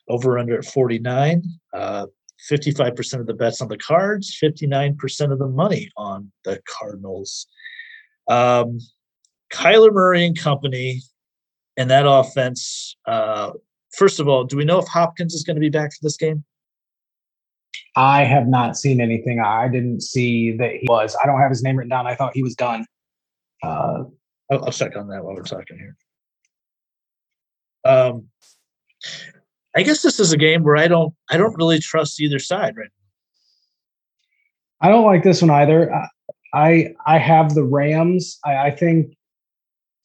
Over 0.08 0.38
under 0.38 0.58
at 0.58 0.64
49. 0.64 1.42
Uh, 1.72 2.06
55% 2.50 3.20
of 3.20 3.26
the 3.26 3.34
bets 3.34 3.60
on 3.60 3.68
the 3.68 3.78
cards, 3.78 4.36
59% 4.42 5.32
of 5.32 5.38
the 5.38 5.46
money 5.46 5.90
on 5.96 6.32
the 6.44 6.60
Cardinals. 6.68 7.46
Um, 8.28 8.78
Kyler 9.52 9.92
Murray 9.92 10.26
and 10.26 10.38
company 10.38 11.02
and 11.76 11.90
that 11.90 12.04
offense. 12.06 12.96
Uh, 13.06 13.52
first 13.96 14.18
of 14.18 14.28
all, 14.28 14.44
do 14.44 14.56
we 14.56 14.64
know 14.64 14.78
if 14.78 14.88
Hopkins 14.88 15.34
is 15.34 15.44
going 15.44 15.56
to 15.56 15.60
be 15.60 15.68
back 15.68 15.92
for 15.92 15.98
this 16.02 16.16
game? 16.16 16.44
I 17.94 18.24
have 18.24 18.48
not 18.48 18.76
seen 18.76 19.00
anything. 19.00 19.40
I 19.40 19.68
didn't 19.68 20.00
see 20.00 20.56
that 20.56 20.72
he 20.72 20.86
was. 20.88 21.16
I 21.22 21.26
don't 21.26 21.40
have 21.40 21.50
his 21.50 21.62
name 21.62 21.76
written 21.76 21.90
down. 21.90 22.06
I 22.06 22.14
thought 22.14 22.32
he 22.34 22.42
was 22.42 22.54
done. 22.54 22.86
Uh, 23.62 24.04
I'll, 24.52 24.64
I'll, 24.66 24.72
check 24.72 24.96
on 24.96 25.08
that 25.08 25.24
while 25.24 25.34
we're 25.34 25.42
talking 25.42 25.78
here. 25.78 25.96
Um, 27.84 28.28
I 29.74 29.82
guess 29.82 30.02
this 30.02 30.20
is 30.20 30.32
a 30.32 30.36
game 30.36 30.62
where 30.62 30.76
I 30.76 30.88
don't. 30.88 31.14
I 31.30 31.38
don't 31.38 31.56
really 31.56 31.78
trust 31.78 32.20
either 32.20 32.38
side 32.38 32.76
right 32.76 32.90
now. 34.82 34.86
I 34.86 34.90
don't 34.90 35.06
like 35.06 35.22
this 35.22 35.40
one 35.40 35.50
either. 35.50 35.90
I 36.52 36.94
I 37.06 37.18
have 37.18 37.54
the 37.54 37.64
Rams. 37.64 38.38
I, 38.44 38.56
I 38.56 38.70
think 38.70 39.16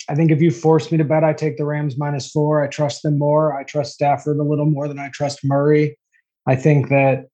I 0.10 0.16
think 0.16 0.32
if 0.32 0.42
you 0.42 0.52
force 0.52 0.92
me 0.92 0.98
to 0.98 1.04
bet, 1.04 1.26
I 1.26 1.34
take 1.34 1.58
the 1.58 1.66
Rams 1.66 1.98
minus 1.98 2.32
four. 2.32 2.64
I 2.64 2.68
trust 2.68 3.04
them 3.04 3.20
more. 3.20 3.58
I 3.58 3.64
trust 3.64 3.94
Stafford 3.94 4.38
a 4.38 4.44
little 4.44 4.66
more 4.66 4.88
than 4.88 5.00
I 5.00 5.10
trust 5.10 5.44
Murray. 5.44 5.98
I 6.48 6.56
think 6.56 6.88
that, 6.88 7.26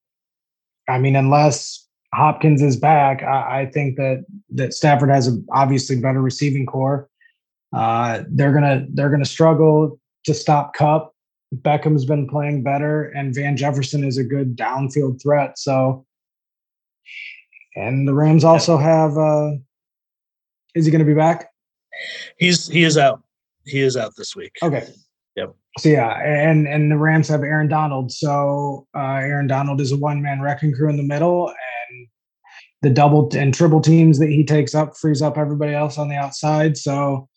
I 0.90 0.98
mean, 0.98 1.16
unless 1.16 1.83
Hopkins 2.14 2.62
is 2.62 2.78
back, 2.78 3.24
I, 3.24 3.62
I 3.62 3.66
think 3.74 3.98
that 3.98 4.26
that 4.52 4.74
Stafford 4.74 5.10
has 5.10 5.28
a 5.28 5.38
obviously 5.52 6.00
better 6.00 6.22
receiving 6.22 6.66
corps. 6.66 7.10
Uh, 7.76 8.24
they're 8.30 8.54
gonna 8.54 8.86
they're 8.94 9.10
gonna 9.10 9.26
struggle 9.26 10.00
to 10.26 10.34
stop 10.34 10.74
Kupp. 10.74 11.14
Beckham's 11.54 12.06
been 12.06 12.28
playing 12.28 12.64
better, 12.64 13.06
and 13.10 13.34
Van 13.34 13.56
Jefferson 13.58 14.04
is 14.04 14.18
a 14.18 14.24
good 14.24 14.56
downfield 14.56 15.22
threat. 15.22 15.58
So, 15.60 16.06
and 17.76 18.08
the 18.08 18.14
Rams 18.14 18.44
also 18.44 18.78
have. 18.78 19.18
Uh, 19.18 19.52
is 20.76 20.86
he 20.86 20.92
going 20.92 21.00
to 21.00 21.06
be 21.06 21.14
back? 21.14 21.50
He's 22.38 22.68
he 22.68 22.84
is 22.84 22.98
out. 22.98 23.22
He 23.66 23.82
is 23.82 23.96
out 23.96 24.14
this 24.18 24.36
week. 24.36 24.54
Okay. 24.64 24.88
Yep. 25.36 25.56
So 25.80 25.90
yeah, 25.90 26.20
and 26.22 26.68
and 26.68 26.92
the 26.92 26.98
Rams 26.98 27.28
have 27.30 27.44
Aaron 27.44 27.68
Donald. 27.68 28.12
So 28.12 28.88
uh, 28.96 29.00
Aaron 29.00 29.48
Donald 29.48 29.82
is 29.82 29.92
a 29.92 29.98
one 29.98 30.22
man 30.22 30.42
wrecking 30.42 30.74
crew 30.74 30.90
in 30.90 30.98
the 30.98 31.04
middle, 31.04 31.50
and 31.50 31.58
the 32.84 32.90
double 32.90 33.30
and 33.36 33.54
triple 33.54 33.82
teams 33.82 34.20
that 34.20 34.30
he 34.30 34.44
takes 34.46 34.76
up 34.76 34.96
frees 34.96 35.22
up 35.22 35.38
everybody 35.38 35.74
else 35.74 35.98
on 35.98 36.10
the 36.10 36.16
outside. 36.16 36.78
So 36.78 37.28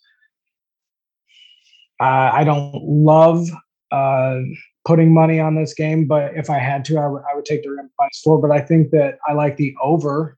uh, 2.00 2.30
I 2.32 2.44
don't 2.44 2.74
love 2.84 3.48
uh, 3.90 4.40
putting 4.84 5.14
money 5.14 5.40
on 5.40 5.54
this 5.54 5.72
game, 5.72 6.06
but 6.06 6.36
if 6.36 6.50
I 6.50 6.58
had 6.58 6.84
to, 6.86 6.98
I 6.98 7.06
would 7.06 7.22
would 7.34 7.44
take 7.44 7.62
the 7.62 7.70
Rams 7.70 7.92
by 7.98 8.08
four. 8.22 8.38
But 8.40 8.50
I 8.50 8.60
think 8.60 8.90
that 8.90 9.18
I 9.26 9.32
like 9.32 9.56
the 9.56 9.74
over 9.82 10.36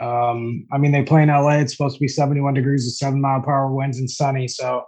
um, 0.00 0.66
I 0.72 0.78
mean, 0.78 0.92
they 0.92 1.02
play 1.02 1.22
in 1.22 1.28
LA. 1.28 1.58
It's 1.58 1.72
supposed 1.72 1.96
to 1.96 2.00
be 2.00 2.08
71 2.08 2.54
degrees 2.54 2.86
with 2.86 2.94
seven 2.94 3.20
mile 3.20 3.42
per 3.42 3.52
hour 3.52 3.70
winds 3.70 3.98
and 3.98 4.10
sunny. 4.10 4.48
So 4.48 4.84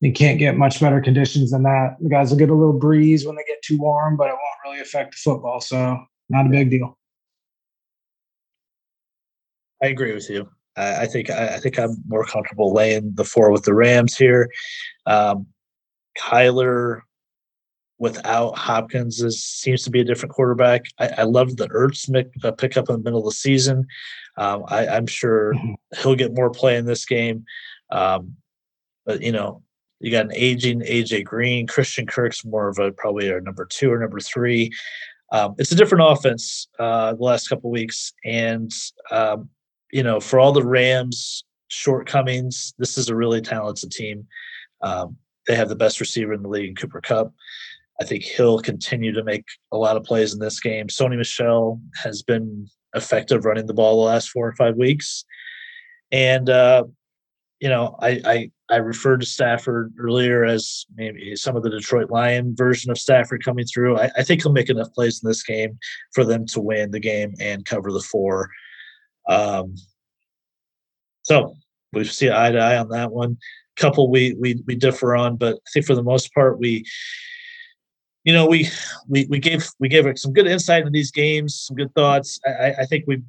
you 0.00 0.12
can't 0.12 0.38
get 0.38 0.56
much 0.56 0.80
better 0.80 1.00
conditions 1.00 1.50
than 1.50 1.64
that. 1.64 1.96
The 2.00 2.08
guys 2.08 2.30
will 2.30 2.38
get 2.38 2.50
a 2.50 2.54
little 2.54 2.78
breeze 2.78 3.26
when 3.26 3.36
they 3.36 3.44
get 3.46 3.60
too 3.62 3.78
warm, 3.78 4.16
but 4.16 4.28
it 4.28 4.32
won't 4.32 4.58
really 4.64 4.80
affect 4.80 5.12
the 5.12 5.18
football. 5.18 5.60
So 5.60 6.02
not 6.30 6.46
a 6.46 6.50
big 6.50 6.70
deal. 6.70 6.97
I 9.82 9.86
agree 9.86 10.14
with 10.14 10.28
you. 10.28 10.48
I, 10.76 11.02
I 11.02 11.06
think 11.06 11.30
I, 11.30 11.54
I, 11.54 11.58
think 11.58 11.78
I'm 11.78 11.96
more 12.06 12.24
comfortable 12.24 12.72
laying 12.72 13.12
the 13.14 13.24
four 13.24 13.50
with 13.50 13.64
the 13.64 13.74
Rams 13.74 14.16
here. 14.16 14.50
Um, 15.06 15.46
Kyler 16.18 17.00
without 17.98 18.56
Hopkins 18.56 19.20
is, 19.20 19.42
seems 19.42 19.82
to 19.82 19.90
be 19.90 20.00
a 20.00 20.04
different 20.04 20.32
quarterback. 20.32 20.86
I, 20.98 21.08
I 21.18 21.22
love 21.24 21.56
the 21.56 21.68
Ertz 21.68 22.08
uh, 22.44 22.52
pickup 22.52 22.88
in 22.88 22.96
the 22.96 23.02
middle 23.02 23.20
of 23.20 23.24
the 23.26 23.32
season. 23.32 23.86
Um, 24.36 24.64
I, 24.68 24.86
am 24.86 25.06
sure 25.06 25.54
mm-hmm. 25.54 25.74
he'll 26.00 26.14
get 26.14 26.34
more 26.34 26.50
play 26.50 26.76
in 26.76 26.86
this 26.86 27.04
game. 27.04 27.44
Um, 27.90 28.36
but 29.04 29.20
you 29.20 29.32
know, 29.32 29.62
you 30.00 30.12
got 30.12 30.26
an 30.26 30.32
aging 30.34 30.80
AJ 30.80 31.24
Green, 31.24 31.66
Christian 31.66 32.06
Kirk's 32.06 32.44
more 32.44 32.68
of 32.68 32.78
a 32.78 32.92
probably 32.92 33.30
a 33.30 33.40
number 33.40 33.64
two 33.64 33.90
or 33.90 33.98
number 33.98 34.20
three. 34.20 34.70
um, 35.32 35.56
it's 35.58 35.72
a 35.72 35.76
different 35.76 36.04
offense 36.06 36.68
uh, 36.78 37.14
the 37.14 37.22
last 37.22 37.48
couple 37.48 37.70
weeks, 37.70 38.12
and 38.24 38.70
um, 39.10 39.48
you 39.92 40.02
know, 40.02 40.20
for 40.20 40.38
all 40.38 40.52
the 40.52 40.64
Rams' 40.64 41.44
shortcomings, 41.68 42.74
this 42.78 42.98
is 42.98 43.08
a 43.08 43.16
really 43.16 43.40
talented 43.40 43.90
team. 43.90 44.26
Um, 44.82 45.16
they 45.46 45.56
have 45.56 45.68
the 45.68 45.76
best 45.76 46.00
receiver 46.00 46.32
in 46.32 46.42
the 46.42 46.48
league, 46.48 46.70
in 46.70 46.74
Cooper 46.74 47.00
Kupp. 47.00 47.32
I 48.00 48.04
think 48.04 48.22
he'll 48.22 48.60
continue 48.60 49.12
to 49.12 49.24
make 49.24 49.44
a 49.72 49.76
lot 49.76 49.96
of 49.96 50.04
plays 50.04 50.32
in 50.32 50.38
this 50.38 50.60
game. 50.60 50.86
Sony 50.86 51.16
Michel 51.16 51.80
has 52.02 52.22
been 52.22 52.68
effective 52.94 53.44
running 53.44 53.66
the 53.66 53.74
ball 53.74 53.96
the 53.96 54.06
last 54.06 54.30
four 54.30 54.46
or 54.46 54.54
five 54.54 54.76
weeks, 54.76 55.24
and 56.12 56.48
uh, 56.48 56.84
you 57.60 57.68
know, 57.68 57.96
I, 58.00 58.20
I 58.24 58.50
I 58.70 58.76
referred 58.76 59.20
to 59.20 59.26
Stafford 59.26 59.94
earlier 59.98 60.44
as 60.44 60.84
maybe 60.94 61.34
some 61.36 61.56
of 61.56 61.62
the 61.62 61.70
Detroit 61.70 62.10
Lion 62.10 62.54
version 62.54 62.90
of 62.90 62.98
Stafford 62.98 63.44
coming 63.44 63.64
through. 63.64 63.98
I, 63.98 64.10
I, 64.18 64.22
think 64.22 64.42
he'll 64.42 64.52
make 64.52 64.68
enough 64.68 64.92
plays 64.92 65.22
in 65.22 65.28
this 65.28 65.42
game 65.42 65.78
for 66.14 66.22
them 66.22 66.44
to 66.48 66.60
win 66.60 66.90
the 66.90 67.00
game 67.00 67.32
and 67.40 67.64
cover 67.64 67.90
the 67.90 68.00
four. 68.00 68.50
Um, 69.28 69.74
so 71.22 71.54
we 71.92 72.04
see 72.04 72.30
eye 72.30 72.50
to 72.50 72.58
eye 72.58 72.78
on 72.78 72.88
that 72.90 73.12
one. 73.12 73.38
Couple 73.76 74.10
we 74.10 74.34
we 74.34 74.62
we 74.66 74.74
differ 74.74 75.14
on, 75.14 75.36
but 75.36 75.54
I 75.54 75.70
think 75.72 75.86
for 75.86 75.94
the 75.94 76.02
most 76.02 76.34
part 76.34 76.58
we 76.58 76.84
you 78.24 78.32
know 78.32 78.46
we 78.46 78.68
we 79.06 79.26
we 79.30 79.38
gave 79.38 79.68
we 79.78 79.88
gave 79.88 80.06
some 80.18 80.32
good 80.32 80.48
insight 80.48 80.80
into 80.80 80.90
these 80.90 81.12
games 81.12 81.54
some 81.66 81.76
good 81.76 81.94
thoughts 81.94 82.40
i 82.44 82.74
i 82.80 82.84
think 82.84 83.04
we 83.06 83.22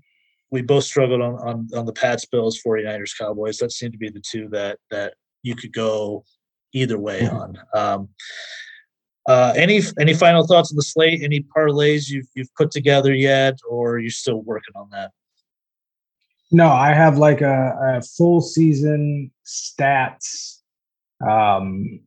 we 0.49 0.63
both 0.63 0.83
struggled 0.83 1.21
on 1.21 1.35
on, 1.35 1.67
on 1.75 1.85
the 1.85 1.93
pats 1.93 2.25
bills 2.25 2.59
49ers 2.65 3.15
cowboys 3.15 3.59
that 3.59 3.71
seemed 3.71 3.93
to 3.93 3.99
be 3.99 4.09
the 4.09 4.19
two 4.19 4.49
that 4.49 4.79
that 4.89 5.13
you 5.43 5.55
could 5.55 5.73
go 5.73 6.23
either 6.73 6.99
way 6.99 7.21
mm-hmm. 7.21 7.35
on. 7.35 7.57
Um, 7.73 8.09
uh, 9.27 9.53
any 9.55 9.81
any 9.99 10.13
final 10.13 10.45
thoughts 10.45 10.71
on 10.71 10.75
the 10.75 10.81
slate? 10.81 11.21
Any 11.21 11.41
parlays 11.41 12.09
you've 12.09 12.27
you've 12.35 12.53
put 12.55 12.71
together 12.71 13.13
yet, 13.13 13.59
or 13.69 13.93
you're 13.93 13.99
you 13.99 14.09
still 14.09 14.41
working 14.41 14.73
on 14.75 14.89
that? 14.91 15.11
No, 16.51 16.67
I 16.67 16.93
have 16.93 17.17
like 17.17 17.41
a, 17.41 17.97
a 17.97 18.01
full 18.01 18.41
season 18.41 19.31
stats 19.45 20.59
um, 21.27 21.99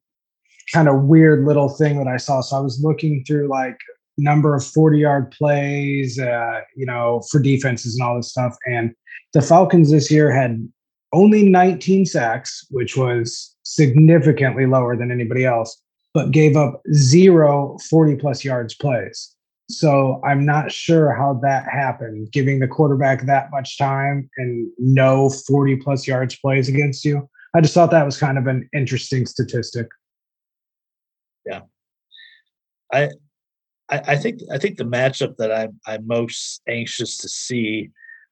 kind 0.72 0.88
of 0.88 1.03
weird 1.03 1.45
little 1.45 1.68
thing 1.68 1.99
that 1.99 2.09
I 2.09 2.16
saw. 2.16 2.40
So 2.40 2.57
I 2.57 2.61
was 2.61 2.80
looking 2.82 3.24
through 3.26 3.49
like 3.49 3.76
number 4.18 4.55
of 4.55 4.64
40 4.64 4.99
yard 4.99 5.30
plays, 5.30 6.18
uh, 6.18 6.61
you 6.76 6.86
know, 6.86 7.22
for 7.30 7.40
defenses 7.40 7.95
and 7.95 8.07
all 8.07 8.16
this 8.16 8.30
stuff. 8.30 8.57
And 8.66 8.95
the 9.32 9.43
Falcons 9.43 9.90
this 9.90 10.11
year 10.11 10.30
had 10.30 10.68
only 11.12 11.49
19 11.49 12.07
sacks, 12.07 12.66
which 12.70 12.97
was 12.97 13.55
significantly 13.64 14.66
lower 14.66 14.97
than 14.97 15.11
anybody 15.11 15.45
else, 15.45 15.80
but 16.14 16.30
gave 16.30 16.57
up 16.57 16.82
zero 16.93 17.76
40 17.90 18.16
plus 18.16 18.45
yards 18.45 18.74
plays. 18.74 19.34
So 19.71 20.21
I'm 20.25 20.45
not 20.45 20.71
sure 20.71 21.15
how 21.15 21.41
that 21.43 21.65
happened, 21.71 22.31
giving 22.33 22.61
the 22.61 22.69
quarterback 22.69 23.27
that 23.27 23.51
much 23.51 23.79
time 23.79 24.29
and 24.37 24.71
no 24.79 25.31
40 25.31 25.77
plus 25.77 26.07
yards 26.07 26.37
plays 26.37 26.69
against 26.69 27.05
you. 27.05 27.29
I 27.55 27.61
just 27.61 27.75
thought 27.75 27.91
that 27.91 28.05
was 28.05 28.19
kind 28.19 28.39
of 28.39 28.47
an 28.47 28.69
interesting 28.75 29.27
statistic. 29.27 29.87
Yeah. 31.47 31.61
I 32.93 33.11
I, 33.89 34.17
think 34.17 34.41
I 34.51 34.57
think 34.57 34.79
the 34.79 34.85
matchup 34.85 35.37
that 35.37 35.53
I'm 35.53 35.79
I'm 35.87 36.07
most 36.07 36.63
anxious 36.67 37.19
to 37.19 37.29
see 37.29 37.91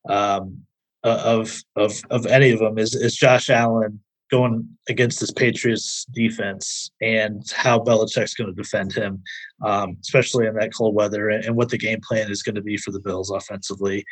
um, 0.08 0.62
of 1.02 1.62
of 1.76 2.00
of 2.10 2.26
any 2.26 2.50
of 2.50 2.60
them 2.60 2.78
is 2.78 2.94
is 2.94 3.14
Josh 3.14 3.50
Allen 3.50 4.00
going 4.30 4.68
against 4.88 5.20
this 5.20 5.30
Patriots 5.30 6.06
defense 6.12 6.90
and 7.00 7.42
how 7.50 7.78
Belichick's 7.78 8.34
going 8.34 8.54
to 8.54 8.62
defend 8.62 8.92
him, 8.92 9.22
um, 9.64 9.96
especially 10.00 10.46
in 10.46 10.54
that 10.54 10.74
cold 10.74 10.94
weather, 10.94 11.28
and, 11.28 11.44
and, 11.44 11.56
what 11.56 11.68
the 11.68 11.78
game 11.78 12.00
plan 12.06 12.30
is 12.30 12.42
going 12.42 12.54
to 12.54 12.62
be 12.62 12.76
for 12.76 12.90
the 12.92 13.00
Bills 13.00 13.30
offensively. 13.30 14.04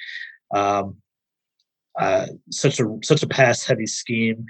Um, 0.54 0.96
uh, 1.98 2.26
such 2.50 2.80
a 2.80 2.98
such 3.02 3.22
a 3.22 3.28
pass 3.28 3.64
heavy 3.64 3.86
scheme. 3.86 4.46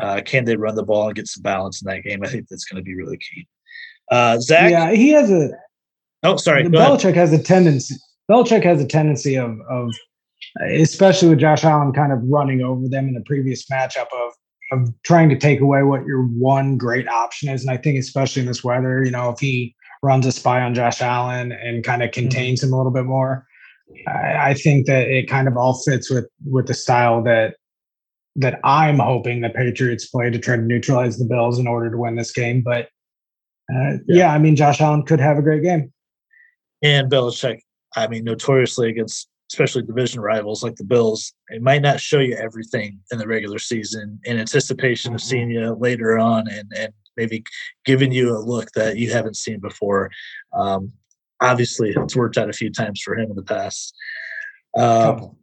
Uh, 0.00 0.20
can 0.24 0.44
they 0.44 0.56
run 0.56 0.74
the 0.74 0.82
ball 0.82 1.06
and 1.06 1.16
get 1.16 1.26
some 1.26 1.42
balance 1.42 1.82
in 1.82 1.86
that 1.90 2.02
game? 2.02 2.22
I 2.22 2.28
think 2.28 2.48
that's 2.48 2.64
going 2.64 2.82
to 2.82 2.84
be 2.84 2.94
really 2.94 3.18
key. 3.18 3.46
Uh, 4.10 4.38
Zach, 4.38 4.70
yeah, 4.70 4.92
he 4.92 5.10
has 5.10 5.30
a. 5.30 5.50
Oh, 6.22 6.36
sorry. 6.36 6.64
Belichick 6.64 7.14
has 7.14 7.32
a 7.32 7.42
tendency. 7.42 7.96
Belichick 8.30 8.64
has 8.64 8.80
a 8.80 8.86
tendency 8.86 9.36
of 9.36 9.58
of 9.68 9.92
especially 10.70 11.28
with 11.28 11.38
Josh 11.38 11.64
Allen 11.64 11.92
kind 11.92 12.12
of 12.12 12.20
running 12.24 12.62
over 12.62 12.88
them 12.88 13.08
in 13.08 13.14
the 13.14 13.22
previous 13.22 13.66
matchup 13.66 14.06
of 14.12 14.32
of 14.72 14.90
trying 15.04 15.28
to 15.28 15.38
take 15.38 15.60
away 15.60 15.82
what 15.82 16.04
your 16.06 16.22
one 16.22 16.76
great 16.76 17.08
option 17.08 17.48
is. 17.48 17.62
And 17.62 17.70
I 17.70 17.76
think 17.76 17.98
especially 17.98 18.40
in 18.40 18.46
this 18.46 18.64
weather, 18.64 19.04
you 19.04 19.10
know, 19.10 19.30
if 19.30 19.38
he 19.38 19.74
runs 20.02 20.26
a 20.26 20.32
spy 20.32 20.60
on 20.60 20.74
Josh 20.74 21.00
Allen 21.00 21.52
and 21.52 21.84
kind 21.84 22.02
of 22.02 22.10
mm-hmm. 22.10 22.20
contains 22.20 22.60
mm-hmm. 22.60 22.68
him 22.68 22.74
a 22.74 22.76
little 22.76 22.92
bit 22.92 23.04
more, 23.04 23.46
I, 24.08 24.50
I, 24.50 24.54
think 24.54 24.86
that 24.86 25.08
it 25.08 25.28
kind 25.28 25.46
of 25.46 25.56
all 25.56 25.74
fits 25.74 26.10
with 26.10 26.26
with 26.44 26.66
the 26.66 26.74
style 26.74 27.22
that 27.22 27.54
that 28.34 28.58
I'm 28.64 28.98
hoping 28.98 29.40
the 29.40 29.50
Patriots 29.50 30.06
play 30.06 30.30
to 30.30 30.38
try 30.38 30.56
to 30.56 30.62
neutralize 30.62 31.18
the 31.18 31.24
Bills 31.24 31.58
in 31.58 31.66
order 31.66 31.90
to 31.90 31.96
win 31.96 32.16
this 32.16 32.32
game. 32.32 32.62
But 32.62 32.88
uh, 33.72 33.98
yeah. 34.06 34.16
yeah, 34.16 34.32
I 34.32 34.38
mean, 34.38 34.56
Josh 34.56 34.80
Allen 34.80 35.04
could 35.04 35.20
have 35.20 35.38
a 35.38 35.42
great 35.42 35.62
game. 35.62 35.92
And 36.82 37.10
Belichick, 37.10 37.60
I 37.96 38.06
mean, 38.08 38.24
notoriously 38.24 38.90
against 38.90 39.28
especially 39.50 39.82
division 39.82 40.20
rivals 40.20 40.62
like 40.62 40.76
the 40.76 40.84
Bills, 40.84 41.32
it 41.48 41.62
might 41.62 41.82
not 41.82 42.00
show 42.00 42.18
you 42.18 42.36
everything 42.36 42.98
in 43.12 43.18
the 43.18 43.26
regular 43.26 43.58
season 43.58 44.18
in 44.24 44.38
anticipation 44.38 45.14
of 45.14 45.20
seeing 45.20 45.48
mm-hmm. 45.48 45.64
you 45.64 45.74
later 45.74 46.18
on 46.18 46.48
and, 46.48 46.70
and 46.76 46.92
maybe 47.16 47.44
giving 47.84 48.12
you 48.12 48.36
a 48.36 48.38
look 48.38 48.70
that 48.74 48.96
you 48.96 49.10
haven't 49.12 49.36
seen 49.36 49.60
before. 49.60 50.10
Um, 50.52 50.92
obviously, 51.40 51.90
it's 51.90 52.16
worked 52.16 52.38
out 52.38 52.50
a 52.50 52.54
few 52.54 52.70
times 52.70 53.00
for 53.00 53.16
him 53.16 53.30
in 53.30 53.36
the 53.36 53.42
past. 53.42 53.94
Um, 54.76 55.36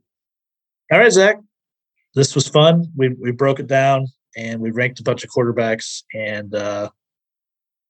all 0.92 1.00
right, 1.00 1.12
Zach, 1.12 1.38
this 2.14 2.36
was 2.36 2.48
fun. 2.48 2.86
We, 2.96 3.10
we 3.10 3.32
broke 3.32 3.60
it 3.60 3.68
down 3.68 4.08
and 4.36 4.60
we 4.60 4.72
ranked 4.72 5.00
a 5.00 5.04
bunch 5.04 5.24
of 5.24 5.30
quarterbacks, 5.30 6.04
and 6.14 6.54
uh, 6.54 6.90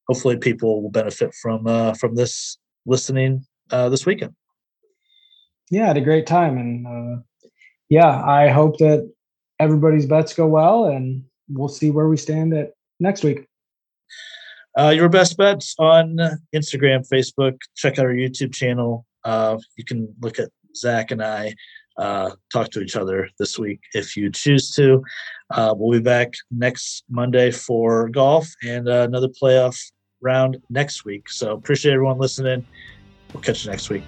hopefully, 0.07 0.37
people 0.37 0.81
will 0.83 0.91
benefit 0.91 1.33
from 1.33 1.65
uh, 1.67 1.93
from 1.93 2.15
this 2.15 2.57
listening 2.85 3.45
uh, 3.71 3.87
this 3.87 4.05
weekend 4.05 4.33
yeah, 5.73 5.87
had 5.87 5.97
a 5.97 6.01
great 6.01 6.25
time, 6.25 6.57
and 6.57 6.87
uh, 6.87 7.21
yeah, 7.89 8.23
I 8.23 8.49
hope 8.49 8.77
that 8.77 9.11
everybody's 9.59 10.05
bets 10.05 10.33
go 10.33 10.47
well, 10.47 10.85
and 10.85 11.23
we'll 11.49 11.67
see 11.67 11.91
where 11.91 12.07
we 12.07 12.17
stand 12.17 12.53
at 12.53 12.73
next 12.99 13.23
week. 13.23 13.47
Uh, 14.77 14.89
your 14.89 15.09
best 15.09 15.37
bets 15.37 15.75
on 15.77 16.17
Instagram, 16.55 17.07
Facebook. 17.07 17.57
Check 17.75 17.99
out 17.99 18.05
our 18.05 18.13
YouTube 18.13 18.53
channel. 18.53 19.05
Uh, 19.23 19.57
you 19.77 19.85
can 19.85 20.13
look 20.21 20.39
at 20.39 20.49
Zach 20.75 21.11
and 21.11 21.23
I 21.23 21.53
uh, 21.97 22.31
talk 22.51 22.69
to 22.71 22.81
each 22.81 22.95
other 22.95 23.29
this 23.39 23.59
week 23.59 23.79
if 23.93 24.17
you 24.17 24.31
choose 24.31 24.71
to. 24.71 25.03
Uh, 25.51 25.73
we'll 25.77 25.99
be 25.99 26.03
back 26.03 26.33
next 26.51 27.03
Monday 27.09 27.51
for 27.51 28.09
golf 28.09 28.47
and 28.63 28.89
uh, 28.89 29.01
another 29.01 29.29
playoff 29.29 29.79
round 30.21 30.57
next 30.69 31.05
week. 31.05 31.29
So 31.29 31.53
appreciate 31.53 31.93
everyone 31.93 32.17
listening. 32.17 32.65
We'll 33.33 33.43
catch 33.43 33.65
you 33.65 33.71
next 33.71 33.89
week. 33.89 34.03